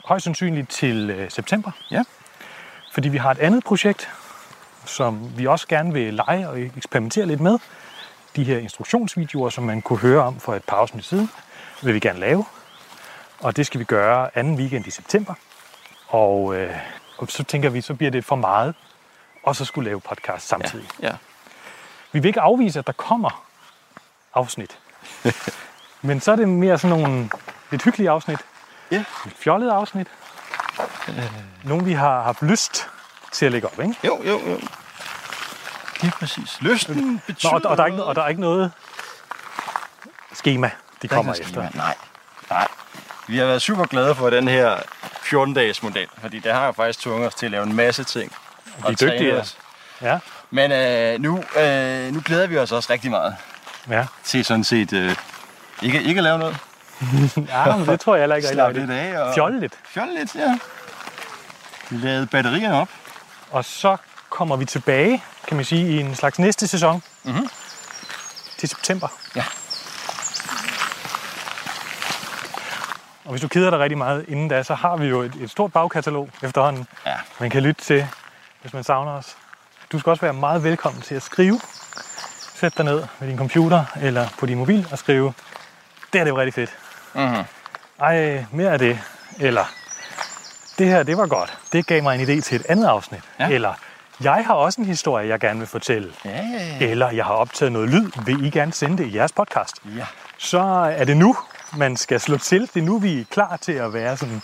Højst 0.05 0.23
sandsynligt 0.23 0.69
til 0.69 1.09
øh, 1.09 1.31
september. 1.31 1.71
Ja. 1.91 2.03
Fordi 2.93 3.09
vi 3.09 3.17
har 3.17 3.31
et 3.31 3.39
andet 3.39 3.63
projekt, 3.63 4.09
som 4.85 5.37
vi 5.37 5.47
også 5.47 5.67
gerne 5.67 5.93
vil 5.93 6.13
lege 6.13 6.49
og 6.49 6.59
eksperimentere 6.59 7.25
lidt 7.25 7.39
med. 7.41 7.59
de 8.35 8.43
her 8.43 8.57
instruktionsvideoer, 8.57 9.49
som 9.49 9.63
man 9.63 9.81
kunne 9.81 9.99
høre 9.99 10.23
om 10.23 10.39
for 10.39 10.55
et 10.55 10.63
par 10.63 10.77
afsnit 10.77 11.05
siden, 11.05 11.29
vil 11.83 11.93
vi 11.93 11.99
gerne 11.99 12.19
lave. 12.19 12.45
Og 13.39 13.55
det 13.57 13.65
skal 13.65 13.79
vi 13.79 13.85
gøre 13.85 14.37
anden 14.37 14.55
weekend 14.55 14.87
i 14.87 14.91
september. 14.91 15.33
Og, 16.07 16.55
øh, 16.55 16.75
og 17.17 17.27
så 17.29 17.43
tænker 17.43 17.69
vi, 17.69 17.81
så 17.81 17.93
bliver 17.93 18.11
det 18.11 18.25
for 18.25 18.35
meget, 18.35 18.75
og 19.43 19.55
så 19.55 19.65
skulle 19.65 19.89
lave 19.89 20.01
podcast 20.01 20.47
samtidig. 20.47 20.87
Ja. 21.01 21.11
Vi 22.11 22.19
vil 22.19 22.27
ikke 22.27 22.41
afvise, 22.41 22.79
at 22.79 22.87
der 22.87 22.93
kommer 22.93 23.45
afsnit. 24.33 24.79
Men 26.01 26.21
så 26.21 26.31
er 26.31 26.35
det 26.35 26.49
mere 26.49 26.77
sådan 26.79 26.97
nogle 26.99 27.29
lidt 27.71 27.83
hyggelige 27.83 28.09
afsnit. 28.09 28.39
Ja. 28.91 29.03
Lidt 29.25 29.37
fjollede 29.37 29.71
afsnit. 29.73 30.07
Nogle, 31.63 31.85
vi 31.85 31.93
har 31.93 32.21
haft 32.23 32.41
lyst 32.41 32.87
til 33.31 33.45
at 33.45 33.51
lægge 33.51 33.67
op, 33.67 33.79
ikke? 33.79 33.95
Jo, 34.03 34.21
jo, 34.25 34.39
jo. 34.49 34.59
Lige 36.01 36.11
præcis. 36.11 36.57
Lysten 36.61 37.21
betyder 37.27 37.51
Nå, 37.51 37.57
og, 37.63 37.71
og, 37.71 37.77
der 37.77 37.83
er 37.83 37.87
ikke, 37.87 37.97
noget. 37.97 38.09
og 38.09 38.15
der 38.15 38.21
er 38.23 38.27
ikke 38.27 38.41
noget 38.41 38.71
schema, 40.33 40.67
de 41.01 41.07
Der 41.07 41.13
er 41.13 41.17
kommer 41.17 41.33
efter. 41.33 41.45
schema. 41.45 41.69
Nej, 41.73 41.95
nej. 42.49 42.67
Vi 43.27 43.37
har 43.37 43.45
været 43.45 43.61
super 43.61 43.85
glade 43.85 44.15
for 44.15 44.29
den 44.29 44.47
her 44.47 44.77
14-dages 45.03 45.83
model, 45.83 46.07
fordi 46.21 46.39
det 46.39 46.53
har 46.53 46.65
jo 46.65 46.71
faktisk 46.71 46.99
tvunget 46.99 47.27
os 47.27 47.35
til 47.35 47.45
at 47.45 47.51
lave 47.51 47.63
en 47.63 47.75
masse 47.75 48.03
ting. 48.03 48.31
er 48.87 48.89
dygtigere. 48.91 49.45
Ja. 50.01 50.19
Men 50.51 50.71
øh, 50.71 51.19
nu, 51.21 51.43
øh, 51.59 52.13
nu 52.13 52.21
glæder 52.25 52.47
vi 52.47 52.57
os 52.57 52.71
også 52.71 52.93
rigtig 52.93 53.11
meget 53.11 53.35
Ja. 53.89 54.05
til 54.23 54.45
sådan 54.45 54.63
set 54.63 54.93
øh, 54.93 55.15
ikke, 55.81 56.03
ikke 56.03 56.21
lave 56.21 56.37
noget. 56.39 56.57
ja, 57.49 57.75
men 57.77 57.87
det 57.87 57.99
tror 57.99 58.15
jeg 58.15 58.21
heller 58.21 58.35
ikke. 58.35 58.47
Slap 58.47 58.73
lidt 58.73 58.89
af. 58.91 59.17
Og 59.21 59.33
Fjolle 59.33 59.59
lidt. 59.59 59.73
Fjolle 59.85 60.19
lidt, 60.19 60.35
ja. 60.35 60.57
Vi 61.89 61.97
lavede 61.97 62.27
batterierne 62.27 62.75
op. 62.81 62.89
Og 63.51 63.65
så 63.65 63.97
kommer 64.29 64.55
vi 64.55 64.65
tilbage, 64.65 65.23
kan 65.47 65.55
man 65.55 65.65
sige, 65.65 65.87
i 65.91 65.99
en 65.99 66.15
slags 66.15 66.39
næste 66.39 66.67
sæson. 66.67 67.03
Mhm. 67.23 67.49
Til 68.57 68.69
september. 68.69 69.07
Ja. 69.35 69.43
Og 73.25 73.31
hvis 73.31 73.41
du 73.41 73.47
keder 73.47 73.69
dig 73.69 73.79
rigtig 73.79 73.97
meget 73.97 74.25
inden 74.27 74.47
da, 74.47 74.63
så 74.63 74.75
har 74.75 74.97
vi 74.97 75.05
jo 75.07 75.21
et, 75.21 75.35
et 75.41 75.49
stort 75.51 75.73
bagkatalog 75.73 76.29
efterhånden, 76.41 76.87
Ja. 77.05 77.15
man 77.39 77.49
kan 77.49 77.63
lytte 77.63 77.81
til, 77.81 78.07
hvis 78.61 78.73
man 78.73 78.83
savner 78.83 79.11
os. 79.11 79.35
Du 79.91 79.99
skal 79.99 80.09
også 80.09 80.21
være 80.21 80.33
meget 80.33 80.63
velkommen 80.63 81.01
til 81.01 81.15
at 81.15 81.23
skrive. 81.23 81.59
Sæt 82.55 82.77
dig 82.77 82.85
ned 82.85 83.03
med 83.19 83.27
din 83.29 83.37
computer 83.37 83.85
eller 84.01 84.27
på 84.39 84.45
din 84.45 84.57
mobil 84.57 84.87
og 84.91 84.97
skrive, 84.97 85.33
det 86.13 86.19
er 86.19 86.23
det 86.23 86.31
jo 86.31 86.37
rigtig 86.39 86.53
fedt. 86.53 86.73
Mhm. 87.13 87.43
Ej, 87.99 88.45
mere 88.51 88.71
af 88.71 88.79
det. 88.79 88.99
Eller, 89.39 89.65
det 90.79 90.87
her, 90.87 91.03
det 91.03 91.17
var 91.17 91.27
godt. 91.27 91.57
Det 91.73 91.87
gav 91.87 92.03
mig 92.03 92.15
en 92.15 92.21
idé 92.21 92.41
til 92.41 92.55
et 92.55 92.65
andet 92.69 92.85
afsnit. 92.87 93.21
Ja. 93.39 93.49
Eller, 93.49 93.73
jeg 94.21 94.43
har 94.45 94.53
også 94.53 94.81
en 94.81 94.87
historie, 94.87 95.27
jeg 95.27 95.39
gerne 95.39 95.59
vil 95.59 95.67
fortælle. 95.67 96.13
Ja, 96.25 96.29
ja, 96.29 96.77
ja. 96.79 96.85
Eller, 96.85 97.11
jeg 97.11 97.25
har 97.25 97.33
optaget 97.33 97.71
noget 97.71 97.89
lyd. 97.89 98.11
Vil 98.25 98.45
I 98.45 98.49
gerne 98.49 98.73
sende 98.73 98.97
det 98.97 99.05
i 99.09 99.15
jeres 99.15 99.31
podcast? 99.31 99.75
ja. 99.97 100.05
Så 100.37 100.59
er 100.97 101.03
det 101.05 101.17
nu, 101.17 101.35
man 101.77 101.97
skal 101.97 102.19
slå 102.19 102.37
til. 102.37 102.61
Det 102.61 102.77
er 102.77 102.81
nu, 102.81 102.99
vi 102.99 103.19
er 103.21 103.25
klar 103.31 103.57
til 103.57 103.71
at 103.71 103.93
være 103.93 104.17
sådan, 104.17 104.41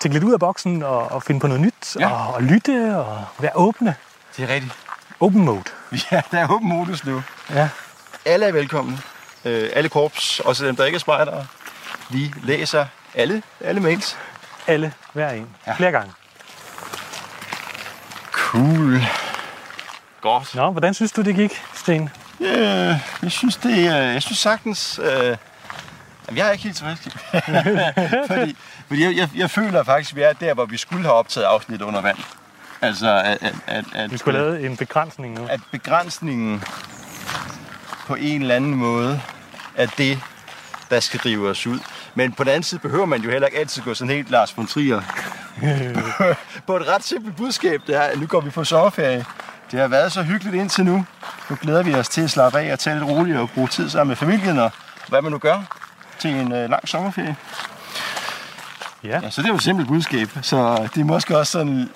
tænke 0.00 0.14
lidt 0.14 0.24
ud 0.24 0.32
af 0.32 0.40
boksen 0.40 0.82
og, 0.82 1.12
og 1.12 1.22
finde 1.22 1.40
på 1.40 1.46
noget 1.46 1.60
nyt. 1.60 1.96
Ja. 2.00 2.10
Og, 2.10 2.34
og 2.34 2.42
lytte 2.42 2.96
og 2.96 3.24
være 3.38 3.52
åbne. 3.54 3.94
Det 4.36 4.50
er 4.50 4.54
rigtigt. 4.54 4.72
Open 5.20 5.44
mode. 5.44 5.62
Ja, 6.12 6.22
der 6.30 6.38
er 6.38 6.52
åben 6.52 6.68
modus 6.68 7.04
nu. 7.04 7.22
Ja. 7.50 7.68
Alle 8.24 8.46
er 8.46 8.52
velkomne. 8.52 8.98
Øh, 9.46 9.70
alle 9.72 9.88
korps, 9.88 10.40
også 10.40 10.66
dem, 10.66 10.76
der 10.76 10.84
ikke 10.84 10.96
er 10.96 11.00
spejdere. 11.00 11.46
Vi 12.10 12.32
læser 12.42 12.86
alle, 13.14 13.42
alle 13.60 13.80
mails. 13.80 14.18
Alle, 14.66 14.92
hver 15.12 15.30
en. 15.30 15.48
Ja. 15.66 15.74
Flere 15.74 15.92
gange. 15.92 16.12
Cool. 18.32 19.00
Godt. 20.20 20.54
Nå, 20.54 20.70
hvordan 20.70 20.94
synes 20.94 21.12
du, 21.12 21.22
det 21.22 21.34
gik, 21.34 21.62
Sten? 21.74 22.10
Ja, 22.40 23.00
jeg 23.22 23.32
synes 23.32 23.56
det 23.56 23.86
er, 23.86 23.96
jeg 23.96 24.22
synes 24.22 24.38
sagtens, 24.38 25.00
øh, 25.02 25.36
jeg 26.36 26.48
er 26.48 26.50
ikke 26.50 26.64
helt 26.64 26.76
tilfreds. 26.76 27.08
fordi 28.30 28.56
fordi 28.88 29.04
jeg, 29.04 29.16
jeg, 29.16 29.28
jeg, 29.36 29.50
føler 29.50 29.84
faktisk, 29.84 30.12
at 30.12 30.16
vi 30.16 30.22
er 30.22 30.32
der, 30.32 30.54
hvor 30.54 30.64
vi 30.64 30.76
skulle 30.76 31.02
have 31.02 31.14
optaget 31.14 31.46
afsnit 31.46 31.82
under 31.82 32.00
vand. 32.00 32.18
Altså, 32.82 33.22
at, 33.24 33.38
at, 33.40 33.54
at, 33.66 33.84
at, 33.94 34.12
Vi 34.12 34.18
skulle 34.18 34.38
lavet 34.38 34.64
en 34.64 34.76
begrænsning 34.76 35.34
nu. 35.34 35.46
at 35.46 35.60
begrænsningen 35.70 36.62
på 38.06 38.14
en 38.14 38.40
eller 38.40 38.54
anden 38.54 38.74
måde 38.74 39.20
er 39.76 39.86
det, 39.86 40.20
der 40.90 41.00
skal 41.00 41.20
drive 41.20 41.48
os 41.48 41.66
ud. 41.66 41.78
Men 42.14 42.32
på 42.32 42.44
den 42.44 42.50
anden 42.50 42.62
side 42.62 42.80
behøver 42.80 43.06
man 43.06 43.22
jo 43.22 43.30
heller 43.30 43.46
ikke 43.46 43.58
altid 43.58 43.82
gå 43.82 43.94
sådan 43.94 44.14
helt 44.14 44.30
Lars 44.30 44.56
von 44.56 44.66
Trier 44.66 45.00
på 46.66 46.76
et 46.76 46.88
ret 46.88 47.04
simpelt 47.04 47.36
budskab. 47.36 47.82
Det 47.86 47.96
er, 47.96 48.00
at 48.00 48.20
nu 48.20 48.26
går 48.26 48.40
vi 48.40 48.50
på 48.50 48.64
sommerferie. 48.64 49.24
Det 49.70 49.80
har 49.80 49.88
været 49.88 50.12
så 50.12 50.22
hyggeligt 50.22 50.56
indtil 50.56 50.84
nu. 50.84 51.06
Nu 51.50 51.56
glæder 51.60 51.82
vi 51.82 51.94
os 51.94 52.08
til 52.08 52.22
at 52.22 52.30
slappe 52.30 52.58
af 52.58 52.72
og 52.72 52.78
tage 52.78 52.98
lidt 52.98 53.08
roligt 53.08 53.38
og 53.38 53.50
bruge 53.50 53.68
tid 53.68 53.90
sammen 53.90 54.08
med 54.08 54.16
familien 54.16 54.58
og 54.58 54.70
hvad 55.08 55.22
man 55.22 55.32
nu 55.32 55.38
gør 55.38 55.62
til 56.18 56.30
en 56.30 56.52
øh, 56.52 56.70
lang 56.70 56.88
sommerferie. 56.88 57.36
Ja. 59.04 59.20
Ja, 59.22 59.30
så 59.30 59.42
det 59.42 59.48
er 59.48 59.52
jo 59.52 59.56
et 59.56 59.62
simpelt 59.62 59.88
budskab. 59.88 60.28
Så 60.42 60.88
det 60.94 61.00
er 61.00 61.04
måske 61.04 61.38
også 61.38 61.52
sådan... 61.52 61.90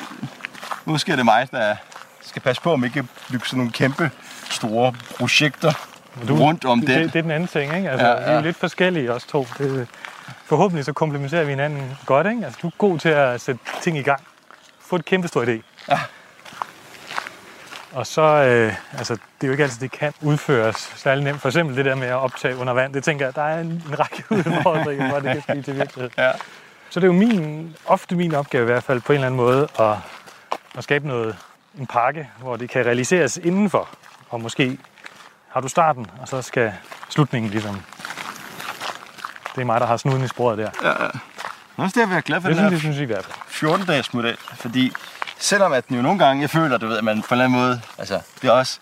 Måske 0.84 1.12
er 1.12 1.16
det 1.16 1.24
mig, 1.24 1.48
der 1.50 1.76
skal 2.22 2.42
passe 2.42 2.62
på, 2.62 2.72
om 2.72 2.84
ikke 2.84 3.04
bygge 3.30 3.46
sådan 3.46 3.58
nogle 3.58 3.72
kæmpe 3.72 4.10
store 4.50 4.92
projekter 5.18 5.72
Du, 6.28 6.36
rundt 6.36 6.64
om 6.64 6.80
det. 6.80 6.88
det. 6.88 7.12
Det, 7.12 7.18
er 7.18 7.22
den 7.22 7.30
anden 7.30 7.48
ting, 7.48 7.76
ikke? 7.76 7.90
Altså, 7.90 8.06
Ja, 8.06 8.12
ja. 8.12 8.24
Vi 8.24 8.30
er 8.30 8.34
jo 8.34 8.40
lidt 8.40 8.56
forskellige, 8.56 9.12
os 9.12 9.24
to. 9.24 9.46
Det, 9.58 9.88
forhåbentlig 10.44 10.84
så 10.84 10.92
komplementerer 10.92 11.44
vi 11.44 11.50
hinanden 11.50 11.98
godt, 12.06 12.26
ikke? 12.26 12.44
Altså, 12.44 12.58
du 12.62 12.66
er 12.66 12.72
god 12.78 12.98
til 12.98 13.08
at 13.08 13.40
sætte 13.40 13.60
ting 13.82 13.98
i 13.98 14.02
gang. 14.02 14.20
Få 14.80 14.96
et 14.96 15.04
kæmpe 15.04 15.28
stor 15.28 15.44
idé. 15.44 15.62
Ja. 15.88 15.98
Og 17.92 18.06
så, 18.06 18.22
øh, 18.22 18.74
altså, 18.98 19.14
det 19.14 19.20
er 19.42 19.46
jo 19.46 19.52
ikke 19.52 19.62
altid, 19.62 19.80
det 19.80 19.90
kan 19.90 20.12
udføres 20.22 20.76
særlig 20.76 21.24
nemt. 21.24 21.40
For 21.40 21.48
eksempel 21.48 21.76
det 21.76 21.84
der 21.84 21.94
med 21.94 22.06
at 22.06 22.14
optage 22.14 22.56
under 22.56 22.72
vand, 22.72 22.94
det 22.94 23.04
tænker 23.04 23.26
jeg, 23.26 23.34
der 23.34 23.42
er 23.42 23.60
en, 23.60 23.66
en 23.66 24.00
række 24.00 24.24
udfordringer, 24.36 25.08
hvor 25.08 25.20
det 25.20 25.32
kan 25.32 25.42
blive 25.46 25.62
til 25.62 25.76
virkelighed. 25.76 26.10
Ja. 26.18 26.30
Så 26.90 27.00
det 27.00 27.04
er 27.04 27.12
jo 27.12 27.18
min, 27.18 27.76
ofte 27.86 28.16
min 28.16 28.34
opgave 28.34 28.62
i 28.62 28.66
hvert 28.66 28.82
fald 28.82 29.00
på 29.00 29.12
en 29.12 29.14
eller 29.16 29.26
anden 29.26 29.36
måde 29.36 29.68
at, 29.80 29.96
at 30.78 30.84
skabe 30.84 31.08
noget, 31.08 31.36
en 31.78 31.86
pakke, 31.86 32.28
hvor 32.40 32.56
det 32.56 32.70
kan 32.70 32.86
realiseres 32.86 33.36
indenfor. 33.36 33.88
Og 34.30 34.40
måske 34.40 34.78
har 35.50 35.60
du 35.60 35.68
starten, 35.68 36.06
og 36.20 36.28
så 36.28 36.42
skal 36.42 36.72
slutningen 37.08 37.50
ligesom... 37.50 37.80
Det 39.54 39.60
er 39.60 39.64
mig, 39.64 39.80
der 39.80 39.86
har 39.86 39.96
snuden 39.96 40.24
i 40.24 40.28
sporet 40.28 40.58
der. 40.58 40.70
Nå, 41.76 41.84
det 41.86 41.96
er 41.96 42.08
jeg 42.12 42.22
glad 42.22 42.40
for 42.40 42.48
Det 42.48 42.56
den 42.56 42.68
synes, 42.68 42.82
her 42.82 42.90
det 42.90 42.96
synes 42.96 43.10
jeg 43.10 43.18
i 43.18 43.22
fald. 43.58 43.80
14-dages 43.80 44.14
model, 44.14 44.36
fordi 44.54 44.92
selvom 45.38 45.72
at 45.72 45.88
den 45.88 45.96
jo 45.96 46.02
nogle 46.02 46.18
gange, 46.18 46.40
jeg 46.42 46.50
føler, 46.50 46.78
du 46.78 46.86
ved, 46.86 46.98
at 46.98 47.04
man 47.04 47.22
på 47.22 47.26
en 47.34 47.40
eller 47.40 47.44
anden 47.44 47.60
måde, 47.60 47.80
altså 47.98 48.20
det 48.42 48.48
er 48.48 48.52
også, 48.52 48.78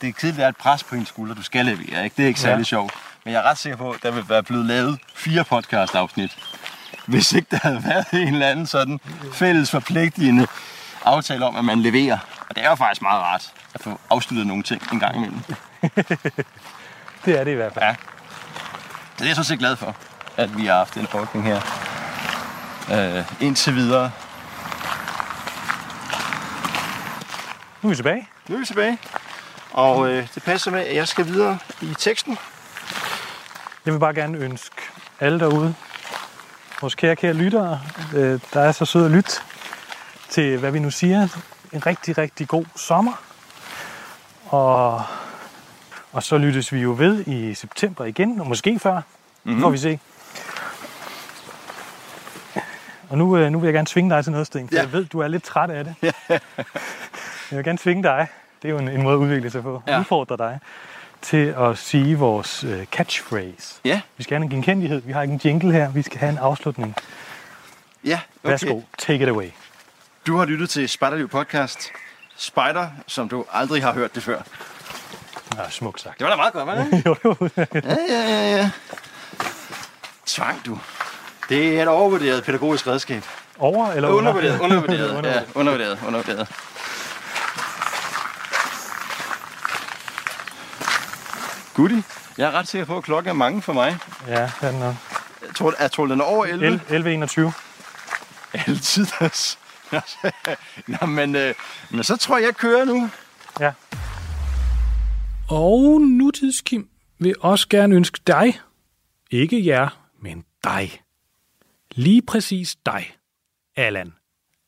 det 0.00 0.08
er 0.08 0.12
kedeligt, 0.12 0.36
der 0.38 0.44
er 0.44 0.48
et 0.48 0.56
pres 0.56 0.84
på 0.84 0.94
en 0.94 1.06
skulder, 1.06 1.34
du 1.34 1.42
skal 1.42 1.64
levere, 1.66 2.04
ikke? 2.04 2.14
Det 2.16 2.22
er 2.22 2.26
ikke 2.26 2.40
særlig 2.40 2.58
Ja. 2.58 2.64
sjovt. 2.64 2.92
Men 3.24 3.34
jeg 3.34 3.38
er 3.40 3.50
ret 3.50 3.58
sikker 3.58 3.76
på, 3.76 3.90
at 3.90 4.02
der 4.02 4.10
vil 4.10 4.28
være 4.28 4.42
blevet 4.42 4.64
lavet 4.66 4.98
fire 5.14 5.44
podcast-afsnit, 5.44 6.38
hvis 7.06 7.32
ikke 7.32 7.48
der 7.50 7.58
havde 7.62 7.84
været 7.84 8.06
en 8.12 8.28
eller 8.34 8.46
anden 8.48 8.66
sådan 8.66 9.00
fælles 9.32 9.70
forpligtende 9.70 10.46
aftale 11.04 11.46
om, 11.46 11.56
at 11.56 11.64
man 11.64 11.78
leverer. 11.80 12.18
Og 12.48 12.54
det 12.56 12.64
er 12.64 12.68
jo 12.68 12.74
faktisk 12.74 13.02
meget 13.02 13.22
rart 13.22 13.52
at 13.74 13.80
få 13.82 14.00
afsluttet 14.10 14.46
nogle 14.46 14.62
ting 14.62 14.82
en 14.92 15.00
gang 15.00 15.16
imellem. 15.16 15.40
Det 17.24 17.38
er 17.40 17.44
det 17.44 17.50
i 17.50 17.54
hvert 17.54 17.74
fald. 17.74 17.84
Ja. 17.84 17.94
Så 17.94 19.18
det 19.18 19.22
er 19.22 19.26
jeg 19.26 19.36
sådan 19.36 19.44
set 19.44 19.58
glad 19.58 19.76
for, 19.76 19.96
at 20.36 20.58
vi 20.58 20.66
har 20.66 20.76
haft 20.76 20.94
den 20.94 21.06
ordning 21.14 21.44
her. 21.44 21.60
Øh, 22.92 23.24
indtil 23.40 23.74
videre. 23.74 24.10
Nu 27.82 27.88
er 27.88 27.90
vi 27.90 27.96
tilbage. 27.96 28.28
Nu 28.48 28.54
er 28.54 28.58
vi 28.58 28.66
tilbage. 28.66 28.98
Og 29.72 30.08
øh, 30.08 30.28
det 30.34 30.42
passer 30.42 30.70
med, 30.70 30.80
at 30.80 30.96
jeg 30.96 31.08
skal 31.08 31.26
videre 31.26 31.58
i 31.82 31.94
teksten. 31.98 32.38
Jeg 33.86 33.92
vil 33.92 34.00
bare 34.00 34.14
gerne 34.14 34.38
ønske 34.38 34.76
alle 35.20 35.40
derude, 35.40 35.74
vores 36.80 36.94
kære, 36.94 37.16
kære 37.16 37.32
lyttere, 37.32 37.80
øh, 38.14 38.40
der 38.52 38.60
er 38.60 38.72
så 38.72 38.84
søde 38.84 39.04
at 39.04 39.10
lytte 39.10 39.32
til, 40.28 40.58
hvad 40.58 40.70
vi 40.70 40.78
nu 40.78 40.90
siger, 40.90 41.28
en 41.72 41.86
rigtig, 41.86 42.18
rigtig 42.18 42.48
god 42.48 42.64
sommer. 42.76 43.12
Og, 44.46 45.02
og 46.14 46.22
så 46.22 46.38
lyttes 46.38 46.72
vi 46.72 46.80
jo 46.80 46.94
ved 46.98 47.26
i 47.26 47.54
september 47.54 48.04
igen, 48.04 48.40
og 48.40 48.46
måske 48.46 48.78
før, 48.78 49.00
mm-hmm. 49.44 49.60
får 49.62 49.70
vi 49.70 49.78
se. 49.78 49.98
Og 53.10 53.18
nu, 53.18 53.36
øh, 53.36 53.50
nu 53.52 53.58
vil 53.58 53.66
jeg 53.66 53.74
gerne 53.74 53.86
tvinge 53.86 54.14
dig 54.14 54.24
til 54.24 54.32
noget, 54.32 54.46
Sten, 54.46 54.68
for 54.68 54.74
Ja. 54.74 54.80
jeg 54.80 54.92
ved, 54.92 55.04
du 55.04 55.18
er 55.20 55.28
lidt 55.28 55.42
træt 55.42 55.70
af 55.70 55.84
det. 55.84 55.94
jeg 56.30 56.40
vil 57.50 57.64
gerne 57.64 57.78
tvinge 57.78 58.02
dig, 58.02 58.26
det 58.62 58.68
er 58.68 58.72
jo 58.72 58.78
en, 58.78 58.88
en 58.88 59.02
måde 59.02 59.14
at 59.14 59.18
udvikle 59.18 59.50
sig 59.50 59.62
på, 59.62 59.82
Ja. 59.86 59.92
ja. 59.92 60.00
udfordre 60.00 60.36
dig, 60.36 60.58
til 61.22 61.54
at 61.58 61.78
sige 61.78 62.18
vores 62.18 62.64
øh, 62.64 62.84
catchphrase. 62.86 63.80
Ja, 63.84 64.00
Vi 64.16 64.22
skal 64.22 64.36
have 64.36 64.44
en 64.44 64.50
genkendelighed. 64.50 65.00
Vi 65.00 65.12
har 65.12 65.22
ikke 65.22 65.34
en 65.34 65.40
jingle 65.44 65.72
her. 65.72 65.90
Vi 65.90 66.02
skal 66.02 66.18
have 66.18 66.32
en 66.32 66.38
afslutning. 66.38 66.94
ja 68.04 68.20
okay. 68.44 68.50
Værsgo, 68.50 68.80
take 68.98 69.22
it 69.22 69.28
away. 69.28 69.48
Du 70.26 70.36
har 70.36 70.44
lyttet 70.44 70.70
til 70.70 70.88
Spiderliv 70.88 71.28
Podcast. 71.28 71.88
Spider, 72.36 72.88
som 73.06 73.28
du 73.28 73.44
aldrig 73.52 73.82
har 73.82 73.92
hørt 73.92 74.14
det 74.14 74.22
før. 74.22 74.42
Ja, 75.58 75.70
smukt 75.70 76.00
sagt. 76.00 76.18
Det 76.18 76.24
var 76.24 76.30
da 76.30 76.36
meget 76.36 76.52
godt, 76.52 76.66
var 76.66 76.74
det? 76.74 77.02
jo, 77.06 77.16
jo. 77.24 77.48
ja, 77.56 77.66
ja, 78.08 78.28
ja, 78.28 78.56
ja. 78.56 78.70
Tvang, 80.26 80.66
du. 80.66 80.78
Det 81.48 81.78
er 81.78 81.82
et 81.82 81.88
overvurderet 81.88 82.44
pædagogisk 82.44 82.86
redskab. 82.86 83.24
Over 83.58 83.92
eller 83.92 84.08
under? 84.08 84.18
Undervurderet, 84.32 84.60
undervurderet. 84.60 84.98
ja, 85.12 85.14
Undervurderet. 85.14 85.46
undervurderet, 85.54 85.98
undervurderet. 86.06 86.48
Goodie. 91.74 92.02
Jeg 92.38 92.46
er 92.46 92.50
ret 92.52 92.68
sikker 92.68 92.84
på, 92.84 92.96
at 92.96 93.04
klokken 93.04 93.28
er 93.30 93.34
mange 93.34 93.62
for 93.62 93.72
mig. 93.72 93.98
Ja, 94.28 94.50
den 94.60 94.82
er 94.82 94.94
Jeg 95.46 95.54
tror, 95.56 95.74
jeg 95.80 95.92
tror 95.92 96.06
den 96.06 96.20
er 96.20 96.24
over 96.24 96.44
11. 96.44 96.80
11.21. 96.88 98.60
Altid. 98.68 99.06
Nå, 101.00 101.06
men, 101.06 101.36
øh, 101.36 101.54
men 101.90 102.04
så 102.04 102.16
tror 102.16 102.36
jeg, 102.36 102.46
jeg 102.46 102.56
kører 102.56 102.84
nu. 102.84 103.10
Ja. 103.60 103.72
Og 105.48 106.00
nutidskim 106.00 106.88
vil 107.18 107.34
også 107.40 107.68
gerne 107.68 107.94
ønske 107.94 108.20
dig, 108.26 108.60
ikke 109.30 109.66
jer, 109.66 110.08
men 110.20 110.44
dig. 110.64 111.00
Lige 111.94 112.22
præcis 112.22 112.76
dig, 112.86 113.16
Allan. 113.76 114.12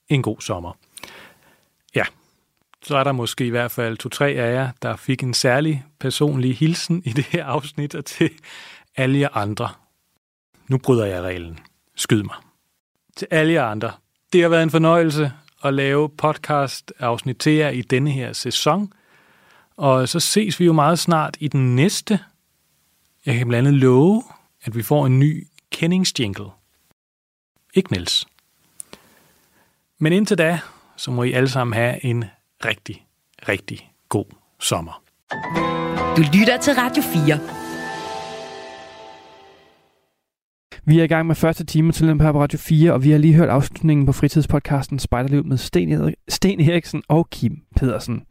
En 0.09 0.23
god 0.23 0.41
sommer. 0.41 0.73
Ja, 1.95 2.05
så 2.83 2.97
er 2.97 3.05
der 3.05 3.13
måske 3.13 3.47
i 3.47 3.51
hvert 3.51 3.71
fald 3.71 3.97
to-tre 3.97 4.29
af 4.29 4.55
jer, 4.55 4.71
der 4.83 4.97
fik 4.97 5.23
en 5.23 5.35
særlig 5.35 5.85
personlig 6.01 6.57
hilsen 6.57 7.03
i 7.05 7.11
det 7.11 7.25
her 7.25 7.45
afsnit, 7.45 7.95
og 7.95 8.05
til 8.05 8.31
alle 8.97 9.19
jer 9.19 9.37
andre. 9.37 9.69
Nu 10.69 10.79
bryder 10.79 11.07
jeg 11.07 11.23
reglen. 11.23 11.59
Skyd 11.95 12.23
mig. 12.23 12.37
Til 13.17 13.29
alle 13.31 13.53
jer 13.53 13.65
andre. 13.65 13.93
Det 14.33 14.43
har 14.43 14.49
været 14.49 14.63
en 14.63 14.71
fornøjelse 14.71 15.33
at 15.65 15.75
lave 15.75 16.09
podcast 16.09 16.93
afsnit 16.99 17.37
til 17.37 17.53
jer 17.53 17.69
i 17.69 17.83
denne 17.83 18.11
her 18.11 18.33
sæson. 18.33 18.93
Og 19.77 20.09
så 20.09 20.21
ses 20.21 20.61
vi 20.61 20.65
jo 20.65 20.73
meget 20.73 20.99
snart 20.99 21.37
i 21.41 21.49
den 21.49 21.77
næste. 21.77 22.21
Jeg 23.27 23.39
kan 23.39 23.49
blandt 23.49 23.69
andet 23.69 23.81
love, 23.81 24.23
at 24.63 24.77
vi 24.77 24.83
får 24.83 25.07
en 25.07 25.19
ny 25.19 25.47
kendingsjingle. 25.71 26.47
Ikke 27.75 27.93
Niels. 27.93 28.27
Men 29.99 30.13
indtil 30.13 30.39
da, 30.39 30.61
så 30.97 31.11
må 31.11 31.23
I 31.23 31.33
alle 31.33 31.49
sammen 31.49 31.75
have 31.75 32.05
en 32.05 32.25
rigtig, 32.65 33.07
rigtig 33.49 33.93
god 34.09 34.25
sommer. 34.61 35.03
Du 36.17 36.23
lytter 36.39 36.59
til 36.61 36.75
Radio 36.75 37.03
4. 37.03 37.56
Vi 40.89 40.99
er 40.99 41.05
i 41.05 41.07
gang 41.07 41.27
med 41.27 41.35
første 41.35 41.65
time 41.65 41.93
til 41.93 42.09
den 42.09 42.19
på 42.19 42.25
Radio 42.25 42.59
4, 42.59 42.93
og 42.93 43.05
vi 43.05 43.11
har 43.11 43.19
lige 43.19 43.35
hørt 43.35 43.49
afslutningen 43.49 44.07
på 44.07 44.13
fritidspodcasten 44.13 44.99
Spejderliv 44.99 45.45
med 45.47 45.57
Sten, 45.57 46.15
Sten 46.29 46.61
Eriksen 46.61 47.03
og 47.09 47.31
Kim 47.31 47.59
Pedersen. 47.77 48.23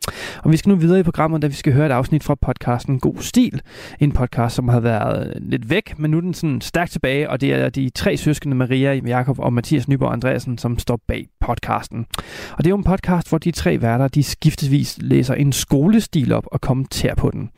Og 0.43 0.51
vi 0.51 0.58
skal 0.58 0.70
nu 0.70 0.76
videre 0.76 0.99
i 0.99 1.03
programmet, 1.03 1.41
da 1.41 1.47
vi 1.47 1.53
skal 1.53 1.74
høre 1.74 1.86
et 1.86 1.91
afsnit 1.91 2.24
fra 2.24 2.36
podcasten 2.36 2.99
God 2.99 3.16
Stil. 3.20 3.62
En 3.99 4.12
podcast, 4.12 4.56
som 4.56 4.68
har 4.68 4.80
været 4.80 5.28
øh, 5.28 5.41
lidt 5.41 5.70
væk, 5.70 5.99
men 5.99 6.12
nu 6.12 6.18
er 6.18 6.22
den 6.22 6.34
sådan 6.34 6.62
stærkt 6.62 6.91
tilbage, 6.91 7.30
og 7.30 7.41
det 7.41 7.53
er 7.53 7.70
de 7.70 7.89
tre 7.89 8.18
søskende 8.18 8.56
Maria, 8.56 8.93
Jakob 8.93 9.39
og 9.39 9.53
Mathias 9.53 9.88
Nyborg 9.88 10.14
Andreasen, 10.14 10.58
som 10.58 10.80
står 10.80 10.99
bag 11.08 11.28
podcasten. 11.41 12.06
Og 12.51 12.58
det 12.58 12.66
er 12.66 12.70
jo 12.70 12.78
en 12.78 12.84
podcast, 12.84 13.30
hvor 13.30 13.38
de 13.38 13.51
tre 13.51 13.82
værter, 13.82 14.08
de 14.08 14.24
skiftevis 14.24 14.97
læser 15.01 15.34
en 15.34 15.51
skolestil 15.51 16.34
op 16.34 16.47
og 16.51 16.62
kommenterer 16.62 17.16
på 17.16 17.32
den. 17.32 17.49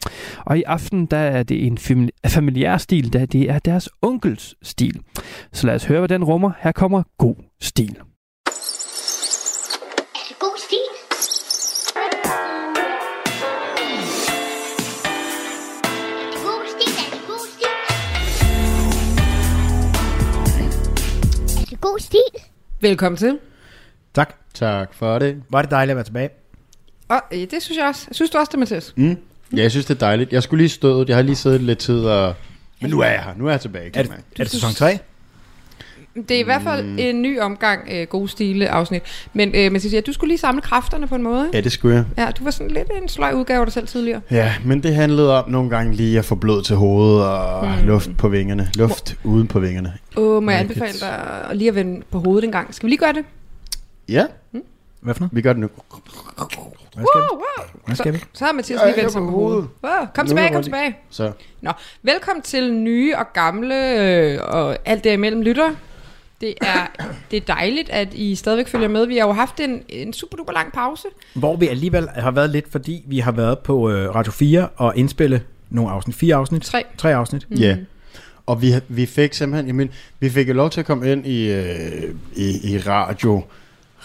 Og 0.46 0.58
i 0.58 0.64
aften, 0.64 1.06
der 1.06 1.18
er 1.18 1.44
det 1.44 1.66
en 1.66 1.78
familiær 2.28 2.78
stil, 2.78 3.14
da 3.14 3.26
det 3.26 3.50
er 3.50 3.60
deres 3.60 3.90
onkels 4.02 4.56
stil. 4.62 4.87
Så 5.54 5.68
lad 5.68 5.76
os 5.76 5.86
høre, 5.86 6.00
hvad 6.00 6.10
den 6.10 6.24
rummer. 6.24 6.52
Her 6.60 6.72
kommer 6.72 7.04
God 7.18 7.36
Stil. 7.62 7.90
Er 7.90 7.92
det 10.30 10.40
god 10.40 10.58
stil? 10.68 10.78
Er 11.96 12.10
det 12.10 12.20
god 16.44 16.68
stil? 16.68 16.92
Er 17.06 17.12
det 17.12 17.28
god 17.28 17.48
stil? 17.48 17.68
Er 21.62 21.66
det 21.70 21.82
god 21.82 22.00
stil? 22.00 22.20
Velkommen 22.82 23.18
til. 23.18 23.40
Tak. 24.14 24.34
Tak 24.54 24.94
for 24.94 25.20
det. 25.20 25.44
Var 25.50 25.62
det 25.62 25.72
dejligt 25.72 25.92
at 25.92 25.96
være 25.96 26.06
tilbage? 26.06 26.30
Og 27.10 27.22
øh, 27.32 27.40
det 27.52 27.64
synes 27.64 27.78
jeg 27.78 27.88
også. 27.88 28.08
Synes 28.12 28.32
du 28.32 28.38
også 28.38 28.50
det, 28.52 28.60
Mathias? 28.60 28.94
Mm. 28.96 29.18
Ja, 29.56 29.62
jeg 29.62 29.72
synes, 29.72 29.86
det 29.86 29.96
er 29.96 30.00
dejligt. 30.00 30.34
Jeg 30.34 30.44
skulle 30.44 30.62
lige 30.62 30.70
stået. 30.70 31.10
Jeg 31.10 31.16
har 31.18 31.24
lige 31.24 31.36
siddet 31.36 31.62
lidt 31.62 31.80
tid, 31.80 32.00
og... 32.06 32.36
Men 32.82 32.90
nu 32.92 33.00
er 33.00 33.06
jeg 33.10 33.24
her. 33.24 33.32
Nu 33.38 33.48
er 33.48 33.52
jeg 33.52 33.62
tilbage. 33.62 33.92
Er 33.94 34.02
det, 34.04 34.12
er 34.12 34.44
det 34.44 34.50
sæson 34.52 34.72
3? 34.74 35.00
Det 36.30 36.32
er 36.32 36.40
i 36.40 36.44
hvert 36.44 36.62
fald 36.62 36.84
Mm. 36.86 36.96
en 37.00 37.22
ny 37.22 37.40
omgang 37.40 37.88
øh, 37.92 38.08
god 38.08 38.28
stile 38.28 38.70
afsnit. 38.70 39.04
Men 39.34 39.56
øh, 39.56 39.72
Mathias, 39.72 39.94
ja, 39.94 40.02
du 40.02 40.14
skulle 40.14 40.28
lige 40.30 40.38
samle 40.38 40.62
kræfterne 40.62 41.08
på 41.08 41.16
en 41.16 41.24
måde. 41.24 41.50
Ja, 41.54 41.62
det 41.62 41.72
skulle 41.72 41.96
jeg. 41.96 42.06
Ja, 42.18 42.32
du 42.32 42.44
var 42.44 42.52
sådan 42.52 42.72
lidt 42.72 42.88
en 43.02 43.10
sløj 43.10 43.32
udgave 43.32 43.60
af 43.60 43.66
dig 43.66 43.74
selv 43.74 43.88
tidligere. 43.88 44.22
Ja, 44.32 44.54
men 44.66 44.84
det 44.84 44.96
handlede 44.96 45.44
om 45.44 45.50
nogle 45.50 45.70
gange 45.70 45.94
lige 45.96 46.20
at 46.20 46.26
få 46.26 46.36
blod 46.36 46.64
til 46.64 46.76
hovedet 46.76 47.26
og 47.26 47.68
Mm. 47.68 47.72
mm. 47.82 47.88
luft 47.88 48.10
på 48.18 48.28
vingerne. 48.30 48.70
Luft 48.76 49.16
uden 49.24 49.48
på 49.48 49.60
vingerne. 49.60 49.94
Åh, 50.18 50.44
må 50.44 50.52
jeg 50.52 50.60
anbefale 50.60 51.00
dig 51.00 51.20
at 51.50 51.58
lige 51.58 51.68
at 51.68 51.76
vende 51.76 52.02
på 52.12 52.20
hovedet 52.20 52.44
en 52.46 52.52
gang. 52.52 52.74
Skal 52.76 52.88
vi 52.88 52.92
lige 52.92 53.00
gøre 53.00 53.14
det? 53.14 53.24
Ja. 54.10 54.26
Hvad 55.00 55.14
for 55.14 55.22
noget? 55.22 55.36
Vi 55.36 55.42
gør 55.42 55.54
det 55.54 55.60
nu. 55.60 55.70
Hvad 56.98 57.06
skal? 57.14 57.22
Wow, 57.22 57.38
wow. 57.38 57.66
Hvad 57.86 57.96
skal 57.96 58.14
vi? 58.14 58.18
Så, 58.18 58.26
så 58.34 58.46
har 58.46 58.52
Mathias 58.52 58.80
lige 58.80 58.88
jeg 58.88 58.98
vendt 58.98 59.12
sig 59.12 59.22
på 59.22 59.30
hovedet. 59.30 59.68
Wow, 59.84 60.06
kom 60.16 60.26
Nu 60.26 60.28
tilbage, 60.28 60.54
kom 60.54 60.64
tilbage. 60.64 60.98
Så. 61.10 61.32
Nå, 61.62 61.72
velkommen 62.04 62.42
til 62.42 62.74
nye 62.74 63.16
og 63.18 63.26
gamle 63.34 64.02
øh, 64.02 64.40
og 64.44 64.78
alt 64.86 65.04
det 65.04 65.14
imellem 65.14 65.42
lytter. 65.42 65.72
Det 66.42 66.54
er, 66.62 66.88
det 67.32 67.38
er 67.38 67.56
dejligt, 67.56 67.90
at 67.90 68.14
I 68.14 68.36
stadigvæk 68.36 68.68
følger 68.68 68.88
med. 68.88 69.06
Vi 69.06 69.18
har 69.18 69.28
jo 69.28 69.34
haft 69.34 69.60
en, 69.60 69.84
en 69.90 70.14
super 70.14 70.38
duper 70.38 70.54
lang 70.54 70.74
pause. 70.74 71.08
Hvor 71.34 71.56
vi 71.56 71.68
alligevel 71.68 72.10
har 72.10 72.32
været 72.32 72.50
lidt, 72.50 72.72
fordi 72.72 73.04
vi 73.08 73.20
har 73.20 73.32
været 73.32 73.60
på 73.60 73.90
øh, 73.90 74.16
Radio 74.16 74.32
4 74.32 74.68
og 74.76 74.98
indspille 74.98 75.42
nogle 75.70 75.92
afsnit. 75.92 76.16
Fire 76.16 76.36
afsnit? 76.36 76.62
Tre. 76.62 76.84
Tre 76.98 77.16
afsnit. 77.16 77.48
Ja. 77.60 77.78
Og 78.46 78.62
vi, 78.62 78.74
vi 78.88 79.06
fik 79.06 79.34
simpelthen, 79.34 79.68
jamen, 79.68 79.90
vi 80.20 80.30
fik 80.30 80.50
jo 80.50 80.54
lov 80.54 80.70
til 80.70 80.80
at 80.80 80.86
komme 80.86 81.12
ind 81.12 81.28
i, 81.28 81.52
øh, 81.52 82.16
i, 82.36 82.74
i 82.74 82.78
radio, 82.78 83.44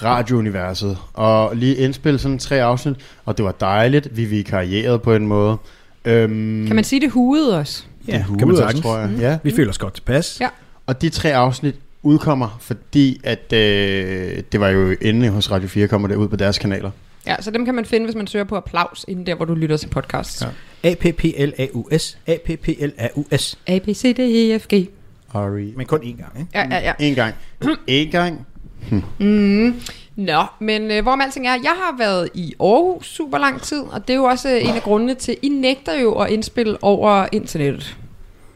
radiouniverset, 0.02 0.98
og 1.14 1.56
lige 1.56 1.76
indspille 1.76 2.18
sådan 2.18 2.38
tre 2.38 2.62
afsnit, 2.62 2.96
og 3.24 3.36
det 3.36 3.44
var 3.44 3.52
dejligt, 3.52 4.16
vi 4.16 4.24
vikarierede 4.24 4.98
på 4.98 5.14
en 5.14 5.26
måde. 5.26 5.56
Øhm, 6.04 6.66
Kan 6.66 6.76
man 6.76 6.84
sige 6.84 7.00
det 7.00 7.10
huede 7.10 7.58
os? 7.58 7.86
Ja, 8.08 8.24
det 8.30 8.38
kan 8.38 8.48
man 8.48 8.56
sagtens. 8.56 8.80
tror 8.80 8.98
jeg. 8.98 9.08
Mm. 9.10 9.20
Ja. 9.20 9.38
Vi 9.42 9.50
føler 9.56 9.70
os 9.70 9.78
godt 9.78 9.94
tilpas. 9.94 10.38
Ja. 10.40 10.48
Og 10.86 11.02
de 11.02 11.08
tre 11.08 11.34
afsnit 11.34 11.74
udkommer, 12.02 12.58
fordi 12.60 13.20
at 13.24 13.52
øh, 13.52 14.42
det 14.52 14.60
var 14.60 14.68
jo 14.68 14.94
inde 15.00 15.28
hos 15.28 15.50
Radio 15.50 15.68
4, 15.68 15.88
kommer 15.88 16.08
det 16.08 16.14
ud 16.16 16.28
på 16.28 16.36
deres 16.36 16.58
kanaler. 16.58 16.90
Ja, 17.26 17.36
så 17.40 17.50
dem 17.50 17.64
kan 17.64 17.74
man 17.74 17.84
finde, 17.84 18.06
hvis 18.06 18.16
man 18.16 18.26
søger 18.26 18.44
på 18.44 18.56
applaus, 18.56 19.04
inden 19.08 19.26
der, 19.26 19.34
hvor 19.34 19.44
du 19.44 19.54
lytter 19.54 19.76
til 19.76 19.88
podcast. 19.88 20.42
Ja. 20.84 20.90
A-P-P-L-A-U-S. 20.90 22.18
A-P-P-L-A-U-S. 22.26 23.58
A, 23.66 23.78
B, 23.78 23.88
C, 23.94 24.14
D, 24.16 24.18
E, 24.18 24.58
F, 24.58 24.66
G. 24.74 24.88
Ari. 25.34 25.72
Men 25.76 25.86
kun 25.86 25.98
én 25.98 26.16
gang, 26.16 26.32
ikke? 26.38 26.50
Ja, 26.54 26.66
ja, 26.70 26.78
ja. 26.84 26.92
En 26.98 27.14
gang. 27.14 27.34
en 27.86 28.10
gang. 28.10 28.46
Mm. 29.18 29.80
Nå, 30.16 30.44
men 30.60 30.90
øh, 30.90 31.02
hvorom 31.02 31.20
alting 31.20 31.46
er, 31.46 31.52
jeg 31.52 31.74
har 31.76 31.94
været 31.98 32.28
i 32.34 32.54
Aarhus 32.60 33.06
super 33.06 33.38
lang 33.38 33.62
tid, 33.62 33.80
og 33.80 34.08
det 34.08 34.14
er 34.14 34.18
jo 34.18 34.24
også 34.24 34.50
øh, 34.50 34.62
en 34.68 34.74
af 34.74 34.82
grundene 34.82 35.14
til, 35.14 35.36
I 35.42 35.48
nægter 35.48 35.94
jo 36.00 36.12
at 36.14 36.30
indspille 36.30 36.76
over 36.84 37.26
internettet. 37.32 37.96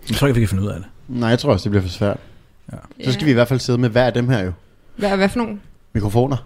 Jeg 0.08 0.16
tror 0.16 0.26
ikke, 0.26 0.34
vi 0.34 0.40
kan 0.40 0.48
finde 0.48 0.62
ud 0.62 0.68
af 0.68 0.74
det. 0.76 0.84
Nej, 1.08 1.28
jeg 1.28 1.38
tror 1.38 1.52
også, 1.52 1.64
det 1.64 1.70
bliver 1.70 1.82
for 1.82 1.88
svært. 1.90 2.16
Ja. 2.72 3.04
Så 3.04 3.12
skal 3.12 3.26
vi 3.26 3.30
i 3.30 3.34
hvert 3.34 3.48
fald 3.48 3.60
sidde 3.60 3.78
med 3.78 3.88
hver 3.88 4.04
af 4.04 4.12
dem 4.12 4.28
her 4.28 4.44
jo. 4.44 4.52
Hvad, 4.96 5.16
hvad 5.16 5.28
for 5.28 5.38
nogen? 5.38 5.60
Mikrofoner. 5.92 6.36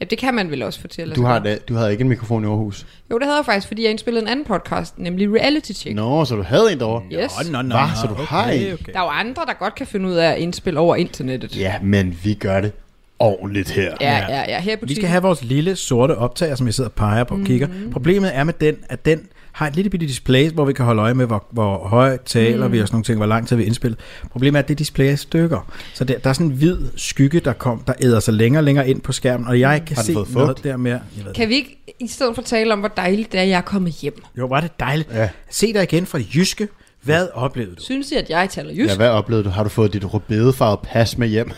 Ja, 0.00 0.04
det 0.04 0.18
kan 0.18 0.34
man 0.34 0.50
vel 0.50 0.62
også 0.62 0.80
fortælle. 0.80 1.14
Du 1.14 1.22
har, 1.24 1.38
det, 1.38 1.68
du 1.68 1.74
havde 1.74 1.90
ikke 1.90 2.02
en 2.02 2.08
mikrofon 2.08 2.44
i 2.44 2.46
Aarhus. 2.46 2.86
Jo, 3.10 3.18
det 3.18 3.24
havde 3.26 3.36
jeg 3.36 3.44
faktisk, 3.44 3.66
fordi 3.68 3.82
jeg 3.82 3.90
indspillede 3.90 4.22
en 4.22 4.28
anden 4.28 4.44
podcast, 4.44 4.98
nemlig 4.98 5.34
Reality 5.34 5.72
Check. 5.72 5.96
Nå, 5.96 6.24
så 6.24 6.36
du 6.36 6.42
havde 6.42 6.72
en 6.72 6.78
derovre? 6.80 7.02
Yes. 7.12 7.50
Nå, 7.50 7.62
nå, 7.62 7.74
Hva? 7.74 7.80
nå, 7.86 7.88
Så 8.02 8.06
du 8.06 8.12
okay, 8.12 8.24
har 8.24 8.50
en? 8.50 8.72
okay. 8.72 8.92
Der 8.92 8.98
er 8.98 9.02
jo 9.04 9.08
andre, 9.08 9.42
der 9.46 9.52
godt 9.52 9.74
kan 9.74 9.86
finde 9.86 10.08
ud 10.08 10.14
af 10.14 10.30
at 10.32 10.38
indspille 10.38 10.80
over 10.80 10.96
internettet. 10.96 11.56
Ja, 11.56 11.74
men 11.82 12.18
vi 12.24 12.34
gør 12.34 12.60
det 12.60 12.72
ordentligt 13.20 13.70
her. 13.70 13.94
Ja, 14.00 14.16
ja, 14.28 14.40
ja. 14.48 14.60
Her 14.60 14.76
Vi 14.82 14.94
skal 14.94 15.08
have 15.08 15.22
vores 15.22 15.44
lille 15.44 15.76
sorte 15.76 16.16
optager, 16.16 16.54
som 16.54 16.66
jeg 16.66 16.74
sidder 16.74 16.90
og 16.90 16.94
peger 16.94 17.24
på 17.24 17.34
og 17.34 17.40
kigger. 17.44 17.66
Mhm. 17.66 17.90
Problemet 17.90 18.36
er 18.36 18.44
med 18.44 18.54
den, 18.60 18.76
at 18.88 19.04
den 19.04 19.20
har 19.52 19.66
et 19.66 19.76
lille 19.76 19.90
bitte 19.90 20.06
display, 20.06 20.50
hvor 20.50 20.64
vi 20.64 20.72
kan 20.72 20.84
holde 20.84 21.02
øje 21.02 21.14
med, 21.14 21.26
hvor, 21.26 21.46
hvor 21.50 21.78
højt 21.88 22.20
taler 22.20 22.66
Mm. 22.66 22.72
vi 22.72 22.80
og 22.80 22.88
sådan 22.88 22.94
nogle 22.94 23.04
ting, 23.04 23.16
hvor 23.16 23.26
lang 23.26 23.48
tid 23.48 23.56
vi 23.56 23.64
indspiller. 23.64 23.98
Problemet 24.30 24.58
er, 24.58 24.62
at 24.62 24.68
det 24.68 24.78
display 24.78 25.12
er 25.12 25.16
stykker. 25.16 25.72
Så 25.94 26.04
der, 26.04 26.18
der 26.18 26.30
er 26.30 26.34
sådan 26.34 26.46
en 26.46 26.52
hvid 26.52 26.78
skygge, 26.96 27.40
der 27.40 27.52
kom, 27.52 27.82
der 27.86 27.92
æder 28.02 28.20
sig 28.20 28.34
længere 28.34 28.60
og 28.60 28.64
længere 28.64 28.88
ind 28.90 29.00
på 29.00 29.12
skærmen, 29.12 29.46
og 29.46 29.60
jeg 29.60 29.82
kan 29.86 29.96
se 29.96 30.12
fået 30.12 30.30
noget 30.32 30.48
fugt? 30.48 30.64
der 30.64 30.76
mere. 30.76 31.00
Jeg 31.16 31.24
ved 31.24 31.32
Kan 31.34 31.48
vi 31.48 31.54
ikke 31.54 31.76
i 32.00 32.06
stedet 32.06 32.34
for 32.34 32.42
tale 32.42 32.72
om, 32.72 32.78
hvor 32.78 32.88
dejligt 32.88 33.32
det 33.32 33.38
er, 33.38 33.42
at 33.42 33.48
jeg 33.48 33.56
er 33.56 33.60
kommet 33.60 33.92
hjem? 33.92 34.22
Jo, 34.38 34.46
var 34.46 34.60
det 34.60 34.70
dejligt. 34.80 35.08
Ja. 35.14 35.28
Se 35.50 35.72
dig 35.72 35.82
igen 35.82 36.06
fra 36.06 36.18
det 36.18 36.34
jyske. 36.34 36.68
Hvad 37.02 37.28
oplevede 37.34 37.74
du? 37.76 37.82
Synes 37.82 38.12
I, 38.12 38.14
at 38.16 38.30
jeg 38.30 38.48
taler 38.50 38.72
jysk? 38.74 38.90
Ja, 38.90 38.96
hvad 38.96 39.08
oplevede 39.08 39.44
du? 39.44 39.48
Har 39.50 39.62
du 39.62 39.68
fået 39.68 39.92
dit 39.92 40.14
rødbedefarvede 40.14 40.80
pas 40.84 41.18
med 41.18 41.28
hjem? 41.28 41.50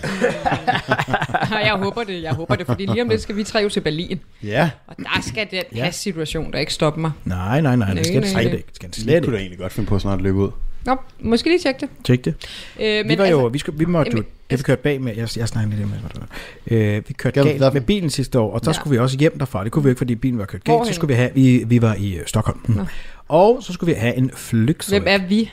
jeg 1.65 1.73
håber 1.77 2.05
det, 2.05 2.23
jeg 2.23 2.33
håber 2.35 2.55
det, 2.55 2.67
fordi 2.67 2.87
lige 2.87 3.03
om 3.03 3.09
lidt 3.09 3.21
skal 3.21 3.37
vi 3.37 3.45
tre 3.45 3.59
jo 3.59 3.69
til 3.69 3.81
Berlin. 3.81 4.21
Ja. 4.43 4.71
Og 4.87 4.97
der 4.99 5.23
skal 5.23 5.47
den 5.51 5.63
Ja. 5.77 5.85
pas-situation, 5.85 6.53
der 6.53 6.59
ikke 6.59 6.73
stoppe 6.73 7.01
mig. 7.01 7.11
Nej, 7.25 7.61
nej, 7.61 7.77
nej, 7.77 7.95
det 7.95 8.07
skal 8.07 8.23
det 8.23 8.31
slet 8.31 8.45
ikke. 8.45 8.57
Det 8.57 8.77
skal 8.77 8.89
det 8.89 8.97
slet 8.97 9.23
kunne 9.23 9.33
du 9.33 9.37
ikke. 9.37 9.43
egentlig 9.43 9.59
godt 9.59 9.73
finde 9.73 9.89
på 9.89 9.99
snart 9.99 10.19
at 10.19 10.23
løbe 10.23 10.39
ud. 10.39 10.51
Nå, 10.85 10.97
måske 11.21 11.49
lige 11.49 11.59
tjekke 11.59 11.81
det. 11.81 11.89
Tjek 12.05 12.25
det. 12.25 12.35
Øh, 12.81 13.09
Vi 13.09 13.19
var 13.19 13.27
jo, 13.27 13.39
altså, 13.39 13.49
vi, 13.49 13.59
skulle, 13.59 13.79
vi 13.79 13.85
måtte 13.85 14.13
jo, 14.17 14.23
Det 14.53 14.59
vi 14.59 14.63
kørte 14.63 14.83
bag 14.83 15.01
med, 15.01 15.17
jeg, 15.17 15.29
jeg 15.37 15.49
snakker 15.49 15.77
lidt 15.77 15.89
med, 15.91 16.79
øh, 16.79 17.03
vi 17.09 17.13
kørte 17.13 17.43
galt 17.45 17.73
med 17.75 17.81
bilen 17.81 18.11
sidste 18.11 18.39
år, 18.41 18.53
og 18.53 18.61
der 18.65 18.71
Ja. 18.71 18.71
ja. 18.71 18.81
skulle 18.81 18.91
vi 18.91 18.99
også 18.99 19.19
hjem 19.19 19.39
derfra. 19.39 19.65
Det 19.65 19.73
kunne 19.73 19.83
vi 19.85 19.89
ikke, 19.91 19.99
fordi 19.99 20.15
bilen 20.15 20.39
var 20.39 20.45
kørt 20.45 20.65
galt. 20.65 20.77
Hvorhen? 20.77 20.87
Så 20.93 20.97
skulle 20.97 21.09
vi 21.09 21.17
have, 21.17 21.31
vi, 21.35 21.65
vi 21.67 21.83
var 21.83 21.95
i 21.95 22.15
øh, 22.17 22.27
Stockholm. 22.27 22.59
Nå. 22.69 22.85
Og 23.29 23.63
så 23.63 23.73
skulle 23.73 23.95
vi 23.95 24.01
have 24.01 24.15
en 24.15 24.31
flygtring. 24.35 25.03
hvem 25.05 25.21
er 25.23 25.27
vi? 25.29 25.51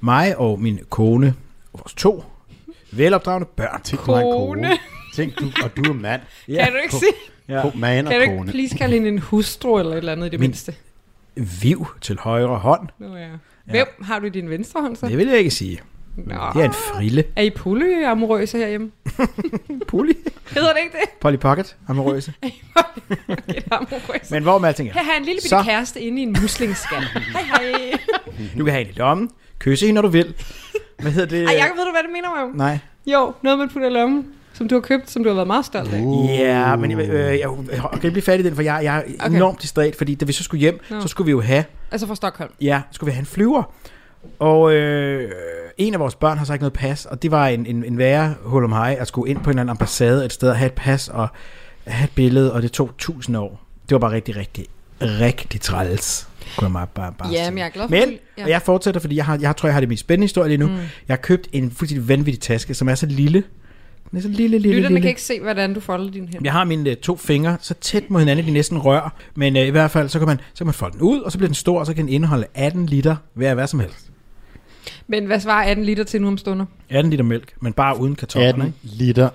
Mig 0.00 0.38
og 0.38 0.60
min 0.60 0.80
kone, 0.90 1.34
og 1.72 1.78
vores 1.80 1.94
to 1.94 2.24
velopdragende 2.92 3.48
børn. 3.56 3.80
Tænk, 3.82 4.00
har 4.06 4.14
en 4.16 4.22
Kone. 4.22 4.62
kone. 4.62 4.70
Tænk, 5.14 5.38
du, 5.40 5.44
og 5.64 5.76
du 5.76 5.82
er 5.90 5.94
mand. 5.94 6.20
Kan 6.46 6.72
du 6.72 6.78
ikke 6.82 6.94
sige? 6.94 7.12
Ja. 7.48 7.62
Ko- 7.62 7.70
Man 7.74 8.06
og 8.06 8.10
Kan 8.10 8.20
du 8.20 8.22
ikke 8.22 8.36
kone. 8.36 8.50
please 8.50 8.76
kalde 8.76 8.94
hende 8.94 9.08
en 9.08 9.18
hustru 9.18 9.78
eller 9.78 9.92
et 9.92 9.96
eller 9.98 10.12
andet 10.12 10.26
i 10.26 10.30
det 10.30 10.40
Min- 10.40 10.48
mindste? 10.48 10.74
Viv 11.62 11.86
til 12.00 12.18
højre 12.18 12.58
hånd. 12.58 12.88
Nå 12.98 13.16
ja. 13.16 13.26
Hvem 13.64 13.86
har 14.02 14.18
du 14.18 14.26
i 14.26 14.30
din 14.30 14.50
venstre 14.50 14.80
hånd 14.82 14.96
så? 14.96 15.06
Det 15.08 15.18
vil 15.18 15.28
jeg 15.28 15.38
ikke 15.38 15.50
sige. 15.50 15.80
Nå. 16.16 16.34
Det 16.54 16.60
er 16.60 16.64
en 16.64 16.72
frille. 16.72 17.24
Er 17.36 17.42
I 17.42 17.50
polyamorøse 17.50 18.58
herhjemme? 18.58 18.90
Poly? 19.88 20.12
Hedder 20.54 20.72
det 20.72 20.78
ikke 20.84 20.96
det? 21.00 21.08
Polly 21.20 21.36
Pocket, 21.36 21.76
amorøse. 21.88 22.32
Et 23.48 23.64
amorøse. 23.70 24.34
Men 24.34 24.42
hvor 24.42 24.58
med 24.58 24.68
alting 24.68 24.88
er. 24.88 24.92
Her 24.92 25.02
har 25.04 25.12
en 25.18 25.24
lille 25.24 25.36
bitte 25.38 25.48
Så- 25.48 25.62
kæreste 25.62 26.00
inde 26.00 26.20
i 26.20 26.22
en 26.22 26.36
muslinskal. 26.42 27.02
hej 27.32 27.42
hej. 27.42 27.92
Du 28.58 28.64
kan 28.64 28.72
have 28.74 28.84
hende 28.84 28.92
i 28.96 28.98
lommen, 28.98 29.30
kysse 29.58 29.86
hende, 29.86 29.94
når 29.94 30.02
du 30.02 30.08
vil. 30.08 30.34
Hvad 30.98 31.12
hedder 31.12 31.28
det? 31.28 31.44
Ej, 31.44 31.54
jeg 31.54 31.70
ved 31.76 31.84
du, 31.84 31.90
hvad 31.90 32.02
det 32.02 32.10
mener 32.12 32.46
mig 32.46 32.56
Nej. 32.56 32.78
Jo, 33.06 33.32
noget 33.42 33.58
man 33.58 33.68
putter 33.68 33.88
i 33.88 33.92
lommen, 33.92 34.26
som 34.52 34.68
du 34.68 34.74
har 34.74 34.80
købt, 34.80 35.10
som 35.10 35.22
du 35.22 35.28
har 35.28 35.34
været 35.34 35.46
meget 35.46 35.64
stolt 35.64 35.92
af. 35.94 36.00
Uh. 36.00 36.30
Ja, 36.30 36.76
men 36.76 36.90
jeg, 36.90 36.98
øh, 37.00 37.14
jeg, 37.14 37.38
jeg 37.38 37.48
kan 37.80 37.90
ikke 37.94 38.10
blive 38.10 38.22
fat 38.22 38.40
i 38.40 38.42
den, 38.42 38.54
for 38.54 38.62
jeg, 38.62 38.80
jeg 38.82 38.96
er 38.96 39.02
Okay. 39.26 39.36
enormt 39.36 39.62
distræt, 39.62 39.96
fordi 39.96 40.14
da 40.14 40.24
vi 40.24 40.32
så 40.32 40.42
skulle 40.44 40.60
hjem, 40.60 40.80
Nå. 40.90 41.00
så 41.00 41.08
skulle 41.08 41.24
vi 41.26 41.30
jo 41.30 41.40
have, 41.40 41.64
Altså 41.90 42.06
fra 42.06 42.14
Stockholm. 42.14 42.50
ja, 42.60 42.82
skulle 42.90 43.08
vi 43.10 43.12
have 43.14 43.20
en 43.20 43.26
flyver. 43.26 43.62
Og 44.38 44.74
øh, 44.74 45.30
en 45.78 45.94
af 45.94 46.00
vores 46.00 46.14
børn 46.14 46.38
har 46.38 46.44
så 46.44 46.52
ikke 46.52 46.62
noget 46.62 46.72
pas, 46.72 47.06
og 47.06 47.22
det 47.22 47.30
var 47.30 47.48
en, 47.48 47.66
en, 47.66 47.84
en 47.84 47.98
værre 47.98 48.34
hul 48.42 48.64
om 48.64 48.72
hej 48.72 48.96
at 49.00 49.08
skulle 49.08 49.30
ind 49.30 49.38
på 49.38 49.44
en 49.44 49.48
eller 49.50 49.60
anden 49.60 49.70
ambassade 49.70 50.24
et 50.24 50.32
sted 50.32 50.48
og 50.50 50.56
have 50.56 50.66
et 50.66 50.72
pas 50.72 51.08
og 51.08 51.28
have 51.86 52.04
et 52.04 52.10
billede, 52.14 52.52
og 52.52 52.62
det 52.62 52.72
tog 52.72 52.90
tusind 52.98 53.36
år. 53.36 53.60
Det 53.88 53.94
var 53.94 53.98
bare 53.98 54.12
rigtig, 54.12 54.36
rigtig, 54.36 54.66
rigtig 55.00 55.60
træls. 55.60 56.28
Kunne 56.56 56.78
jeg 56.78 56.88
bare, 56.94 57.12
bare, 57.18 57.28
Ja, 57.30 57.50
men 57.50 57.58
jeg 57.58 57.64
er 57.66 57.70
glad 57.70 57.84
for 57.84 57.90
Men, 57.90 58.08
det. 58.08 58.18
Ja. 58.38 58.42
og 58.44 58.50
jeg 58.50 58.62
fortsætter, 58.62 59.00
fordi 59.00 59.16
jeg, 59.16 59.24
har, 59.24 59.38
jeg 59.40 59.56
tror, 59.56 59.66
jeg 59.68 59.74
har 59.74 59.80
det 59.80 59.88
mest 59.88 60.00
spændende 60.00 60.24
historie 60.24 60.48
lige 60.48 60.58
nu. 60.58 60.66
Mm. 60.66 60.74
Jeg 60.74 60.80
har 61.08 61.16
købt 61.16 61.48
en 61.52 61.70
fuldstændig 61.70 62.08
vanvittig 62.08 62.40
taske, 62.42 62.74
som 62.74 62.88
er 62.88 62.94
så 62.94 63.06
lille. 63.06 63.42
Den 64.10 64.18
er 64.18 64.22
så 64.22 64.28
lille, 64.28 64.58
lille, 64.58 64.68
Lytterne 64.76 64.88
lille. 64.94 65.00
kan 65.00 65.08
ikke 65.08 65.22
se, 65.22 65.40
hvordan 65.40 65.74
du 65.74 65.80
folder 65.80 66.10
dine 66.10 66.26
hænder. 66.26 66.40
Jeg 66.44 66.52
har 66.52 66.64
mine 66.64 66.90
øh, 66.90 66.96
to 66.96 67.16
fingre 67.16 67.56
så 67.60 67.74
tæt 67.74 68.10
mod 68.10 68.20
hinanden, 68.20 68.46
de 68.46 68.50
næsten 68.50 68.78
rør. 68.78 69.14
Men 69.34 69.56
øh, 69.56 69.66
i 69.66 69.70
hvert 69.70 69.90
fald, 69.90 70.08
så 70.08 70.18
kan, 70.18 70.28
man, 70.28 70.36
så 70.54 70.58
kan 70.58 70.66
man 70.66 70.74
folde 70.74 70.92
den 70.92 71.02
ud, 71.02 71.20
og 71.20 71.32
så 71.32 71.38
bliver 71.38 71.48
den 71.48 71.54
stor, 71.54 71.80
og 71.80 71.86
så 71.86 71.94
kan 71.94 72.04
den 72.04 72.12
indeholde 72.12 72.46
18 72.54 72.86
liter 72.86 73.16
hver 73.34 73.54
hvad 73.54 73.66
som 73.66 73.80
helst. 73.80 74.10
Men 75.06 75.24
hvad 75.26 75.40
svarer 75.40 75.70
18 75.70 75.84
liter 75.84 76.04
til 76.04 76.22
nu 76.22 76.28
om 76.28 76.38
stunder? 76.38 76.64
18 76.90 77.10
liter 77.10 77.24
mælk, 77.24 77.54
men 77.60 77.72
bare 77.72 78.00
uden 78.00 78.14
kartofler, 78.14 78.48
18 78.48 78.62
ikke? 78.66 78.78
liter 78.82 79.28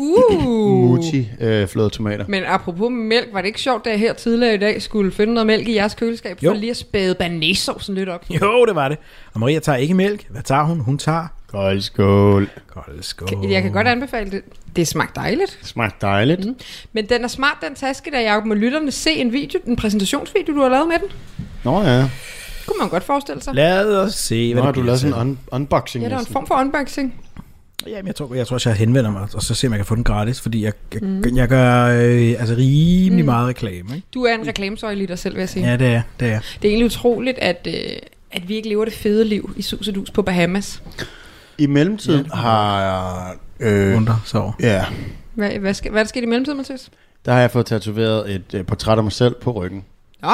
Uh! 0.00 0.88
muti 0.88 1.28
øh, 1.40 1.68
flåede 1.68 1.90
tomater. 1.90 2.24
Men 2.28 2.44
apropos 2.46 2.90
mælk, 2.90 3.28
var 3.32 3.40
det 3.40 3.46
ikke 3.46 3.60
sjovt, 3.60 3.84
da 3.84 3.90
jeg 3.90 3.98
her 3.98 4.12
tidligere 4.12 4.54
i 4.54 4.58
dag 4.58 4.82
skulle 4.82 5.12
finde 5.12 5.34
noget 5.34 5.46
mælk 5.46 5.68
i 5.68 5.74
jeres 5.74 5.94
køleskab, 5.94 6.38
for 6.38 6.44
Jo. 6.44 6.52
lige 6.52 6.70
at 6.70 6.76
spæde 6.76 7.14
banæssovsen 7.14 7.94
lidt 7.94 8.08
op? 8.08 8.24
Jo, 8.30 8.64
det 8.66 8.74
var 8.74 8.88
det. 8.88 8.98
Og 9.34 9.40
Maria 9.40 9.58
tager 9.58 9.76
ikke 9.78 9.94
mælk. 9.94 10.26
Hvad 10.30 10.42
tager 10.42 10.62
hun? 10.62 10.80
Hun 10.80 10.98
tager... 10.98 11.26
Kold 11.46 11.80
skål. 11.80 12.48
Kold 12.66 13.02
skål. 13.02 13.50
Jeg 13.50 13.62
kan 13.62 13.72
godt 13.72 13.86
anbefale 13.88 14.30
det. 14.30 14.42
Det 14.76 14.88
smagte 14.88 15.20
dejligt. 15.20 15.58
Smagte 15.62 15.96
dejligt. 16.06 16.44
Mm. 16.46 16.54
Men 16.92 17.06
den 17.08 17.24
er 17.24 17.28
smart, 17.28 17.56
den 17.68 17.74
taske, 17.74 18.10
der 18.10 18.20
Jacob. 18.20 18.44
Må 18.44 18.54
lytterne 18.54 18.90
se 18.90 19.10
en 19.10 19.32
video, 19.32 19.60
en 19.66 19.76
præsentationsvideo, 19.76 20.54
du 20.54 20.60
har 20.62 20.68
lavet 20.68 20.88
med 20.88 20.96
den? 20.98 21.08
Nå 21.64 21.82
ja. 21.82 22.08
Kunne 22.66 22.78
man 22.80 22.88
godt 22.88 23.04
forestille 23.04 23.42
sig. 23.42 23.54
Lad 23.54 23.96
os 23.96 24.14
se, 24.14 24.52
hvad 24.54 24.62
Nå, 24.62 24.64
har 24.66 24.72
det 24.72 24.76
du 24.76 24.80
bliver 24.80 24.86
lavet 24.86 25.00
til. 25.00 25.10
sådan 25.10 25.26
en 25.26 25.38
un- 25.52 25.54
unboxing 25.54 26.04
Ja, 26.04 26.08
der 26.10 26.16
er 26.16 26.20
en 26.20 26.26
form 26.26 26.46
for 26.46 26.54
unboxing. 26.54 27.14
Jamen, 27.86 28.06
jeg 28.06 28.14
tror, 28.16 28.34
jeg 28.34 28.46
tror 28.46 28.54
også, 28.54 28.68
jeg 28.70 28.76
henvender 28.76 29.10
mig, 29.10 29.26
og 29.34 29.42
så 29.42 29.54
ser 29.54 29.68
om 29.68 29.72
jeg 29.72 29.78
kan 29.78 29.86
få 29.86 29.94
den 29.94 30.04
gratis, 30.04 30.40
fordi 30.40 30.64
jeg, 30.64 30.72
jeg, 30.94 31.02
Mm. 31.02 31.22
jeg 31.36 31.48
gør 31.48 31.84
øh, 31.86 32.34
altså 32.40 32.54
rimelig 32.58 33.24
Mm. 33.24 33.30
meget 33.30 33.48
reklame, 33.48 33.94
ikke? 33.94 34.06
Du 34.14 34.22
er 34.24 34.34
en 34.34 34.46
reklamesøjle 34.46 35.02
i 35.02 35.06
dig 35.06 35.18
selv, 35.18 35.34
vil 35.34 35.40
jeg 35.40 35.48
sige. 35.48 35.70
Ja, 35.70 35.76
det 35.76 35.86
er 35.86 36.02
det 36.20 36.28
er. 36.32 36.38
Det 36.40 36.68
er 36.68 36.68
egentlig 36.68 36.86
utroligt, 36.86 37.38
at, 37.38 37.66
øh, 37.70 37.96
at 38.32 38.48
vi 38.48 38.54
ikke 38.54 38.68
lever 38.68 38.84
det 38.84 38.94
fede 38.94 39.24
liv 39.24 39.52
i 39.56 39.62
sus 39.62 39.88
og 39.88 39.94
dus 39.94 40.10
på 40.10 40.22
Bahamas. 40.22 40.82
I 41.58 41.66
mellemtiden 41.66 42.30
har 42.30 42.80
jeg... 42.82 43.34
Øh, 43.60 43.96
Under, 43.96 44.22
så. 44.24 44.52
Ja, 44.60 44.84
Hvad, 45.34 45.50
hvad, 45.50 45.74
skal, 45.74 45.90
hvad 45.90 46.00
er 46.00 46.04
der 46.04 46.08
sket 46.08 46.22
i 46.22 46.26
mellemtiden, 46.26 46.56
Mathias? 46.56 46.90
der 47.24 47.32
har 47.32 47.40
jeg 47.40 47.50
fået 47.50 47.66
tatoveret 47.66 48.34
et 48.34 48.54
øh, 48.54 48.66
portræt 48.66 48.98
af 48.98 49.02
mig 49.04 49.12
selv 49.12 49.34
på 49.42 49.50
ryggen. 49.52 49.84
Nå, 50.22 50.30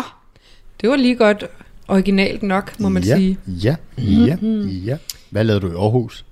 det 0.80 0.90
var 0.90 0.96
lige 0.96 1.16
godt 1.16 1.44
originalt 1.88 2.42
nok, 2.42 2.80
må 2.80 2.88
man 2.88 3.02
ja, 3.02 3.16
sige. 3.16 3.38
Ja, 3.46 3.76
ja, 3.98 4.36
Mhm. 4.36 4.68
ja. 4.68 4.96
Hvad 5.30 5.44
lavede 5.44 5.60
du 5.60 5.72
i 5.72 5.74
Aarhus? 5.74 6.24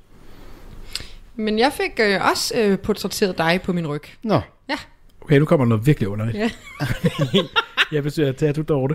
Men 1.36 1.58
jeg 1.58 1.72
fik 1.72 2.00
øh, 2.00 2.20
også 2.30 2.54
øh, 2.60 2.78
portrætteret 2.78 3.38
dig 3.38 3.60
på 3.64 3.72
min 3.72 3.86
ryg. 3.86 4.02
Nå. 4.22 4.40
Ja. 4.68 4.74
Okay, 5.20 5.38
nu 5.38 5.44
kommer 5.44 5.66
noget 5.66 5.86
virkelig 5.86 6.08
underligt. 6.08 6.36
Ja. 6.36 6.50
jeg 7.92 8.02
besøger 8.02 8.52
du 8.52 8.62
Dorte 8.62 8.94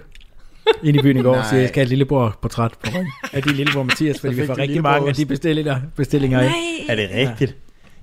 ind 0.83 0.97
i 0.97 1.01
byen 1.01 1.17
i 1.17 1.21
går 1.21 1.29
og 1.31 1.35
Nej. 1.37 1.49
siger, 1.49 1.59
jeg 1.59 1.69
skal 1.69 1.79
have 1.79 1.83
et 1.83 1.89
lillebror 1.89 2.37
portræt 2.41 2.71
på 2.83 2.89
ryggen 2.89 3.07
af 3.33 3.43
din 3.43 3.51
lillebror 3.51 3.83
Mathias, 3.83 4.19
fordi 4.19 4.35
Så 4.35 4.41
vi 4.41 4.47
får 4.47 4.57
rigtig 4.57 4.81
mange 4.81 5.09
af 5.09 5.15
de 5.15 5.25
bestillinger, 5.25 5.81
bestillinger 5.95 6.41
ind. 6.41 6.51
Er 6.89 6.95
det 6.95 7.09
rigtigt? 7.13 7.55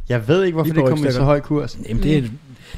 Jeg 0.08 0.28
ved 0.28 0.44
ikke, 0.44 0.54
hvorfor 0.54 0.72
det 0.72 0.84
kommer 0.86 1.08
i 1.08 1.12
så 1.12 1.22
høj 1.22 1.40
kurs. 1.40 1.78
Jamen, 1.88 2.02
det 2.02 2.18
er, 2.18 2.22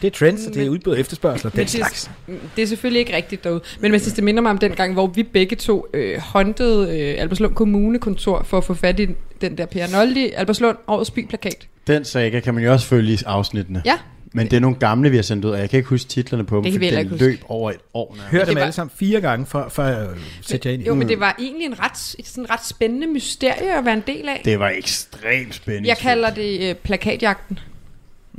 det 0.02 0.06
er 0.06 0.10
trends, 0.18 0.46
og 0.46 0.54
det 0.54 0.64
er 0.66 0.68
udbud 0.68 0.92
og 0.92 1.00
efterspørgsel 1.00 1.46
og 1.46 1.52
den 1.52 1.58
Mathias, 1.60 1.70
slags. 1.86 2.10
Det 2.56 2.62
er 2.62 2.66
selvfølgelig 2.66 3.00
ikke 3.00 3.16
rigtigt 3.16 3.44
derude. 3.44 3.60
Men 3.80 3.90
Mathias, 3.92 4.12
det 4.12 4.24
minder 4.24 4.42
mig 4.42 4.50
om 4.50 4.58
den 4.58 4.72
gang, 4.72 4.92
hvor 4.92 5.06
vi 5.06 5.22
begge 5.22 5.56
to 5.56 5.86
øh, 5.94 6.18
håndtede 6.20 6.98
øh, 7.00 7.14
Alberslund 7.22 7.54
Kommunekontor 7.54 8.42
for 8.42 8.58
at 8.58 8.64
få 8.64 8.74
fat 8.74 9.00
i 9.00 9.06
den 9.40 9.58
der 9.58 9.66
Per 9.66 9.86
Noldi, 9.92 10.30
Alberslund 10.36 10.76
Årets 10.88 11.10
By-plakat. 11.10 11.66
Den 11.86 12.04
saga 12.04 12.40
kan 12.40 12.54
man 12.54 12.64
jo 12.64 12.72
også 12.72 12.86
følge 12.86 13.12
i 13.12 13.18
afsnittene. 13.26 13.82
Ja. 13.84 13.98
Men 14.32 14.46
det 14.46 14.56
er 14.56 14.60
nogle 14.60 14.76
gamle, 14.76 15.10
vi 15.10 15.16
har 15.16 15.22
sendt 15.22 15.44
ud, 15.44 15.50
og 15.50 15.58
jeg 15.58 15.70
kan 15.70 15.76
ikke 15.76 15.88
huske 15.88 16.08
titlerne 16.08 16.44
på 16.44 16.56
dem, 16.56 16.62
Det 16.64 16.72
fordi 16.72 16.90
den 16.90 17.08
huske. 17.08 17.24
løb 17.26 17.38
over 17.48 17.70
et 17.70 17.76
år. 17.94 18.14
nærmest. 18.16 18.30
Hør 18.30 18.38
det 18.38 18.48
dem 18.48 18.54
var- 18.56 18.62
alle 18.62 18.72
sammen 18.72 18.90
fire 18.98 19.20
gange, 19.20 19.46
for, 19.46 19.66
for 19.70 19.82
at 19.82 20.08
sætte 20.42 20.68
jer 20.68 20.72
ind 20.74 20.82
i 20.82 20.86
Jo, 20.86 20.94
men 20.94 21.08
det 21.08 21.20
var 21.20 21.36
egentlig 21.38 21.66
en 21.66 21.80
ret, 21.80 22.14
et 22.18 22.26
sådan 22.28 22.50
ret 22.50 22.66
spændende 22.66 23.06
mysterie 23.06 23.78
at 23.78 23.84
være 23.84 23.94
en 23.94 24.02
del 24.06 24.28
af. 24.28 24.40
Det 24.44 24.58
var 24.58 24.68
ekstremt 24.68 25.54
spændende. 25.54 25.88
Jeg 25.88 25.96
kalder 25.98 26.30
det 26.30 26.68
øh, 26.70 26.74
plakatjagten. 26.74 27.58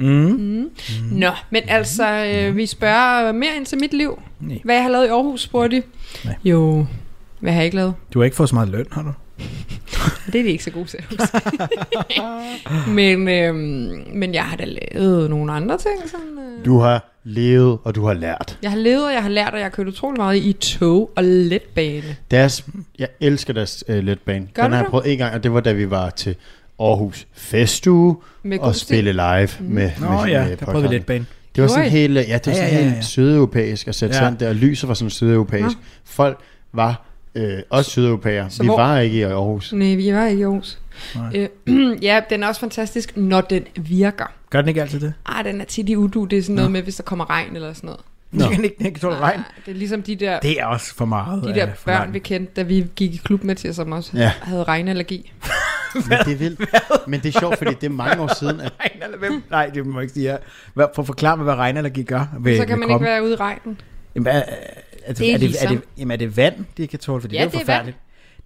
Mm. 0.02 0.08
Mm. 0.08 0.72
Nå, 1.12 1.32
men 1.50 1.64
altså, 1.68 2.26
øh, 2.26 2.56
vi 2.58 2.66
spørger 2.66 3.32
mere 3.32 3.56
ind 3.56 3.66
til 3.66 3.80
mit 3.80 3.94
liv. 3.94 4.22
Nej. 4.40 4.60
Hvad 4.64 4.76
jeg 4.76 4.84
har 4.84 4.92
lavet 4.92 5.06
i 5.06 5.10
Aarhus, 5.10 5.42
spurgte 5.42 5.76
de. 5.76 5.82
Nej. 6.26 6.36
Jo, 6.44 6.86
hvad 7.40 7.52
har 7.52 7.60
jeg 7.60 7.66
ikke 7.66 7.78
lavet? 7.78 7.94
Du 8.14 8.20
har 8.20 8.24
ikke 8.24 8.36
fået 8.38 8.50
så 8.50 8.56
meget 8.56 8.70
løn, 8.70 8.86
har 8.92 9.02
du? 9.02 9.12
Det 10.34 10.40
er 10.40 10.44
de 10.44 10.50
ikke 10.50 10.64
så 10.64 10.72
gode 10.72 10.86
til. 10.86 10.98
at 10.98 11.04
huske. 11.10 11.28
men, 12.98 13.28
øhm, 13.28 14.04
men 14.14 14.34
jeg 14.34 14.44
har 14.44 14.58
da 14.58 14.66
lavet 14.66 15.30
nogle 15.30 15.52
andre 15.52 15.78
ting. 15.78 16.10
Sådan, 16.10 16.60
øh. 16.60 16.66
Du 16.66 16.80
har 16.80 17.12
levet, 17.24 17.80
og 17.84 17.96
du 17.96 18.06
har 18.06 18.14
lært. 18.14 18.60
Jeg 18.62 18.72
har 18.72 18.78
levet, 18.78 19.06
og 19.06 19.14
jeg 19.14 19.22
har 19.22 19.30
lært, 19.30 19.54
og 19.54 19.60
jeg 19.60 19.66
har 19.66 19.70
kørt 19.70 19.88
utrolig 19.88 20.18
meget 20.18 20.38
i 20.38 20.54
tog 20.54 21.12
og 21.16 21.24
letbane. 21.24 22.16
Deres, 22.32 22.66
jeg 23.00 23.08
elsker 23.20 23.54
deres 23.54 23.84
uh, 23.90 23.96
letbane. 23.96 24.48
Gør 24.54 24.64
Den 24.64 24.72
du 24.72 24.76
har 24.76 24.84
jeg 24.84 24.90
prøvet 24.90 25.12
en 25.12 25.18
gang, 25.18 25.36
og 25.36 25.44
det 25.44 25.54
var 25.54 25.60
da 25.60 25.72
vi 25.72 25.90
var 25.90 26.10
til 26.10 26.36
Aarhus 26.90 27.28
Festuge 27.34 28.16
og 28.60 28.76
spille 28.76 29.12
live 29.12 29.50
Mhm. 29.60 29.70
med, 29.74 29.92
Nå 30.00 30.10
med, 30.12 30.26
ja, 30.26 30.44
med 30.48 30.58
der 30.58 30.66
prøvede 30.66 30.90
vi 30.90 30.96
letbane. 30.96 31.26
Det 31.56 31.62
var 31.62 31.68
sådan 31.68 31.90
helt, 31.90 32.16
ja, 32.16 32.22
det 32.22 32.28
var 32.30 32.36
Ja, 32.36 32.42
sådan 32.58 32.70
ja, 32.70 32.78
ja, 32.78 32.84
helt 32.84 32.96
ja. 32.96 33.02
sydeuropæisk 33.02 33.88
at 33.88 33.96
sætte 33.96 34.16
Ja. 34.16 34.20
sådan 34.22 34.40
der, 34.40 34.50
og 34.50 34.56
lyset 34.56 34.88
var 34.88 34.94
sådan 34.94 35.10
sydeuropæisk. 35.10 35.66
Nå. 35.78 35.84
Folk 36.06 36.40
var 36.74 37.06
øh, 37.36 37.60
også 37.70 37.92
sydeuropæere. 37.92 38.50
Så 38.50 38.64
Vi 38.64 38.68
hvor- 38.68 38.78
var 38.78 39.00
ikke 39.00 39.18
i 39.18 39.22
Aarhus. 39.22 39.74
Nej, 39.74 39.96
vi 39.96 40.14
var 40.14 40.26
ikke 40.26 40.40
i 40.40 40.44
Aarhus. 40.44 40.80
Nej. 41.16 41.48
Øh, 41.68 41.98
ja, 42.08 42.22
den 42.30 42.44
er 42.44 42.48
også 42.48 42.62
fantastisk, 42.62 43.18
når 43.18 43.42
den 43.42 43.64
virker. 43.76 44.26
Gør 44.50 44.62
den 44.62 44.68
ikke 44.70 44.82
altid 44.82 45.00
det? 45.00 45.14
Ej, 45.30 45.42
den 45.44 45.62
er 45.62 45.66
tit 45.66 45.90
i 45.90 45.96
udu. 45.98 46.26
Det 46.26 46.38
er 46.38 46.44
sådan 46.44 46.56
Nå. 46.56 46.60
noget 46.60 46.72
med, 46.72 46.82
hvis 46.82 46.96
der 46.96 47.04
kommer 47.04 47.30
regn 47.30 47.56
eller 47.56 47.74
sådan 47.74 47.88
noget. 47.88 48.02
Nå. 48.32 48.46
Den 48.46 48.56
kan 48.56 48.64
ikke, 48.64 48.76
kan 48.84 48.94
tåle 48.96 49.16
regn. 49.18 49.40
Det 49.66 49.72
er 49.72 49.76
ligesom 49.76 50.02
de 50.04 50.16
der, 50.16 50.40
Det 50.40 50.60
er 50.62 50.66
også 50.66 50.96
for 50.96 51.06
meget. 51.06 51.44
de 51.44 51.50
øh, 51.50 51.56
der 51.56 51.68
for 51.76 51.86
børn, 51.86 52.14
vi 52.14 52.20
kendte, 52.20 52.54
da 52.56 52.62
vi 52.62 52.86
gik 52.96 53.14
i 53.14 53.18
klub 53.24 53.44
med 53.44 53.56
til, 53.56 53.76
som 53.76 53.92
også 53.92 54.12
Ja. 54.18 54.32
havde 54.42 54.64
regnallergi. 54.64 55.32
Men 55.96 56.04
det 56.26 56.34
er 56.34 56.36
vildt. 56.36 56.60
Men 57.08 57.20
det 57.20 57.36
er 57.36 57.40
sjovt, 57.40 57.58
fordi 57.58 57.74
det 57.74 57.84
er 57.84 57.90
mange 57.90 58.24
år 58.24 58.34
siden, 58.40 58.60
at 58.60 58.74
Regn 58.80 59.04
eller 59.04 59.18
hvem? 59.18 59.44
Nej, 59.50 59.66
det 59.74 59.86
må 59.86 60.00
jeg 60.00 60.02
ikke 60.04 60.14
sige. 60.14 60.30
her. 60.30 60.38
Hvad, 60.74 60.86
for 60.96 61.02
at 61.02 61.06
forklare 61.06 61.38
mig, 61.38 61.44
hvad 61.44 61.54
regnallergi 61.56 62.04
gør 62.04 62.26
ved, 62.40 62.58
Så 62.58 62.66
kan 62.66 62.80
man 62.80 62.88
kroppen. 62.90 63.06
ikke 63.08 63.12
være 63.12 63.24
ude 63.24 63.32
i 63.34 63.36
regnen. 63.36 63.82
Jamen, 64.16 64.28
er, 64.28 64.32
er, 65.04 65.14
det, 65.14 65.30
er 65.30 65.34
er, 65.34 65.38
det, 65.38 65.64
er, 65.64 65.68
det, 65.68 65.82
jamen, 65.98 66.12
er 66.12 66.16
det 66.16 66.38
vand, 66.38 66.56
de 66.78 66.88
kan 66.88 67.00
tåle? 67.00 67.22
Fordi 67.22 67.36
Ja, 67.36 67.42
det 67.46 67.48
er 67.48 67.52
jo 67.52 67.52
det 67.52 67.56
er 67.56 67.66
forfærdeligt. 67.66 67.98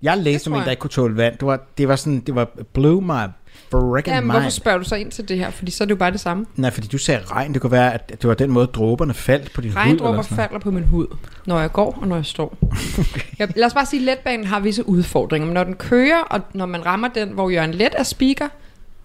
Jeg 0.02 0.18
læste 0.18 0.48
om 0.48 0.54
en, 0.54 0.64
der 0.64 0.70
ikke 0.72 0.82
kunne 0.82 0.90
tåle 0.90 1.18
vand. 1.18 1.38
Det 1.38 1.48
var, 1.48 1.60
det 1.78 1.88
var 1.88 1.96
sådan, 1.96 2.20
det 2.20 2.36
var 2.36 2.48
blew 2.74 3.02
my 3.02 3.28
freaking 3.72 4.16
Jamen, 4.16 4.28
mind. 4.28 4.32
hvorfor 4.32 4.50
spørger 4.50 4.78
du 4.78 4.84
så 4.84 4.96
ind 4.96 5.12
til 5.12 5.30
det 5.30 5.38
her? 5.38 5.50
Fordi 5.50 5.72
så 5.72 5.84
er 5.84 5.86
det 5.86 5.92
jo 5.92 5.96
bare 5.96 6.12
det 6.12 6.20
samme. 6.20 6.46
Nej, 6.56 6.72
fordi 6.72 6.88
du 6.88 6.98
sagde 6.98 7.22
regn. 7.26 7.54
Det 7.54 7.62
kunne 7.62 7.72
være, 7.72 7.94
at 7.94 8.10
det 8.10 8.28
var 8.28 8.34
den 8.34 8.52
måde, 8.52 8.68
dråberne 8.68 9.14
faldt 9.14 9.54
på 9.54 9.62
din 9.62 9.72
hud. 9.72 9.78
Regndråber 9.78 10.22
falder 10.22 10.60
på 10.60 10.72
min 10.72 10.84
hud, 10.84 11.08
når 11.46 11.60
jeg 11.60 11.72
går 11.72 11.98
og 12.02 12.08
når 12.08 12.16
jeg 12.16 12.26
står. 12.26 12.58
jeg, 13.40 13.48
lad 13.56 13.66
os 13.66 13.74
bare 13.74 13.86
sige, 13.86 14.00
at 14.00 14.06
letbanen 14.06 14.46
har 14.46 14.60
visse 14.60 14.90
udfordringer. 14.90 15.46
Men 15.46 15.54
når 15.54 15.64
den 15.64 15.76
kører, 15.76 16.20
og 16.20 16.42
når 16.54 16.66
man 16.66 16.86
rammer 16.86 17.08
den, 17.08 17.30
hvor 17.30 17.50
Jørgen 17.50 17.74
Let 17.74 17.96
er 17.98 18.04
speaker, 18.04 18.48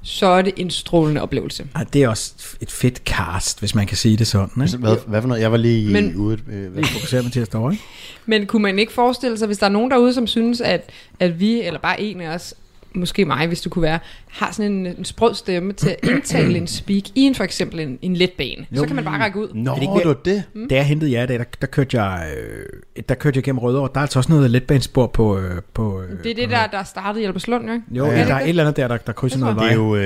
så 0.03 0.27
er 0.27 0.43
det 0.43 0.53
en 0.57 0.71
strålende 0.71 1.21
oplevelse. 1.23 1.67
Ej, 1.75 1.85
det 1.93 2.03
er 2.03 2.09
også 2.09 2.33
et 2.61 2.71
fedt 2.71 3.03
cast, 3.07 3.59
hvis 3.61 3.75
man 3.75 3.87
kan 3.87 3.97
sige 3.97 4.17
det 4.17 4.27
sådan. 4.27 4.63
Ikke? 4.65 4.77
hvad, 4.77 4.97
hvad 5.07 5.21
for 5.21 5.29
noget? 5.29 5.41
Jeg 5.43 5.51
var 5.53 5.57
lige 5.59 5.93
Men- 5.93 6.17
ude... 6.17 6.39
Øh, 6.53 6.73
hvad, 6.73 6.83
Lige 6.83 6.93
fokusere 6.93 7.23
Mathias 7.23 7.49
derovre, 7.49 7.73
ikke? 7.73 7.85
Men 8.27 8.47
kunne 8.47 8.63
man 8.63 8.79
ikke 8.79 8.93
forestille 8.93 9.39
sig, 9.39 9.47
hvis 9.47 9.59
der 9.59 9.67
er 9.67 9.71
nogen 9.71 9.91
derude, 9.91 10.15
som 10.15 10.27
synes, 10.27 10.61
at, 10.61 10.91
at 11.21 11.41
vi, 11.41 11.63
eller 11.63 11.81
bare 11.81 12.01
en 12.01 12.21
af 12.21 12.35
os, 12.35 12.55
måske 12.95 13.25
mig, 13.25 13.47
hvis 13.47 13.61
du 13.61 13.71
kunne 13.71 13.83
være, 13.83 13.99
har 14.29 14.53
sådan 14.53 14.73
en, 14.73 14.87
en 14.87 15.05
sprød 15.05 15.35
stemme 15.35 15.73
til 15.73 15.89
at 15.89 15.97
indtale 16.11 16.57
en 16.59 16.67
speak 16.67 17.03
i 17.15 17.21
en 17.21 17.35
for 17.35 17.45
eksempel 17.45 17.81
en, 17.81 17.99
en 18.03 18.17
letbane. 18.17 18.67
Jo. 18.73 18.77
Så 18.77 18.87
kan 18.87 18.97
man 18.97 19.05
bare 19.05 19.21
række 19.23 19.39
ud. 19.39 19.49
Nå, 19.55 19.71
Er 19.71 19.75
det 19.75 19.83
ikke 19.83 19.95
det 19.99 20.07
var 20.07 20.15
det. 20.25 20.43
Mm. 20.55 20.69
Da 20.69 20.75
jeg 20.75 20.85
hentede 20.87 21.13
jer 21.13 21.23
i 21.23 21.27
dag, 21.27 21.39
der, 21.39 21.45
der, 21.61 21.67
kørte 21.67 22.03
jeg, 22.03 22.31
øh, 22.37 23.03
der 23.09 23.15
kørte 23.15 23.37
jeg 23.37 23.45
gennem 23.45 23.59
Rødovre. 23.59 23.89
Der 23.95 23.99
er 24.01 24.03
altså 24.03 24.19
også 24.19 24.33
noget 24.33 24.51
letbanespor 24.51 25.07
på... 25.07 25.39
Øh, 25.39 25.63
på 25.75 26.03
øh, 26.03 26.23
Det 26.25 26.31
er 26.31 26.35
det 26.35 26.51
der, 26.51 26.67
der 26.67 26.83
startede 26.85 27.23
i 27.23 27.27
Alberslund, 27.27 27.67
jo 27.67 27.73
ikke? 27.73 27.85
Jo, 27.91 28.05
Ja, 28.07 28.13
ja, 28.13 28.19
det 28.19 28.29
der 28.29 28.35
er 28.35 28.39
det? 28.39 28.45
et 28.45 28.49
eller 28.49 28.63
andet 28.65 28.77
der, 28.77 28.89
der, 28.89 28.97
der 28.97 29.13
krydser 29.13 29.37
Det 29.37 29.41
noget 29.57 29.57
Det 29.57 29.63
vej. 29.65 29.71
er 29.71 29.75
jo, 29.75 29.97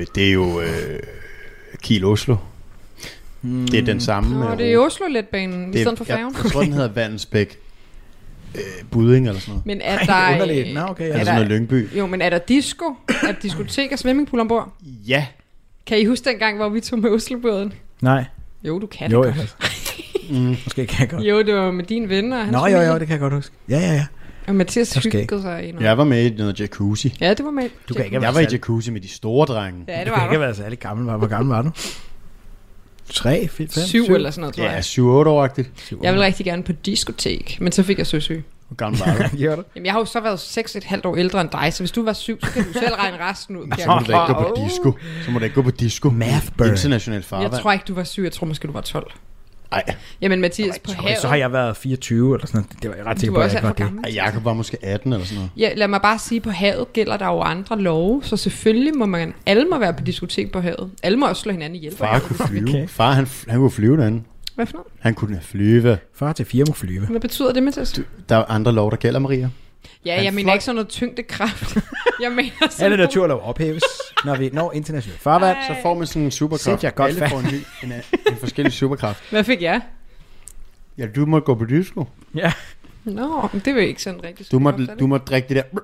øh, 0.00 0.06
det 0.14 0.28
er 0.28 0.32
jo 0.32 0.60
øh, 0.60 1.00
Kiel 1.82 2.04
Oslo. 2.04 2.36
Mm. 3.42 3.66
Det 3.68 3.78
er 3.80 3.84
den 3.84 4.00
samme. 4.00 4.40
Nå, 4.44 4.54
det 4.58 4.72
er 4.72 4.78
Oslo-letbanen, 4.78 5.68
i 5.68 5.72
det 5.72 5.78
er- 5.80 5.84
stedet 5.84 5.98
for 5.98 6.04
færgen. 6.04 6.34
Jeg, 6.34 6.44
jeg 6.44 6.52
tror, 6.52 6.62
den 6.62 6.72
hedder 6.78 6.88
Vandensbæk. 6.92 7.58
Øh, 8.54 8.60
Budding 8.90 9.28
eller 9.28 9.40
sådan 9.40 9.52
noget. 9.52 9.66
Men 9.66 9.80
er 9.80 9.98
der... 9.98 10.12
er 10.12 10.32
underligt. 10.32 10.74
Nå, 10.74 10.80
okay, 10.80 11.04
ja. 11.04 11.08
er 11.08 11.12
Eller 11.12 11.24
sådan 11.24 11.34
noget 11.40 11.50
Lyngby. 11.60 11.98
Jo, 11.98 12.06
men 12.06 12.22
er 12.22 12.30
der 12.30 12.38
disco? 12.38 12.84
Er 13.08 13.12
der 13.26 13.32
diskotek 13.42 13.92
og 13.92 13.98
swimmingpool 13.98 14.40
ombord? 14.40 14.72
Ja. 15.06 15.26
Kan 15.86 15.98
I 15.98 16.04
huske 16.04 16.30
den 16.30 16.38
gang, 16.38 16.56
hvor 16.56 16.68
vi 16.68 16.80
tog 16.80 16.98
med 16.98 17.10
Oslobåden? 17.10 17.72
Nej. 18.00 18.24
Jo, 18.64 18.78
du 18.78 18.86
kan 18.86 19.10
Jo, 19.10 19.24
det 19.24 19.34
godt. 19.36 19.56
Mm, 20.30 20.56
måske 20.64 20.86
kan 20.86 21.00
jeg 21.00 21.08
godt. 21.10 21.22
Jo, 21.22 21.42
det 21.42 21.54
var 21.54 21.70
med 21.70 21.84
din 21.84 22.08
ven 22.08 22.32
og 22.32 22.38
hans 22.38 22.52
Nå, 22.52 22.58
jo, 22.58 22.64
familie. 22.64 22.86
jo, 22.92 22.98
det 22.98 23.06
kan 23.06 23.12
jeg 23.12 23.20
godt 23.20 23.32
huske. 23.34 23.54
Ja, 23.68 23.78
ja, 23.78 23.92
ja. 23.92 24.06
Og 24.46 24.54
Mathias 24.54 24.96
Måske. 24.96 25.18
hyggede 25.18 25.42
sig 25.42 25.68
i 25.68 25.72
noget. 25.72 25.86
Jeg 25.86 25.98
var 25.98 26.04
med 26.04 26.24
i 26.30 26.34
noget 26.36 26.60
jacuzzi. 26.60 27.16
Ja, 27.20 27.34
det 27.34 27.44
var 27.44 27.50
med. 27.50 27.68
Du 27.88 27.94
kan 27.94 28.04
ikke 28.04 28.20
Jeg 28.22 28.34
var 28.34 28.40
i 28.40 28.46
jacuzzi 28.52 28.90
med 28.90 29.00
de 29.00 29.08
store 29.08 29.46
drenge. 29.46 29.84
Ja, 29.88 29.98
det 29.98 30.06
Du 30.06 30.10
var 30.10 30.18
kan 30.18 30.26
ikke 30.26 30.34
du. 30.36 30.40
været 30.40 30.56
særlig 30.56 30.78
gammel. 30.78 31.04
Hvor 31.08 31.16
hvor 31.16 31.26
gammel 31.26 31.54
var 31.56 31.62
du? 31.62 31.70
3, 33.10 33.48
5, 33.48 33.68
Syv 33.68 34.04
eller 34.04 34.30
sådan 34.30 34.40
noget, 34.40 34.54
tror 34.54 34.64
Ja, 34.64 34.70
jeg. 34.70 34.80
7-8-årigt. 34.80 35.70
Jeg 36.02 36.12
ville 36.12 36.24
rigtig 36.26 36.46
gerne 36.46 36.62
på 36.62 36.72
diskotek, 36.72 37.56
men 37.60 37.72
så 37.72 37.82
fik 37.82 37.98
jeg 37.98 38.06
søsyg. 38.06 38.44
Hvor 38.68 38.74
gammel 38.76 39.00
var 39.00 39.28
du? 39.30 39.36
Gjorde 39.36 39.56
du? 39.56 39.62
Jamen, 39.76 39.86
jeg 39.86 39.92
har 39.92 40.00
jo 40.00 40.04
så 40.04 40.20
været 40.20 40.40
6 40.40 40.76
et 40.76 40.84
halvt 40.84 41.06
år 41.06 41.16
ældre 41.16 41.40
end 41.40 41.50
dig, 41.50 41.72
så 41.72 41.82
hvis 41.82 41.90
du 41.90 42.04
var 42.04 42.12
syv, 42.12 42.40
så 42.40 42.50
kan 42.50 42.64
du 42.64 42.72
selv 42.72 42.94
regne 42.94 43.16
resten 43.30 43.56
ud. 43.56 43.62
Så 43.78 43.86
må 43.86 43.98
du 43.98 44.12
da 44.12 44.22
ikke 44.22 44.34
gå 44.34 44.42
på 44.42 44.54
disco. 44.68 44.92
Så 45.24 45.30
må 45.30 45.38
du 45.38 45.44
ikke 45.44 45.54
gå 45.54 45.62
på 45.62 45.70
disco. 45.70 46.10
Math 46.10 46.46
burn. 46.56 46.68
International 46.68 47.22
farvand. 47.22 47.52
Jeg 47.52 47.60
tror 47.62 47.72
ikke, 47.72 47.84
du 47.88 47.94
var 47.94 48.04
syv. 48.04 48.22
Jeg 48.22 48.32
tror 48.32 48.46
måske, 48.46 48.66
du 48.66 48.72
var 48.72 48.80
12. 48.80 49.10
Ej. 49.72 49.82
Jamen, 50.20 50.40
Mathias, 50.40 50.78
på 50.78 50.90
Okay, 50.90 51.02
havet... 51.02 51.18
så 51.18 51.28
har 51.28 51.36
jeg 51.36 51.52
været 51.52 51.76
24 51.76 52.34
eller 52.34 52.46
sådan 52.46 52.58
noget. 52.60 52.82
Det 52.82 52.90
var 52.90 52.96
jeg 52.96 53.06
ret 53.06 53.20
sikker 53.20 53.34
på, 53.34 53.40
at 53.40 53.46
jeg 53.52 53.56
ikke 53.58 53.62
var 53.66 53.72
det. 53.72 53.76
gammel. 53.84 54.04
Ej, 54.04 54.10
Jakob 54.14 54.44
var 54.44 54.52
måske 54.52 54.76
18 54.82 55.12
eller 55.12 55.26
sådan 55.26 55.36
noget. 55.36 55.50
Ja, 55.56 55.72
lad 55.74 55.88
mig 55.88 56.00
bare 56.02 56.18
sige, 56.18 56.40
på 56.40 56.50
havet 56.50 56.92
gælder 56.92 57.16
der 57.16 57.26
jo 57.26 57.40
andre 57.40 57.78
love, 57.80 58.22
så 58.24 58.36
selvfølgelig 58.36 58.96
må 58.96 59.06
man, 59.06 59.34
alle 59.46 59.64
må 59.70 59.78
være 59.78 59.94
på 59.94 60.04
diskotek 60.04 60.52
på 60.52 60.60
havet. 60.60 60.90
Alle 61.02 61.18
må 61.18 61.28
også 61.28 61.42
slå 61.42 61.52
hinanden 61.52 61.76
ihjel. 61.76 61.92
på 61.92 61.98
Far 61.98 62.06
havet. 62.06 62.22
kunne 62.22 62.46
flyve. 62.48 62.68
Okay. 62.68 62.88
Far, 62.88 63.12
han, 63.12 63.26
han 63.48 63.58
kunne 63.58 63.70
flyve 63.70 63.96
derinde. 63.96 64.22
Hvad 64.54 64.66
for 64.66 64.72
noget? 64.72 64.86
Han 65.00 65.14
kunne 65.14 65.40
flyve. 65.42 65.98
Far 66.14 66.32
til 66.32 66.46
fire 66.46 66.64
må 66.68 66.72
flyve. 66.74 67.06
Hvad 67.06 67.20
betyder 67.20 67.52
det, 67.52 67.62
Mathias? 67.62 68.00
Der 68.28 68.36
er 68.36 68.44
andre 68.44 68.72
lov, 68.72 68.90
der 68.90 68.96
gælder, 68.96 69.18
Maria. 69.20 69.48
Ja, 70.04 70.14
Han 70.14 70.24
jeg 70.24 70.34
mener 70.34 70.44
fløj- 70.48 70.52
ikke 70.54 70.64
sådan 70.64 70.74
noget 70.74 70.88
tyngdekraft. 70.88 71.76
jeg 72.22 72.32
mener 72.32 72.50
sådan 72.70 72.84
Alle 72.84 72.96
naturlov 72.96 73.40
ophæves, 73.44 73.82
når 74.24 74.36
vi 74.36 74.50
når 74.52 74.72
internationalt 74.72 75.20
farvand. 75.20 75.56
Så 75.68 75.74
får 75.82 75.94
man 75.94 76.06
sådan 76.06 76.22
en 76.22 76.30
superkraft. 76.30 76.62
Sæt 76.64 76.84
jer 76.84 76.90
godt 76.90 77.08
Alle 77.08 77.18
fast. 77.20 77.32
får 77.32 77.38
en, 77.40 77.46
ny, 77.46 77.60
en, 77.84 77.92
en 78.32 78.36
forskellig 78.40 78.72
superkraft. 78.72 79.22
Hvad 79.30 79.44
fik 79.44 79.62
jeg? 79.62 79.80
Ja, 80.98 81.06
du 81.06 81.26
må 81.26 81.40
gå 81.40 81.54
på 81.54 81.64
disco. 81.64 82.04
Ja. 82.34 82.52
Nå, 83.04 83.48
men 83.52 83.62
det 83.64 83.74
vil 83.74 83.82
ikke 83.82 84.02
sådan 84.02 84.24
rigtig 84.24 84.52
Du 84.52 84.58
må, 84.58 84.70
du 85.00 85.06
må 85.06 85.18
drikke 85.18 85.48
det 85.48 85.56
der. 85.56 85.62
Det 85.62 85.74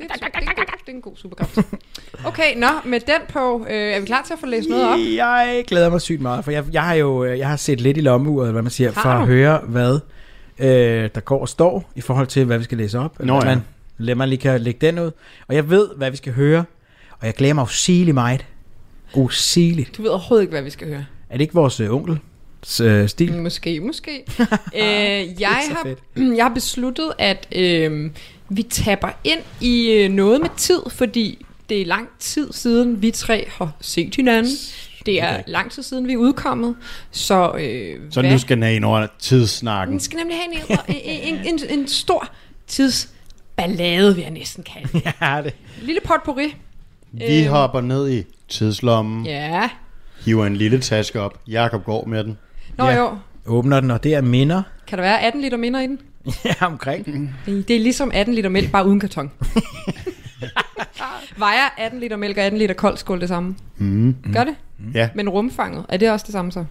er, 0.00 0.04
en, 0.04 0.10
super- 0.10 0.26
det, 0.38 0.48
er 0.48 0.50
en 0.50 0.56
god, 0.56 0.64
det 0.86 0.92
er 0.92 0.96
en 0.96 1.00
god 1.02 1.16
superkraft. 1.16 1.58
Okay, 2.24 2.56
nå, 2.56 2.66
med 2.84 3.00
den 3.00 3.20
på, 3.28 3.66
øh, 3.70 3.74
er 3.76 4.00
vi 4.00 4.06
klar 4.06 4.22
til 4.26 4.32
at 4.32 4.38
få 4.40 4.46
læst 4.46 4.68
noget 4.68 4.84
op? 4.92 4.98
Jeg 5.16 5.64
glæder 5.66 5.90
mig 5.90 6.00
sygt 6.00 6.20
meget, 6.20 6.44
for 6.44 6.50
jeg, 6.50 6.64
jeg 6.72 6.82
har 6.82 6.94
jo 6.94 7.24
øh, 7.24 7.38
jeg 7.38 7.48
har 7.48 7.56
set 7.56 7.80
lidt 7.80 7.96
i 7.96 8.00
lommeuret, 8.00 8.52
hvad 8.52 8.62
man 8.62 8.70
siger, 8.72 8.92
Har 8.92 9.02
for 9.02 9.08
at 9.08 9.26
høre, 9.26 9.58
hvad 9.58 10.00
øh, 10.58 11.10
der 11.14 11.20
går 11.20 11.40
og 11.40 11.48
står 11.48 11.90
i 11.94 12.00
forhold 12.00 12.26
til, 12.26 12.44
hvad 12.44 12.58
vi 12.58 12.64
skal 12.64 12.78
læse 12.78 12.98
op. 12.98 13.20
Nå 13.20 13.34
ja. 13.34 13.44
man, 13.44 13.60
lad 13.98 14.14
mig 14.14 14.28
lige 14.28 14.38
kan 14.38 14.60
lægge 14.60 14.86
den 14.86 14.98
ud. 14.98 15.10
Og 15.48 15.54
jeg 15.54 15.70
ved, 15.70 15.88
hvad 15.96 16.10
vi 16.10 16.16
skal 16.16 16.32
høre, 16.32 16.64
og 17.10 17.26
jeg 17.26 17.34
glæder 17.34 17.54
mig 17.54 17.64
usigeligt 17.64 18.14
meget. 18.14 18.46
Usigeligt. 19.14 19.96
Du 19.96 20.02
ved 20.02 20.10
overhovedet 20.10 20.42
ikke, 20.42 20.50
hvad 20.50 20.62
vi 20.62 20.70
skal 20.70 20.88
høre. 20.88 21.04
Er 21.30 21.36
det 21.36 21.40
ikke 21.40 21.54
vores 21.54 21.80
øh, 21.80 21.94
onkel? 21.94 22.18
Øh, 22.82 23.08
stil? 23.08 23.38
Måske, 23.38 23.80
måske. 23.80 24.24
øh, 24.74 25.40
jeg, 25.40 25.48
har, 25.48 25.80
fedt. 25.82 25.98
jeg 26.36 26.44
har 26.44 26.54
besluttet, 26.54 27.12
at 27.18 27.48
øh, 27.52 28.10
vi 28.48 28.62
tapper 28.62 29.08
ind 29.24 29.40
i 29.60 29.92
øh, 29.92 30.10
noget 30.10 30.40
med 30.40 30.48
tid, 30.56 30.80
fordi 30.90 31.46
det 31.68 31.82
er 31.82 31.86
lang 31.86 32.08
tid 32.18 32.52
siden, 32.52 33.02
vi 33.02 33.10
tre 33.10 33.46
har 33.58 33.72
set 33.80 34.16
hinanden. 34.16 34.52
Det 35.06 35.22
er 35.22 35.42
lang 35.46 35.70
tid 35.72 35.82
siden, 35.82 36.06
vi 36.08 36.12
er 36.12 36.16
udkommet. 36.16 36.76
Så, 37.10 37.52
øh, 37.58 38.00
Så 38.10 38.20
hvad? 38.20 38.30
nu 38.30 38.38
skal 38.38 38.56
den 38.56 38.62
have 38.62 38.76
en 38.76 38.84
over 38.84 39.06
tidssnakken. 39.18 39.92
Den 39.92 40.00
skal 40.00 40.16
nemlig 40.16 40.36
have 40.36 40.88
en, 40.88 40.96
en, 41.04 41.38
en, 41.46 41.60
en, 41.70 41.78
en 41.80 41.88
stor 41.88 42.28
tidsballade, 42.66 44.14
vil 44.14 44.22
jeg 44.22 44.30
næsten 44.30 44.64
kalde 44.64 44.88
det. 44.92 45.02
Ja, 45.20 45.40
det. 45.44 45.54
Lille 45.82 46.00
potpourri. 46.04 46.54
Vi 47.12 47.40
Øhm. 47.44 47.48
hopper 47.52 47.80
ned 47.80 48.10
i 48.10 48.24
tidslommen, 48.48 49.26
Ja. 49.26 49.68
hiver 50.24 50.46
en 50.46 50.56
lille 50.56 50.80
taske 50.80 51.20
op. 51.20 51.40
Jakob 51.48 51.84
går 51.84 52.04
med 52.04 52.24
den. 52.24 52.38
Nå 52.78 52.84
Ja. 52.86 52.96
jo, 52.96 53.18
Åbner 53.46 53.80
den, 53.80 53.90
og 53.90 54.02
det 54.04 54.14
er 54.14 54.20
minder. 54.20 54.62
kan 54.86 54.98
der 54.98 55.04
være 55.04 55.20
18 55.22 55.40
liter 55.42 55.56
minder 55.56 55.80
i 55.80 55.86
den? 55.86 55.98
ja, 56.44 56.54
omkring. 56.66 57.06
Det 57.46 57.68
det 57.68 57.76
er 57.76 57.80
ligesom 57.80 58.10
18 58.14 58.34
liter 58.34 58.48
mælk, 58.48 58.70
bare 58.72 58.86
uden 58.86 59.00
karton. 59.00 59.30
Vejer 61.38 61.68
18 61.78 62.00
liter 62.00 62.16
mælk 62.16 62.36
og 62.36 62.42
18 62.44 62.58
liter 62.58 62.74
kold 62.74 62.96
skål 62.96 63.20
det 63.20 63.28
samme? 63.28 63.54
Mm. 63.76 64.16
Gør 64.32 64.44
det? 64.44 64.54
Ja, 64.94 65.08
Men 65.14 65.28
rumfanget, 65.28 65.84
er 65.88 65.96
det 65.96 66.10
også 66.10 66.24
det 66.26 66.32
samme 66.32 66.52
så? 66.52 66.64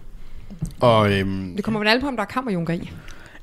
og 0.80 1.12
øhm, 1.12 1.52
Det 1.56 1.64
kommer 1.64 1.80
vel 1.80 1.88
alle 1.88 2.00
på, 2.00 2.08
om 2.08 2.16
der 2.16 2.22
er 2.22 2.26
kammerjunker 2.26 2.74
i. 2.74 2.90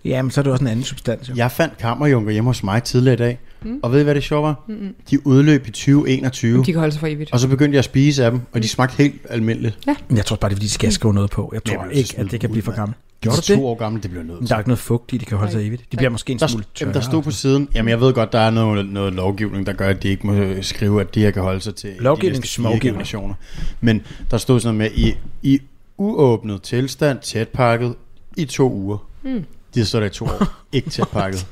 Ja, 0.05 0.21
men 0.21 0.31
så 0.31 0.41
er 0.41 0.43
det 0.43 0.51
også 0.51 0.63
en 0.63 0.69
anden 0.69 0.85
substans. 0.85 1.29
Jo. 1.29 1.33
jeg 1.37 1.51
fandt 1.51 1.77
kammerjunker 1.77 2.31
hjemme 2.31 2.49
hos 2.49 2.63
mig 2.63 2.83
tidligere 2.83 3.13
i 3.13 3.17
dag. 3.17 3.39
Mm. 3.61 3.79
Og 3.83 3.91
ved 3.91 3.99
I, 4.01 4.03
hvad 4.03 4.15
det 4.15 4.23
sjove 4.23 4.43
var? 4.43 4.63
Mm-mm. 4.67 4.95
De 5.09 5.27
udløb 5.27 5.67
i 5.67 5.71
2021. 5.71 6.59
De 6.59 6.65
kan 6.65 6.75
holde 6.79 6.91
sig 6.91 6.99
for 6.99 7.07
evigt. 7.07 7.33
Og 7.33 7.39
så 7.39 7.47
begyndte 7.47 7.75
jeg 7.75 7.79
at 7.79 7.85
spise 7.85 8.25
af 8.25 8.31
dem, 8.31 8.41
og 8.53 8.63
de 8.63 8.67
smagte 8.67 8.97
helt 8.97 9.21
almindeligt. 9.29 9.79
Men 10.07 10.17
Jeg 10.17 10.25
tror 10.25 10.35
bare, 10.35 10.49
det 10.49 10.53
er 10.53 10.57
fordi, 10.57 10.65
de 10.65 10.71
skal 10.71 10.91
skrive 10.91 11.13
noget 11.13 11.29
på. 11.29 11.51
Jeg 11.53 11.63
tror 11.63 11.75
Jamen, 11.75 11.91
ikke, 11.91 12.13
at 12.17 12.31
det 12.31 12.39
kan 12.39 12.49
blive 12.51 12.63
for 12.63 12.71
gammelt. 12.75 12.97
De 13.23 13.27
Gjorde 13.29 13.37
du 13.37 13.53
det? 13.53 13.55
to 13.59 13.67
år 13.67 13.75
gamle, 13.75 14.01
det 14.01 14.11
bliver 14.11 14.23
nødt 14.23 14.39
Men 14.39 14.47
der 14.47 14.55
er 14.55 14.59
ikke 14.59 14.69
noget 14.69 14.79
fugt 14.79 15.13
i, 15.13 15.17
de 15.17 15.25
kan 15.25 15.37
holde 15.37 15.51
sig 15.51 15.67
evigt. 15.67 15.91
De 15.91 15.97
bliver 15.97 16.09
måske 16.09 16.31
en 16.31 16.39
der, 16.39 16.47
smule 16.47 16.65
jamen, 16.81 16.93
tørre. 16.93 17.03
der 17.03 17.09
stod 17.09 17.23
på 17.23 17.31
siden, 17.31 17.69
jamen 17.75 17.89
jeg 17.89 18.01
ved 18.01 18.13
godt, 18.13 18.31
der 18.31 18.39
er 18.39 18.49
noget, 18.49 18.85
noget 18.85 19.13
lovgivning, 19.13 19.65
der 19.65 19.73
gør, 19.73 19.87
at 19.89 20.03
de 20.03 20.07
ikke 20.07 20.27
må 20.27 20.61
skrive, 20.61 21.01
at 21.01 21.15
de 21.15 21.19
her 21.19 21.31
kan 21.31 21.41
holde 21.41 21.61
sig 21.61 21.75
til 21.75 21.89
de 21.99 22.29
næste 22.29 22.61
generationer. 22.81 23.33
Men 23.81 24.01
der 24.31 24.37
stod 24.37 24.59
sådan 24.59 24.77
noget 24.77 24.91
med, 24.91 24.99
i, 25.05 25.17
i 25.41 25.61
uåbnet 25.97 26.61
tilstand, 26.61 27.19
tætpakket, 27.19 27.95
i 28.37 28.45
to 28.45 28.71
uger. 28.71 28.97
Mm. 29.23 29.45
De 29.75 29.85
stået 29.85 30.01
der 30.01 30.07
i 30.07 30.11
to 30.11 30.25
år, 30.25 30.47
ikke 30.71 30.89
tætpakket. 30.89 31.47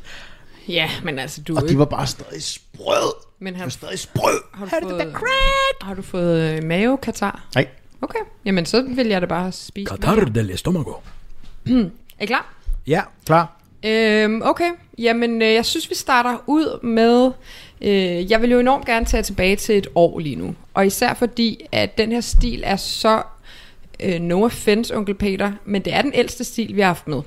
Ja, 0.68 0.90
men 1.04 1.20
altså, 1.20 1.42
du 1.42 1.56
Og 1.56 1.70
de 1.70 1.78
var 1.78 1.86
bare 1.86 2.08
stadig 2.08 2.44
sprød. 2.44 3.14
Men 3.40 3.56
har, 3.56 3.64
var 3.64 3.70
stadig 3.70 4.00
sprød. 4.00 4.40
har 4.54 4.80
du 4.80 4.90
fået, 4.90 5.14
har 5.82 5.94
du 5.94 6.02
fået 6.02 6.42
øh, 6.42 6.64
mavekatar? 6.64 7.48
Nej. 7.56 7.68
Okay, 8.02 8.20
jamen 8.46 8.66
så 8.66 8.86
vil 8.96 9.08
jeg 9.08 9.22
da 9.22 9.26
bare 9.26 9.52
spise. 9.52 9.94
Qatar 9.94 10.16
del 10.16 10.50
Estomago. 10.50 10.94
er 12.20 12.24
I 12.24 12.26
klar? 12.26 12.54
Ja, 12.88 13.02
klar. 13.26 13.58
Øhm, 13.86 14.42
okay, 14.46 14.70
jamen 14.98 15.42
øh, 15.42 15.54
jeg 15.54 15.66
synes, 15.66 15.90
vi 15.90 15.96
starter 15.96 16.38
ud 16.48 16.84
med... 16.84 17.32
Øh, 17.82 18.32
jeg 18.32 18.42
vil 18.42 18.52
jo 18.52 18.60
enormt 18.60 18.86
gerne 18.86 19.06
tage 19.06 19.24
tilbage 19.24 19.56
til 19.56 19.78
et 19.78 19.88
år 19.96 20.20
lige 20.20 20.36
nu. 20.36 20.56
Og 20.74 20.86
især 20.86 21.14
fordi, 21.14 21.66
at 21.72 21.98
den 21.98 22.12
her 22.12 22.22
stil 22.22 22.64
er 22.66 22.76
så... 22.76 23.22
Øh, 24.00 24.20
no 24.20 24.44
offense, 24.46 24.96
onkel 24.96 25.16
Peter, 25.16 25.52
men 25.66 25.82
det 25.86 25.94
er 25.94 26.02
den 26.02 26.12
ældste 26.16 26.44
stil, 26.44 26.76
vi 26.76 26.82
har 26.82 26.88
haft 26.88 27.08
med. 27.08 27.22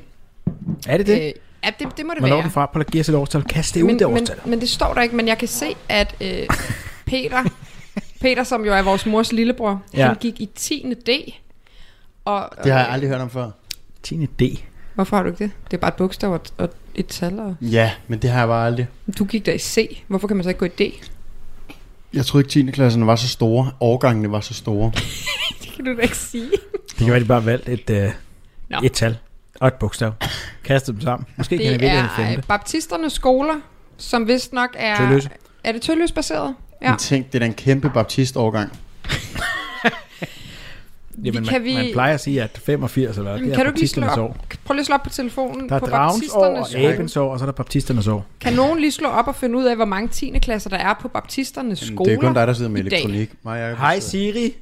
Er 0.88 0.96
det 0.96 1.06
det? 1.06 1.22
Øh, 1.22 1.32
ja, 1.64 1.70
det, 1.78 1.96
det 1.96 2.06
må 2.06 2.12
det 2.12 2.20
Hvornår 2.20 2.26
er 2.26 2.30
være. 2.36 2.42
den 2.42 2.50
fra? 2.50 3.00
Os 3.00 3.08
et 3.08 3.14
årstal. 3.14 3.42
Kast 3.42 3.74
det 3.74 3.82
ud, 3.82 3.86
men, 3.86 3.98
det 3.98 4.08
men, 4.08 4.22
årstal. 4.22 4.36
men 4.44 4.60
det 4.60 4.68
står 4.68 4.94
der 4.94 5.02
ikke, 5.02 5.16
men 5.16 5.28
jeg 5.28 5.38
kan 5.38 5.48
se, 5.48 5.66
at 5.88 6.14
øh, 6.20 6.46
Peter, 7.06 7.44
Peter, 8.20 8.44
som 8.44 8.64
jo 8.64 8.74
er 8.74 8.82
vores 8.82 9.06
mors 9.06 9.32
lillebror, 9.32 9.82
ja. 9.94 9.98
Ja. 9.98 10.06
han 10.06 10.16
gik 10.16 10.40
i 10.40 10.46
10. 10.54 10.94
D. 11.06 11.10
Og, 12.24 12.48
Det 12.64 12.72
har 12.72 12.78
jeg 12.78 12.88
aldrig 12.88 13.10
hørt 13.10 13.20
om 13.20 13.30
før. 13.30 13.50
10. 14.04 14.26
D. 14.40 14.42
Hvorfor 14.94 15.16
har 15.16 15.22
du 15.22 15.30
ikke 15.30 15.44
det? 15.44 15.50
Det 15.70 15.76
er 15.76 15.80
bare 15.80 15.88
et 15.88 15.94
bogstav 15.94 16.32
og, 16.32 16.40
og 16.58 16.68
et 16.94 17.06
tal. 17.06 17.38
Og... 17.38 17.56
Ja, 17.60 17.90
men 18.08 18.18
det 18.18 18.30
har 18.30 18.38
jeg 18.38 18.48
bare 18.48 18.66
aldrig. 18.66 18.86
Du 19.18 19.24
gik 19.24 19.46
der 19.46 19.52
i 19.52 19.58
C. 19.58 20.02
Hvorfor 20.08 20.26
kan 20.28 20.36
man 20.36 20.44
så 20.44 20.48
ikke 20.48 20.58
gå 20.58 20.64
i 20.64 20.68
D? 20.68 20.92
Jeg 22.14 22.26
troede 22.26 22.42
ikke 22.44 22.70
10. 22.70 22.72
klasserne 22.72 23.06
var 23.06 23.16
så 23.16 23.28
store. 23.28 23.70
Årgangene 23.80 24.30
var 24.32 24.40
så 24.40 24.54
store. 24.54 24.92
Det 25.62 25.72
kan 25.76 25.84
du 25.84 25.96
da 25.96 26.00
ikke 26.02 26.16
sige. 26.16 26.50
Det 26.88 26.96
kan 26.98 27.10
være, 27.10 27.20
de 27.20 27.24
bare 27.24 27.46
valgt 27.46 27.68
et, 27.68 27.90
øh, 27.90 28.10
Nå. 28.70 28.78
et 28.84 28.92
tal 28.92 29.16
og 29.60 29.68
et 29.68 29.74
bogstav. 29.74 30.12
Kastet 30.64 30.94
dem 30.94 31.02
sammen. 31.02 31.26
Måske 31.36 31.56
kan 31.58 31.64
jeg 31.66 31.72
Det 31.72 31.80
vælge 31.80 31.98
en 31.98 32.04
er 32.04 32.08
femte. 32.16 32.36
øh, 32.36 32.42
baptisternes 32.48 33.12
skoler, 33.12 33.54
som 33.96 34.28
vist 34.28 34.52
nok 34.52 34.70
er... 34.78 34.96
Tølløse. 34.96 35.30
Er 35.64 35.72
det 35.72 35.82
tølløs 35.82 36.12
baseret? 36.12 36.54
Ja. 36.82 36.90
Men 36.90 36.98
tænk, 36.98 37.26
det 37.26 37.34
er 37.34 37.38
da 37.38 37.46
en 37.46 37.54
kæmpe 37.54 37.90
baptist-årgang. 37.90 38.72
Jamen, 41.24 41.44
kan 41.44 41.52
man, 41.52 41.64
vi- 41.64 41.74
man 41.74 41.86
plejer 41.92 42.14
at 42.14 42.20
sige, 42.20 42.42
at 42.42 42.58
85 42.64 43.16
eller 43.18 43.30
Jamen, 43.30 43.44
det 43.44 43.52
er 43.52 43.56
kan 43.56 43.64
du 43.64 43.70
ikke 43.70 43.80
lige 43.80 43.88
slå 43.88 44.06
op? 44.06 44.18
år. 44.18 44.36
Prøv 44.64 44.74
lige 44.74 44.80
at 44.80 44.86
slå 44.86 44.94
op 44.94 45.02
på 45.02 45.10
telefonen. 45.10 45.68
Der 45.68 45.74
er 45.74 45.78
på 45.78 45.86
dragens 45.86 46.24
år 46.34 46.44
og 46.44 46.54
baptisternes 46.56 46.94
abens 46.94 47.16
år, 47.16 47.32
og 47.32 47.38
så 47.38 47.44
er 47.44 47.46
der 47.46 47.52
baptisternes 47.52 48.06
år. 48.06 48.26
Kan 48.40 48.52
nogen 48.52 48.80
lige 48.80 48.92
slå 48.92 49.08
op 49.08 49.26
og 49.28 49.36
finde 49.36 49.58
ud 49.58 49.64
af, 49.64 49.76
hvor 49.76 49.84
mange 49.84 50.08
10. 50.08 50.38
klasser 50.38 50.70
der 50.70 50.76
er 50.76 50.94
på 51.00 51.08
baptisternes 51.08 51.78
skoler 51.78 52.04
Det 52.04 52.12
er 52.16 52.20
kun 52.20 52.34
dig, 52.34 52.46
der 52.46 52.52
sidder 52.52 52.70
med 52.70 52.84
i 52.84 52.88
dag? 52.88 52.98
elektronik. 52.98 53.30
Jeg 53.44 53.76
Hej 53.78 54.00
Siri. 54.00 54.54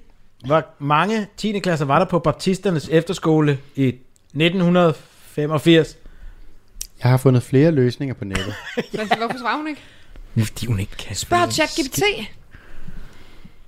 Hvor 0.46 0.64
mange 0.78 1.26
10. 1.36 1.59
klasser 1.59 1.84
var 1.86 1.98
der 1.98 2.07
på 2.07 2.18
baptisternes 2.18 2.88
efterskole 2.92 3.59
i 3.76 3.94
1985? 4.34 5.96
Jeg 7.03 7.11
har 7.11 7.16
fundet 7.16 7.42
flere 7.42 7.70
løsninger 7.70 8.14
på 8.14 8.24
nettet. 8.24 8.44
Hvad- 8.92 9.16
Hvorfor 9.18 9.38
svarer 9.38 9.57
hun 9.57 9.68
ikke? 9.68 9.80
Fordi 10.38 10.66
hun 10.66 10.80
ikke 10.80 10.96
kan 10.96 11.16
Spørg 11.16 11.53
ChatGPT. 11.53 12.03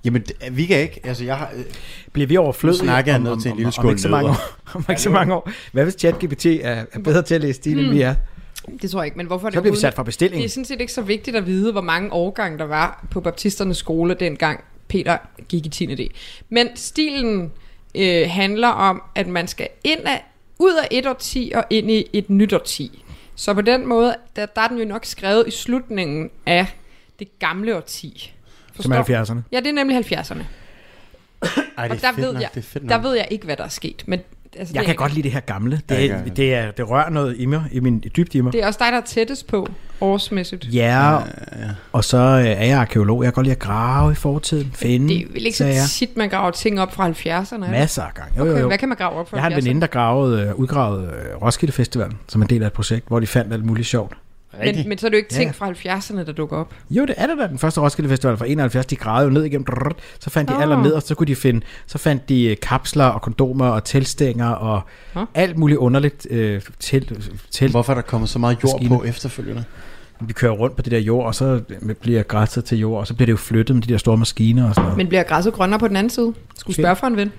Jamen, 0.05 0.23
vi 0.51 0.65
kan 0.65 0.79
ikke. 0.79 0.99
Altså, 1.03 1.23
jeg 1.23 1.37
har... 1.37 1.51
øh, 1.55 1.63
Bliver 2.11 2.27
vi 2.27 2.37
overflødige 2.37 2.79
Nu 2.81 2.85
snakker 2.85 3.11
jeg 3.11 3.15
om- 3.17 3.23
ned 3.23 3.31
om- 3.31 3.41
til 3.41 3.47
en 3.49 3.51
om- 3.51 3.57
lille 3.57 3.67
om 3.67 3.71
skål 3.71 3.89
ikke 3.89 4.01
så 4.01 4.09
mange 4.09 4.29
år. 4.29 4.37
Om 4.75 4.85
ikke 4.89 5.01
så 5.01 5.09
mange 5.09 5.33
år. 5.35 5.49
Hvad 5.71 5.83
hvis 5.83 5.95
ChatGPT 5.99 6.45
er, 6.45 6.85
er 6.93 6.99
bedre 7.03 7.21
til 7.21 7.35
at 7.35 7.41
læse 7.41 7.53
stil, 7.53 7.79
end 7.79 7.89
vi 7.89 8.01
er? 8.01 8.15
Det 8.81 8.91
tror 8.91 8.99
jeg 8.99 9.05
ikke, 9.05 9.17
men 9.17 9.27
hvorfor 9.27 9.47
er 9.47 9.49
det 9.49 9.57
Så 9.57 9.61
bliver 9.61 9.73
vi 9.75 9.79
sat 9.79 9.93
fra 9.93 10.03
bestilling. 10.03 10.39
Det 10.41 10.45
er 10.45 10.49
sådan 10.49 10.65
set 10.65 10.81
ikke 10.81 10.93
så 10.93 11.01
vigtigt 11.01 11.35
at 11.37 11.45
vide, 11.45 11.71
hvor 11.71 11.81
mange 11.81 12.13
årgange 12.13 12.57
der 12.57 12.63
var 12.65 13.05
på 13.11 13.21
baptisternes 13.21 13.77
skole, 13.77 14.13
dengang 14.19 14.63
Peter 14.87 15.17
gik 15.49 15.65
i 15.65 15.69
10. 15.69 15.85
D. 15.85 16.11
Men 16.49 16.67
stilen 16.75 17.51
øh, 17.95 18.29
handler 18.29 18.67
om, 18.67 19.01
at 19.15 19.27
man 19.27 19.47
skal 19.47 19.67
ind 19.83 19.99
af, 20.05 20.25
ud 20.59 20.73
af 20.83 20.87
et 20.91 21.07
årti 21.07 21.51
og 21.55 21.63
ind 21.69 21.91
i 21.91 22.05
et 22.13 22.29
nyt 22.29 22.53
årti. 22.53 23.03
Så 23.35 23.53
på 23.53 23.61
den 23.61 23.87
måde, 23.87 24.15
der, 24.35 24.45
der 24.45 24.61
er 24.61 24.67
den 24.67 24.77
jo 24.77 24.85
nok 24.85 25.05
skrevet 25.05 25.47
i 25.47 25.51
slutningen 25.51 26.29
af 26.45 26.65
det 27.19 27.39
gamle 27.39 27.75
årti. 27.77 28.33
Som 28.79 28.91
er 28.91 29.03
70'erne. 29.03 29.39
Ja, 29.51 29.59
det 29.59 29.67
er 29.67 29.73
nemlig 29.73 29.97
70'erne. 29.97 30.43
Ej, 31.41 31.47
det 31.47 31.57
og 31.77 31.83
er 31.83 31.87
der 31.87 31.95
fedt 31.97 32.17
ved 32.17 32.33
nok, 32.33 32.41
jeg, 32.41 32.49
det 32.53 32.59
er 32.59 32.63
fedt 32.67 32.89
der 32.89 32.95
nok. 32.97 33.03
ved 33.03 33.13
jeg 33.15 33.27
ikke, 33.31 33.45
hvad 33.45 33.57
der 33.57 33.63
er 33.63 33.67
sket. 33.67 34.03
Men, 34.07 34.19
altså, 34.59 34.71
Jeg 34.73 34.79
det, 34.79 34.85
kan 34.87 34.95
godt 34.95 35.13
lide 35.13 35.23
det 35.23 35.31
her 35.31 35.39
gamle. 35.39 35.81
Det, 35.89 35.95
Ja, 35.95 36.01
det 36.01 36.11
er, 36.11 36.15
jeg. 36.25 36.37
det, 36.37 36.53
er, 36.53 36.71
det 36.71 36.89
rører 36.89 37.09
noget 37.09 37.35
i 37.37 37.45
mig, 37.45 37.63
i 37.71 37.79
min 37.79 38.01
i 38.05 38.09
dybt 38.09 38.35
i 38.35 38.41
mig. 38.41 38.53
det 38.53 38.63
er 38.63 38.67
også 38.67 38.79
dig, 38.83 38.91
der 38.91 38.97
er 38.97 39.01
tættest 39.05 39.47
på 39.47 39.67
årsmæssigt. 40.01 40.67
Ja, 40.73 41.17
og 41.91 42.03
så 42.03 42.17
øh, 42.17 42.45
er 42.45 42.65
jeg 42.65 42.79
arkeolog. 42.79 43.23
Jeg 43.23 43.27
kan 43.27 43.33
godt 43.33 43.45
lide 43.45 43.55
at 43.55 43.59
grave 43.59 44.11
i 44.11 44.15
fortiden, 44.15 44.71
finde 44.75 45.13
Det 45.13 45.21
er 45.21 45.27
vel 45.33 45.45
ikke 45.45 45.57
så 45.57 45.63
sager. 45.63 45.81
tit, 45.89 46.17
man 46.17 46.29
graver 46.29 46.51
ting 46.51 46.79
op 46.81 46.93
fra 46.93 47.09
70'erne? 47.09 47.29
er 47.55 47.57
det? 47.59 47.69
Masser 47.69 48.01
af 48.03 48.13
gange. 48.13 48.31
Jo, 48.37 48.41
Okay, 48.41 48.51
jo, 48.53 48.57
jo. 48.59 48.67
hvad 48.67 48.77
kan 48.77 48.89
man 48.89 48.97
grave 48.97 49.11
op 49.19 49.29
fra 49.29 49.37
Jeg 49.37 49.43
har 49.43 49.49
en 49.49 49.53
70'erne? 49.53 49.57
veninde, 49.63 49.81
der 49.81 49.87
gravede, 49.87 50.41
øh, 50.47 50.55
udgravede 50.55 51.03
øh, 51.07 51.41
Roskilde 51.41 51.73
Festival 51.73 52.11
som 52.27 52.41
en 52.41 52.47
del 52.49 52.63
af 52.63 52.67
et 52.67 52.73
projekt, 52.73 53.07
hvor 53.07 53.19
de 53.19 53.27
fandt 53.27 53.53
alt 53.53 53.65
muligt 53.65 53.87
sjovt. 53.87 54.13
Men, 54.63 54.89
men 54.89 54.97
så 54.97 55.05
er 55.05 55.09
det 55.09 55.15
jo 55.15 55.17
ikke 55.17 55.29
ting 55.29 55.45
Ja. 55.45 55.51
fra 55.51 55.71
70'erne, 55.71 56.25
der 56.25 56.31
dukker 56.31 56.57
op. 56.57 56.73
Jo, 56.89 57.05
det 57.05 57.15
er 57.17 57.27
det 57.27 57.37
da. 57.39 57.47
Den 57.47 57.57
første 57.59 57.81
Roskilde 57.81 58.09
Festival 58.09 58.37
fra 58.37 58.45
71, 58.47 58.85
de 58.85 58.95
gravede 58.95 59.25
jo 59.27 59.33
ned 59.33 59.43
igennem, 59.43 59.65
drrrt, 59.65 59.95
så 60.19 60.29
fandt 60.29 60.49
de 60.49 60.55
Nå. 60.55 60.61
aller 60.61 60.83
ned, 60.83 60.91
og 60.91 61.01
så 61.01 61.15
kunne 61.15 61.27
de 61.27 61.35
finde, 61.35 61.61
så 61.87 61.97
fandt 61.97 62.29
de 62.29 62.43
øh, 62.45 62.57
kapsler 62.61 63.05
og 63.05 63.21
kondomer 63.21 63.65
og 63.67 63.83
teltstænger 63.83 64.47
og 64.49 64.81
alt 65.35 65.57
muligt 65.57 65.77
underligt 65.77 66.27
øh, 66.29 66.61
til, 66.79 67.27
til. 67.51 67.71
Hvorfor 67.71 67.93
er 67.93 67.95
der 67.95 68.01
kommet 68.01 68.29
så 68.29 68.39
meget 68.39 68.57
jord 68.63 68.73
Maskiner. 68.73 68.97
på 68.97 69.03
efterfølgende? 69.03 69.63
Vi 70.19 70.33
kører 70.33 70.51
rundt 70.51 70.75
på 70.75 70.81
det 70.81 70.91
der 70.91 70.99
jord, 70.99 71.25
og 71.25 71.35
så 71.35 71.61
bliver 72.01 72.23
græsset 72.23 72.65
til 72.65 72.77
jord, 72.77 72.99
og 72.99 73.07
så 73.07 73.13
bliver 73.13 73.25
det 73.25 73.31
jo 73.31 73.37
flyttet 73.37 73.75
med 73.75 73.83
de 73.83 73.91
der 73.93 73.97
store 73.97 74.17
maskiner 74.17 74.67
og 74.69 74.75
sådan 74.75 74.83
noget. 74.83 74.97
Men 74.97 75.07
bliver 75.07 75.23
græsset 75.23 75.53
grønnere 75.53 75.79
på 75.79 75.87
den 75.87 75.95
anden 75.95 76.09
side? 76.09 76.33
Skulle 76.57 76.75
spørge 76.75 76.95
for 76.95 77.07
en 77.07 77.17
ven. 77.17 77.31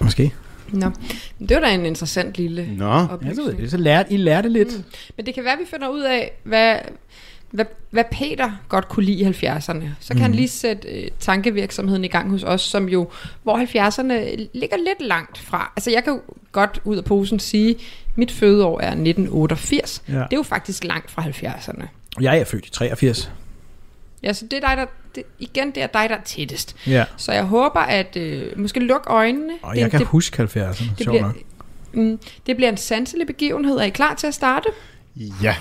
Måske. 0.00 0.34
Nå, 0.72 0.90
det 1.38 1.50
var 1.50 1.60
da 1.60 1.74
en 1.74 1.86
interessant 1.86 2.38
lille 2.38 2.68
Nå. 2.76 2.84
Ja, 2.84 3.06
så, 3.06 3.12
oplysning. 3.12 3.48
ved 3.48 3.54
jeg, 3.60 3.70
så 3.70 3.76
lærte, 3.76 4.12
I 4.12 4.16
lærte 4.16 4.48
lidt. 4.48 4.78
Mm. 4.78 4.84
Men 5.16 5.26
det 5.26 5.34
kan 5.34 5.44
være, 5.44 5.52
at 5.52 5.58
vi 5.58 5.64
finder 5.70 5.88
ud 5.88 6.00
af, 6.00 6.32
hvad, 6.42 6.78
hvad, 7.50 7.64
hvad 7.90 8.04
Peter 8.12 8.50
godt 8.68 8.88
kunne 8.88 9.04
lide 9.04 9.18
i 9.18 9.24
70'erne. 9.24 9.84
Så 10.00 10.08
kan 10.08 10.16
mm. 10.16 10.22
han 10.22 10.32
lige 10.32 10.48
sætte 10.48 10.88
øh, 10.88 11.08
tankevirksomheden 11.20 12.04
i 12.04 12.08
gang 12.08 12.30
hos 12.30 12.42
os, 12.44 12.60
som 12.60 12.88
jo, 12.88 13.10
hvor 13.42 13.58
70'erne 13.58 14.46
ligger 14.54 14.76
lidt 14.76 15.08
langt 15.08 15.38
fra. 15.38 15.72
Altså 15.76 15.90
jeg 15.90 16.04
kan 16.04 16.12
jo 16.12 16.20
godt 16.52 16.80
ud 16.84 16.96
af 16.96 17.04
posen 17.04 17.38
sige, 17.38 17.76
mit 18.14 18.32
fødeår 18.32 18.80
er 18.80 18.90
1988. 18.90 20.02
Ja. 20.08 20.12
Det 20.12 20.20
er 20.20 20.26
jo 20.36 20.42
faktisk 20.42 20.84
langt 20.84 21.10
fra 21.10 21.22
70'erne. 21.22 21.86
Jeg 22.20 22.38
er 22.38 22.44
født 22.44 22.66
i 22.66 22.70
83. 22.70 23.32
Ja, 24.22 24.32
så 24.32 24.46
det 24.50 24.64
er 24.64 24.68
dig, 24.68 24.76
der, 24.76 24.86
det, 25.18 25.26
igen, 25.38 25.70
det 25.70 25.82
er 25.82 25.86
dig, 25.86 26.08
der 26.08 26.16
er 26.16 26.22
tættest. 26.24 26.76
Ja. 26.86 27.04
Så 27.16 27.32
jeg 27.32 27.44
håber, 27.44 27.80
at 27.80 28.16
øh, 28.16 28.58
måske 28.58 28.80
luk 28.80 29.04
øjnene. 29.06 29.52
Og 29.62 29.74
Det- 29.74 29.80
jeg 29.80 29.90
kan 29.90 30.00
det, 30.00 30.06
huske 30.08 30.42
70'erne, 30.42 30.66
det 30.68 30.76
sjovt 30.76 30.96
bliver, 31.08 31.22
nok. 31.22 31.36
mm, 31.92 32.18
det 32.46 32.56
bliver 32.56 32.68
en 32.68 32.76
sanselig 32.76 33.26
begivenhed. 33.26 33.76
Er 33.78 33.82
I 33.84 33.90
klar 33.90 34.14
til 34.14 34.26
at 34.26 34.34
starte? 34.34 34.68
Ja. 35.42 35.56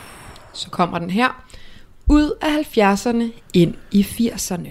Så 0.53 0.69
kommer 0.69 0.99
den 0.99 1.09
her. 1.09 1.43
Ud 2.09 2.31
af 2.41 2.47
70'erne, 2.51 3.23
ind 3.53 3.73
i 3.91 4.01
80'erne. 4.03 4.67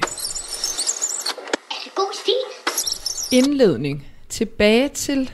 Er 1.70 1.76
det 1.84 1.94
god 1.94 2.14
stil? 2.22 3.38
Indledning. 3.38 4.06
Tilbage 4.28 4.88
til... 4.88 5.30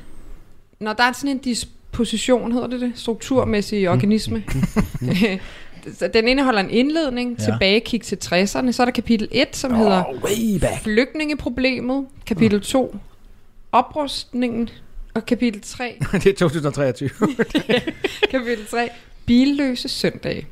Når 0.80 0.92
der 0.92 1.04
er 1.04 1.12
sådan 1.12 1.30
en 1.30 1.38
disposition, 1.38 2.52
hedder 2.52 2.66
det 2.66 2.80
det? 2.80 2.92
Strukturmæssig 2.96 3.88
organisme. 3.90 4.44
Så 5.98 6.08
den 6.08 6.28
indeholder 6.28 6.60
en 6.60 6.70
indledning, 6.70 7.36
Ja. 7.38 7.44
tilbagekig 7.44 8.02
til 8.02 8.18
60'erne. 8.24 8.72
Så 8.72 8.76
er 8.80 8.84
der 8.84 8.90
kapitel 8.92 9.28
1, 9.30 9.56
som 9.56 9.72
oh, 9.72 9.78
hedder. 9.78 10.04
Flygtningeproblemet. 10.82 12.06
Kapitel 12.26 12.60
2, 12.60 12.96
oprustningen. 13.72 14.68
Og 15.14 15.26
kapitel 15.26 15.60
3, 15.60 15.94
det 16.12 16.26
er 16.26 16.32
2023. 16.34 17.08
kapitel 18.30 18.66
3 18.70 18.88
billøse 19.26 19.88
søndage. 19.88 20.46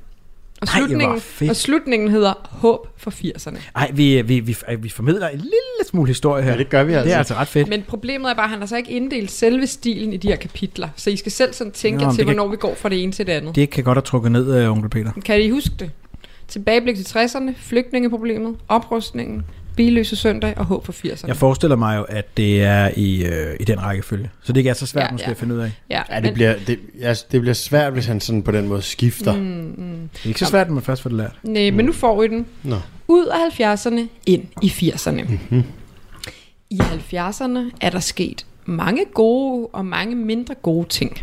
Og 0.60 0.68
Ej, 0.68 0.78
slutningen, 0.80 1.20
fedt. 1.20 1.50
og 1.50 1.56
slutningen 1.56 2.08
hedder 2.10 2.48
Håb 2.50 2.88
for 2.96 3.10
80'erne. 3.10 3.58
Ej, 3.76 3.90
vi, 3.94 4.22
vi, 4.22 4.40
vi, 4.40 4.56
vi 4.78 4.88
formidler 4.88 5.28
en 5.28 5.38
lille 5.38 5.79
smule 5.90 6.08
historie 6.08 6.42
her. 6.44 6.50
Ja, 6.52 6.58
det 6.58 6.68
gør 6.70 6.82
vi 6.84 6.92
Det 6.92 6.96
er 6.96 7.00
altså. 7.02 7.16
altså 7.18 7.34
ret 7.34 7.48
fedt. 7.48 7.68
Men 7.68 7.82
problemet 7.88 8.30
er 8.30 8.34
bare, 8.34 8.44
at 8.44 8.50
han 8.50 8.58
har 8.58 8.66
så 8.66 8.76
ikke 8.76 8.90
inddelt 8.90 9.30
selve 9.30 9.66
stilen 9.66 10.12
i 10.12 10.16
de 10.16 10.28
her 10.28 10.36
kapitler. 10.36 10.88
Så 10.96 11.10
I 11.10 11.16
skal 11.16 11.32
selv 11.32 11.52
sådan 11.52 11.72
tænke 11.72 12.04
Nå, 12.04 12.10
til, 12.10 12.18
det 12.18 12.26
kan- 12.26 12.34
hvornår 12.34 12.50
vi 12.50 12.56
går 12.56 12.74
fra 12.74 12.88
det 12.88 13.02
ene 13.02 13.12
til 13.12 13.26
det 13.26 13.32
andet. 13.32 13.54
Det 13.54 13.70
kan 13.70 13.84
godt 13.84 13.96
have 13.96 14.02
trukket 14.02 14.32
ned, 14.32 14.64
uh, 14.66 14.72
onkel 14.72 14.90
Peter. 14.90 15.12
Kan 15.24 15.42
I 15.42 15.50
huske 15.50 15.70
det? 15.78 15.90
Tilbageblik 16.48 16.96
til 16.96 17.04
60'erne, 17.18 17.52
flygtningeproblemet, 17.56 18.56
oprustningen, 18.68 19.42
billøse 19.76 20.16
søndag 20.16 20.54
og 20.58 20.64
håb 20.64 20.86
for 20.86 20.92
80'erne. 20.92 21.26
Jeg 21.26 21.36
forestiller 21.36 21.76
mig 21.76 21.96
jo, 21.98 22.02
at 22.02 22.36
det 22.36 22.62
er 22.62 22.90
i, 22.96 23.24
øh, 23.24 23.56
i 23.60 23.64
den 23.64 23.82
rækkefølge. 23.82 24.30
Så 24.42 24.52
det 24.52 24.60
ikke 24.60 24.70
er 24.70 24.74
så 24.74 24.86
svært 24.86 25.04
Ja, 25.06 25.12
måske 25.12 25.26
ja. 25.26 25.30
at 25.30 25.36
finde 25.36 25.54
ud 25.54 25.60
af. 25.60 25.70
Ja, 25.90 26.02
Ja, 26.10 26.16
det 26.16 26.22
men- 26.24 26.34
bliver, 26.34 26.54
det, 26.66 26.78
ja, 27.00 27.14
det 27.32 27.40
bliver 27.40 27.54
svært, 27.54 27.92
hvis 27.92 28.06
han 28.06 28.20
sådan 28.20 28.42
på 28.42 28.50
den 28.52 28.68
måde 28.68 28.82
skifter. 28.82 29.36
Mm. 29.36 29.74
Det 30.12 30.20
er 30.24 30.28
ikke 30.28 30.40
så 30.40 30.46
svært, 30.46 30.66
når 30.66 30.74
man 30.74 30.82
først 30.82 31.02
får 31.02 31.10
det 31.10 31.16
lært. 31.18 31.32
Nej, 31.42 31.70
men 31.70 31.84
nu 31.84 31.92
får 31.92 32.22
I 32.22 32.28
den. 32.28 32.46
Nå. 32.62 32.76
Ud 33.08 33.26
af 33.26 33.36
70'erne, 33.60 34.00
ind 34.26 34.44
i 34.62 34.68
80'erne. 34.68 35.22
Mm-hmm. 35.28 35.62
I 36.70 36.80
70'erne 36.80 37.70
er 37.80 37.90
der 37.90 38.00
sket 38.00 38.46
mange 38.64 39.04
gode 39.14 39.66
og 39.72 39.86
mange 39.86 40.16
mindre 40.16 40.54
gode 40.54 40.88
ting. 40.88 41.22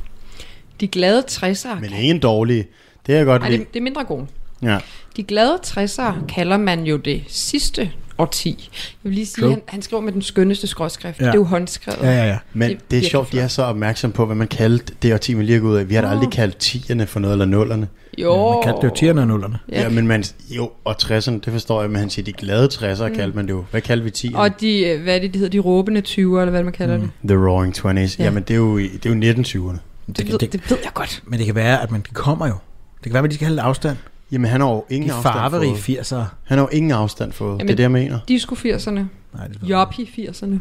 De 0.80 0.88
glade 0.88 1.24
60'ere... 1.32 1.80
Men 1.80 1.94
ingen 1.94 2.20
dårlige. 2.20 2.68
Det 3.06 3.16
er 3.16 3.24
godt 3.24 3.42
Nej, 3.42 3.52
det, 3.52 3.74
det 3.74 3.80
er 3.80 3.84
mindre 3.84 4.04
gode. 4.04 4.28
Ja. 4.62 4.80
De 5.16 5.24
glade 5.24 5.60
60'ere 5.66 6.26
kalder 6.26 6.58
man 6.58 6.84
jo 6.84 6.98
det 6.98 7.24
sidste 7.28 7.92
årti. 8.18 8.70
Jeg 9.04 9.10
vil 9.10 9.14
lige 9.14 9.26
sige, 9.26 9.42
True. 9.44 9.50
han, 9.54 9.62
han 9.68 9.82
skriver 9.82 10.02
med 10.02 10.14
den 10.14 10.22
skønneste 10.22 10.68
skråskrift. 10.68 11.20
Ja. 11.20 11.26
Ja. 11.26 11.32
Det 11.32 11.36
er 11.36 11.40
jo 11.40 11.46
håndskrevet. 11.46 12.00
Ja, 12.02 12.12
ja, 12.12 12.26
ja. 12.26 12.38
Men 12.54 12.70
det, 12.70 12.92
det 12.92 13.06
er 13.06 13.10
sjovt, 13.10 13.32
de 13.32 13.40
er 13.40 13.48
så 13.48 13.64
opmærksom 13.64 14.12
på, 14.12 14.26
hvad 14.26 14.36
man 14.36 14.48
kaldte 14.48 14.94
det 15.02 15.14
årti, 15.14 15.34
man 15.34 15.46
lige 15.46 15.56
er 15.56 15.60
gået 15.60 15.72
ud 15.72 15.78
af. 15.78 15.90
Vi 15.90 15.96
har 15.96 16.02
da 16.02 16.08
Nå. 16.08 16.14
aldrig 16.14 16.32
kaldt 16.32 16.58
tierne 16.58 17.08
for 17.08 17.20
noget, 17.20 17.34
eller 17.34 17.46
nullerne. 17.46 17.88
Jo. 18.18 18.52
Man 18.52 18.64
kaldte 18.64 18.82
det 18.82 18.88
jo 18.88 18.96
tierne 18.96 19.22
og 19.22 19.28
nullerne. 19.28 19.60
Ja. 19.72 19.82
ja, 19.82 19.90
men 19.90 20.08
man, 20.08 20.24
jo, 20.50 20.72
og 20.86 20.96
60'erne, 21.04 21.32
det 21.32 21.48
forstår 21.48 21.82
jeg, 21.82 21.90
men 21.90 22.00
han 22.00 22.10
siger, 22.10 22.26
de 22.26 22.34
glade 22.34 22.68
60'ere 22.74 23.08
Mm. 23.10 23.16
kaldte 23.16 23.36
man 23.36 23.46
det 23.48 23.54
jo. 23.54 23.64
Hvad 23.72 23.82
kaldte 23.82 24.04
vi 24.04 24.10
tierne? 24.12 24.38
Og 24.38 24.62
de, 24.62 24.80
øh, 24.86 25.04
hvad 25.04 25.16
er 25.16 25.20
det, 25.20 25.34
de 25.34 25.40
hedder, 25.40 25.52
de 25.52 25.60
råbende 25.60 26.02
20'er, 26.08 26.20
eller 26.20 26.50
hvad 26.50 26.64
man 26.64 26.74
kalder 26.74 26.98
mm. 26.98 27.02
det. 27.02 27.12
The 27.28 27.38
Roaring 27.38 27.74
Twenties. 27.76 28.20
Ja. 28.20 28.24
Ja. 28.24 28.28
Jamen, 28.30 28.44
det 28.44 28.54
er 28.54 28.58
jo, 28.58 28.78
det 28.80 29.06
er 29.06 29.10
jo 29.10 29.16
1920'erne. 29.42 29.78
Det, 30.18 30.32
ved, 30.32 30.40
det 30.40 30.70
ved 30.70 30.78
jeg 30.84 30.92
godt. 30.94 31.24
Men 31.26 31.40
det 31.40 31.46
kan 31.46 31.56
være, 31.56 31.84
at 31.84 31.92
man 31.92 32.02
de 32.02 32.14
kommer 32.14 32.48
jo. 32.48 32.54
Det 32.98 33.04
kan 33.04 33.14
være, 33.14 33.24
at 33.24 33.30
de 33.30 33.36
skal 33.36 33.46
have 33.46 33.56
lidt 33.56 33.66
afstand. 33.66 33.98
Jamen, 34.32 34.52
han 34.52 34.62
har 34.62 34.70
jo 34.70 34.86
ingen 34.90 35.10
De 35.10 35.16
afstand 35.16 35.34
farverige 35.34 35.78
fået. 35.78 35.98
80'ere. 35.98 36.26
Han 36.44 36.58
har 36.58 36.62
jo 36.62 36.68
ingen 36.72 36.92
afstand 36.92 37.32
fået. 37.32 37.50
Jamen, 37.52 37.68
det 37.68 37.72
er 37.72 37.76
det, 37.76 37.84
jeg 37.84 37.92
mener. 37.92 38.20
Disco 38.28 38.56
80'erne. 38.56 38.92
Nej, 39.34 39.48
det 39.48 39.58
Joppie 39.64 40.06
80'erne. 40.06 40.56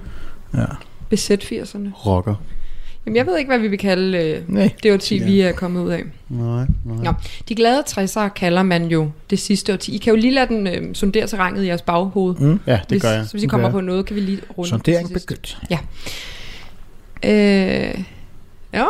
Ja. 0.54 0.64
Besæt 1.08 1.44
80'erne. 1.44 2.06
Rocker. 2.06 2.34
Jamen, 3.06 3.16
jeg 3.16 3.26
ved 3.26 3.38
ikke, 3.38 3.48
hvad 3.48 3.58
vi 3.58 3.68
vil 3.68 3.78
kalde 3.78 4.18
øh, 4.18 4.42
Nej. 4.54 4.70
det 4.82 4.92
årti, 4.92 5.18
vi 5.18 5.40
er 5.40 5.52
kommet 5.52 5.84
ud 5.84 5.90
af. 5.90 6.02
Nej, 6.28 6.66
nej. 6.84 7.04
Nå, 7.04 7.12
de 7.48 7.54
glade 7.54 7.82
60'ere 7.88 8.28
kalder 8.28 8.62
man 8.62 8.86
jo 8.86 9.10
det 9.30 9.38
sidste 9.38 9.72
årti. 9.72 9.94
I 9.94 9.98
kan 9.98 10.14
jo 10.14 10.20
lige 10.20 10.32
lade 10.34 10.46
den 10.48 10.66
øh, 10.66 10.94
sondere 10.94 11.26
terrænet 11.26 11.64
i 11.64 11.66
jeres 11.66 11.82
baghoved. 11.82 12.34
Mm. 12.34 12.60
Ja, 12.66 12.72
det 12.72 12.82
hvis, 12.88 13.02
gør 13.02 13.10
jeg. 13.10 13.26
Så 13.26 13.32
hvis 13.32 13.42
I 13.42 13.46
kommer 13.46 13.68
gør 13.68 13.72
på 13.72 13.80
noget, 13.80 14.06
kan 14.06 14.16
vi 14.16 14.20
lige 14.20 14.40
runde 14.58 14.70
Sondering 14.70 15.12
begyndt. 15.12 15.58
Ja. 15.70 15.78
Øh, 17.24 18.04
ja, 18.72 18.84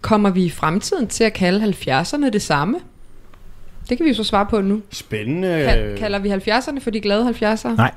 kommer 0.00 0.30
vi 0.30 0.44
i 0.44 0.50
fremtiden 0.50 1.06
til 1.06 1.24
at 1.24 1.32
kalde 1.32 1.64
70'erne 1.64 2.30
det 2.30 2.42
samme? 2.42 2.78
Det 3.88 3.96
kan 3.96 4.04
vi 4.04 4.10
jo 4.10 4.16
så 4.16 4.24
svare 4.24 4.46
på 4.50 4.60
nu. 4.60 4.82
Spændende. 4.90 5.64
Kal- 5.64 5.98
kalder 5.98 6.18
vi 6.18 6.28
70'erne 6.30 6.80
for 6.80 6.90
de 6.90 7.00
glade 7.00 7.28
70'ere? 7.30 7.68
Nej. 7.68 7.92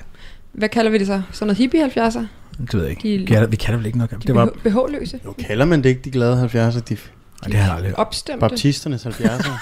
Hvad 0.52 0.70
kalder 0.70 0.92
vi 0.92 0.98
det 0.98 1.08
så? 1.08 1.22
Sådan 1.32 1.48
noget 1.48 1.58
hippie 1.58 1.86
70'er? 1.86 2.20
Det 2.62 2.74
ved 2.74 2.82
jeg 2.82 2.90
ikke. 2.90 3.02
De- 3.14 3.18
Vi 3.20 3.26
kalder, 3.26 3.48
vi 3.48 3.56
kalder 3.56 3.78
vel 3.78 3.86
ikke 3.86 3.98
noget. 3.98 4.12
De 4.12 4.18
Det 4.28 4.36
var, 4.36 4.46
BH 4.46 4.70
BH-løse? 4.70 5.20
Jo, 5.26 5.34
kalder 5.48 5.66
man 5.66 5.84
det 5.84 5.90
ikke 5.90 6.02
de 6.02 6.12
glade 6.12 6.44
70'ere? 6.54 6.80
De 6.80 6.98
Nej, 7.42 7.46
det 7.46 7.54
har 7.54 7.66
jeg 7.68 7.76
aldrig. 7.76 8.00
Opstemte? 8.00 8.40
baptisternes 8.40 9.06
70'ere? 9.06 9.52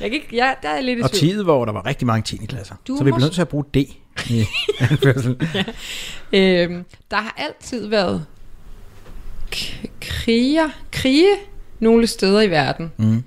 Jeg 0.00 0.12
ikke, 0.14 0.26
ja, 0.32 0.50
der 0.62 0.68
er 0.68 0.80
lidt 0.80 0.98
i 0.98 1.02
og 1.02 1.12
tid, 1.12 1.42
hvor 1.42 1.64
der 1.64 1.72
var 1.72 1.86
rigtig 1.86 2.06
mange 2.06 2.22
10. 2.22 2.36
klasser. 2.48 2.74
Du 2.88 2.96
så 2.96 3.04
vi 3.04 3.10
bliver 3.10 3.20
nødt 3.20 3.32
til 3.32 3.40
at 3.40 3.48
bruge 3.48 3.64
D 3.74 3.76
i 3.76 4.44
anførselen. 4.90 5.36
Øhm, 6.32 6.84
der 7.10 7.16
har 7.16 7.34
altid 7.38 7.86
været 7.86 8.24
k- 9.54 9.86
kriger, 10.00 10.68
krige 10.92 11.28
nogle 11.80 12.06
steder 12.06 12.40
i 12.40 12.50
verden. 12.50 12.92
Mm. 12.96 13.22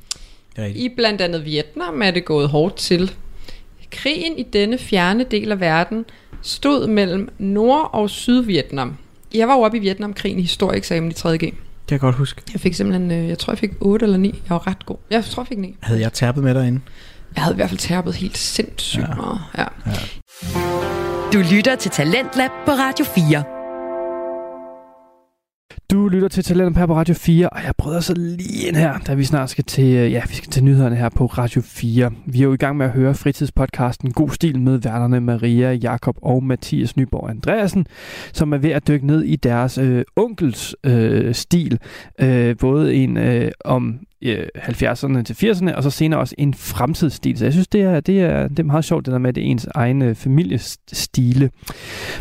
Rigtigt. 0.57 0.85
I 0.85 0.95
blandt 0.95 1.21
andet 1.21 1.45
Vietnam 1.45 2.01
er 2.01 2.11
det 2.11 2.25
gået 2.25 2.49
hårdt 2.49 2.75
til. 2.75 3.11
Krigen 3.91 4.37
i 4.37 4.43
denne 4.43 4.77
fjerne 4.77 5.25
del 5.31 5.51
af 5.51 5.59
verden 5.59 6.05
stod 6.41 6.87
mellem 6.87 7.29
Nord- 7.37 7.89
og 7.93 8.09
Sydvietnam. 8.09 8.97
Jeg 9.33 9.47
var 9.47 9.55
jo 9.55 9.61
oppe 9.61 9.77
i 9.77 9.81
Vietnamkrigen 9.81 10.39
i 10.39 10.41
historieeksamen 10.41 11.11
i 11.11 11.13
3.G. 11.13 11.39
Det 11.39 11.51
kan 11.87 11.95
jeg 11.95 11.99
godt 11.99 12.15
huske. 12.15 12.41
Jeg 12.53 12.61
fik 12.61 12.73
simpelthen, 12.73 13.11
øh, 13.11 13.27
jeg 13.29 13.39
tror 13.39 13.53
jeg 13.53 13.57
fik 13.57 13.71
8 13.79 14.03
eller 14.03 14.17
9. 14.17 14.27
Jeg 14.27 14.49
var 14.49 14.67
ret 14.67 14.85
god. 14.85 14.97
Jeg 15.09 15.25
tror 15.25 15.43
jeg 15.43 15.47
fik 15.47 15.57
9. 15.57 15.75
Havde 15.81 16.01
jeg 16.01 16.13
tappet 16.13 16.43
med 16.43 16.55
derinde? 16.55 16.81
Jeg 17.35 17.43
havde 17.43 17.55
i 17.55 17.55
hvert 17.55 17.69
fald 17.69 17.79
tærpet 17.79 18.15
helt 18.15 18.37
sindssygt 18.37 19.07
ja. 19.09 19.15
meget. 19.15 19.39
Ja. 19.57 19.65
Du 21.33 21.43
lytter 21.55 21.75
til 21.75 21.91
Talentlab 21.91 22.51
på 22.65 22.71
Radio 22.71 23.05
4. 23.05 23.56
Du 25.91 26.07
lytter 26.07 26.27
til 26.27 26.43
Talent 26.43 26.77
her 26.77 26.85
på 26.85 26.95
Radio 26.95 27.15
4, 27.15 27.49
og 27.49 27.63
jeg 27.63 27.73
bryder 27.77 27.99
så 27.99 28.13
lige 28.13 28.67
ind 28.67 28.75
her, 28.75 28.97
da 28.97 29.13
vi 29.13 29.23
snart 29.23 29.49
skal 29.49 29.63
til, 29.63 29.95
øh, 29.95 30.11
ja, 30.11 30.21
vi 30.29 30.35
skal 30.35 30.49
til 30.49 30.63
nyhederne 30.63 30.95
her 30.95 31.09
på 31.09 31.25
Radio 31.25 31.61
4. 31.61 32.11
Vi 32.25 32.39
er 32.39 32.43
jo 32.43 32.53
i 32.53 32.57
gang 32.57 32.77
med 32.77 32.85
at 32.85 32.91
høre 32.91 33.15
fritidspodcasten 33.15 34.13
God 34.13 34.29
Stil 34.29 34.59
med 34.59 34.77
værterne 34.77 35.21
Maria, 35.21 35.71
Jakob 35.71 36.17
og 36.21 36.43
Mathias 36.43 36.97
Nyborg 36.97 37.29
Andreasen, 37.29 37.87
som 38.33 38.53
er 38.53 38.57
ved 38.57 38.69
at 38.69 38.87
dykke 38.87 39.07
ned 39.07 39.23
i 39.23 39.35
deres 39.35 39.77
øh, 39.77 40.03
onkels 40.15 40.75
øh, 40.83 41.35
stil. 41.35 41.79
Øh, 42.19 42.57
både 42.57 42.95
en 42.95 43.17
øh, 43.17 43.51
om 43.65 43.99
øh, 44.23 44.47
70'erne 44.55 45.21
til 45.21 45.33
80'erne, 45.33 45.75
og 45.75 45.83
så 45.83 45.89
senere 45.89 46.19
også 46.19 46.35
en 46.37 46.53
fremtidsstil. 46.53 47.37
Så 47.37 47.45
jeg 47.45 47.53
synes, 47.53 47.67
det 47.67 47.81
er, 47.81 47.99
det 47.99 48.21
er, 48.21 48.47
det 48.47 48.59
er 48.59 48.63
meget 48.63 48.85
sjovt, 48.85 49.05
det 49.05 49.11
der 49.11 49.17
med, 49.17 49.29
at 49.29 49.35
det 49.35 49.41
er 49.41 49.45
ens 49.45 49.67
egen 49.75 50.01
øh, 50.01 50.15
familiestile. 50.15 51.49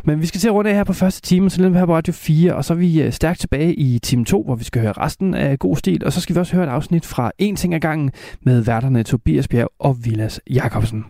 Men 0.05 0.21
vi 0.21 0.27
skal 0.27 0.41
til 0.41 0.49
at 0.49 0.55
runde 0.55 0.71
af 0.71 0.77
her 0.77 0.85
på 0.85 0.93
første 0.93 1.21
time, 1.21 1.51
så 1.51 1.63
her 1.73 1.87
på 1.87 1.95
Radio 1.95 2.13
4, 2.13 2.55
og 2.55 2.65
så 2.65 2.73
er 2.73 2.79
vi 2.79 3.03
øh, 3.03 3.13
stærkt 3.13 3.41
tilbage 3.41 3.75
i 3.75 3.99
time 3.99 4.25
2, 4.25 4.43
hvor 4.43 4.55
vi 4.55 4.65
skal 4.65 4.83
høre 4.83 4.93
resten 4.93 5.35
af 5.35 5.59
God 5.59 5.77
Stil, 5.77 6.05
og 6.05 6.13
så 6.13 6.21
skal 6.21 6.35
vi 6.35 6.41
også 6.41 6.57
høre 6.57 6.65
et 6.67 6.71
afsnit 6.71 7.07
fra 7.07 7.33
En 7.39 7.57
ting 7.57 7.75
ad 7.75 7.81
gangen 7.81 8.11
med 8.43 8.61
værterne 8.61 9.03
Tobias 9.03 9.49
Bjerg 9.49 9.69
og 9.79 9.97
Vilas 10.05 10.41
Jakobsen. 10.51 11.05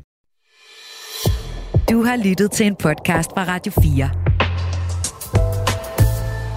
Du 1.90 2.02
har 2.02 2.16
lyttet 2.24 2.50
til 2.50 2.66
en 2.66 2.76
podcast 2.76 3.30
fra 3.30 3.44
Radio 3.44 3.72
4. 3.72 4.10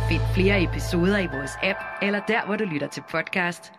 Find 0.10 0.22
flere 0.34 0.64
episoder 0.64 1.18
i 1.18 1.28
vores 1.34 1.52
app, 1.64 1.80
eller 2.02 2.20
der, 2.28 2.46
hvor 2.46 2.56
du 2.56 2.64
lytter 2.64 2.88
til 2.88 3.04
podcast. 3.12 3.79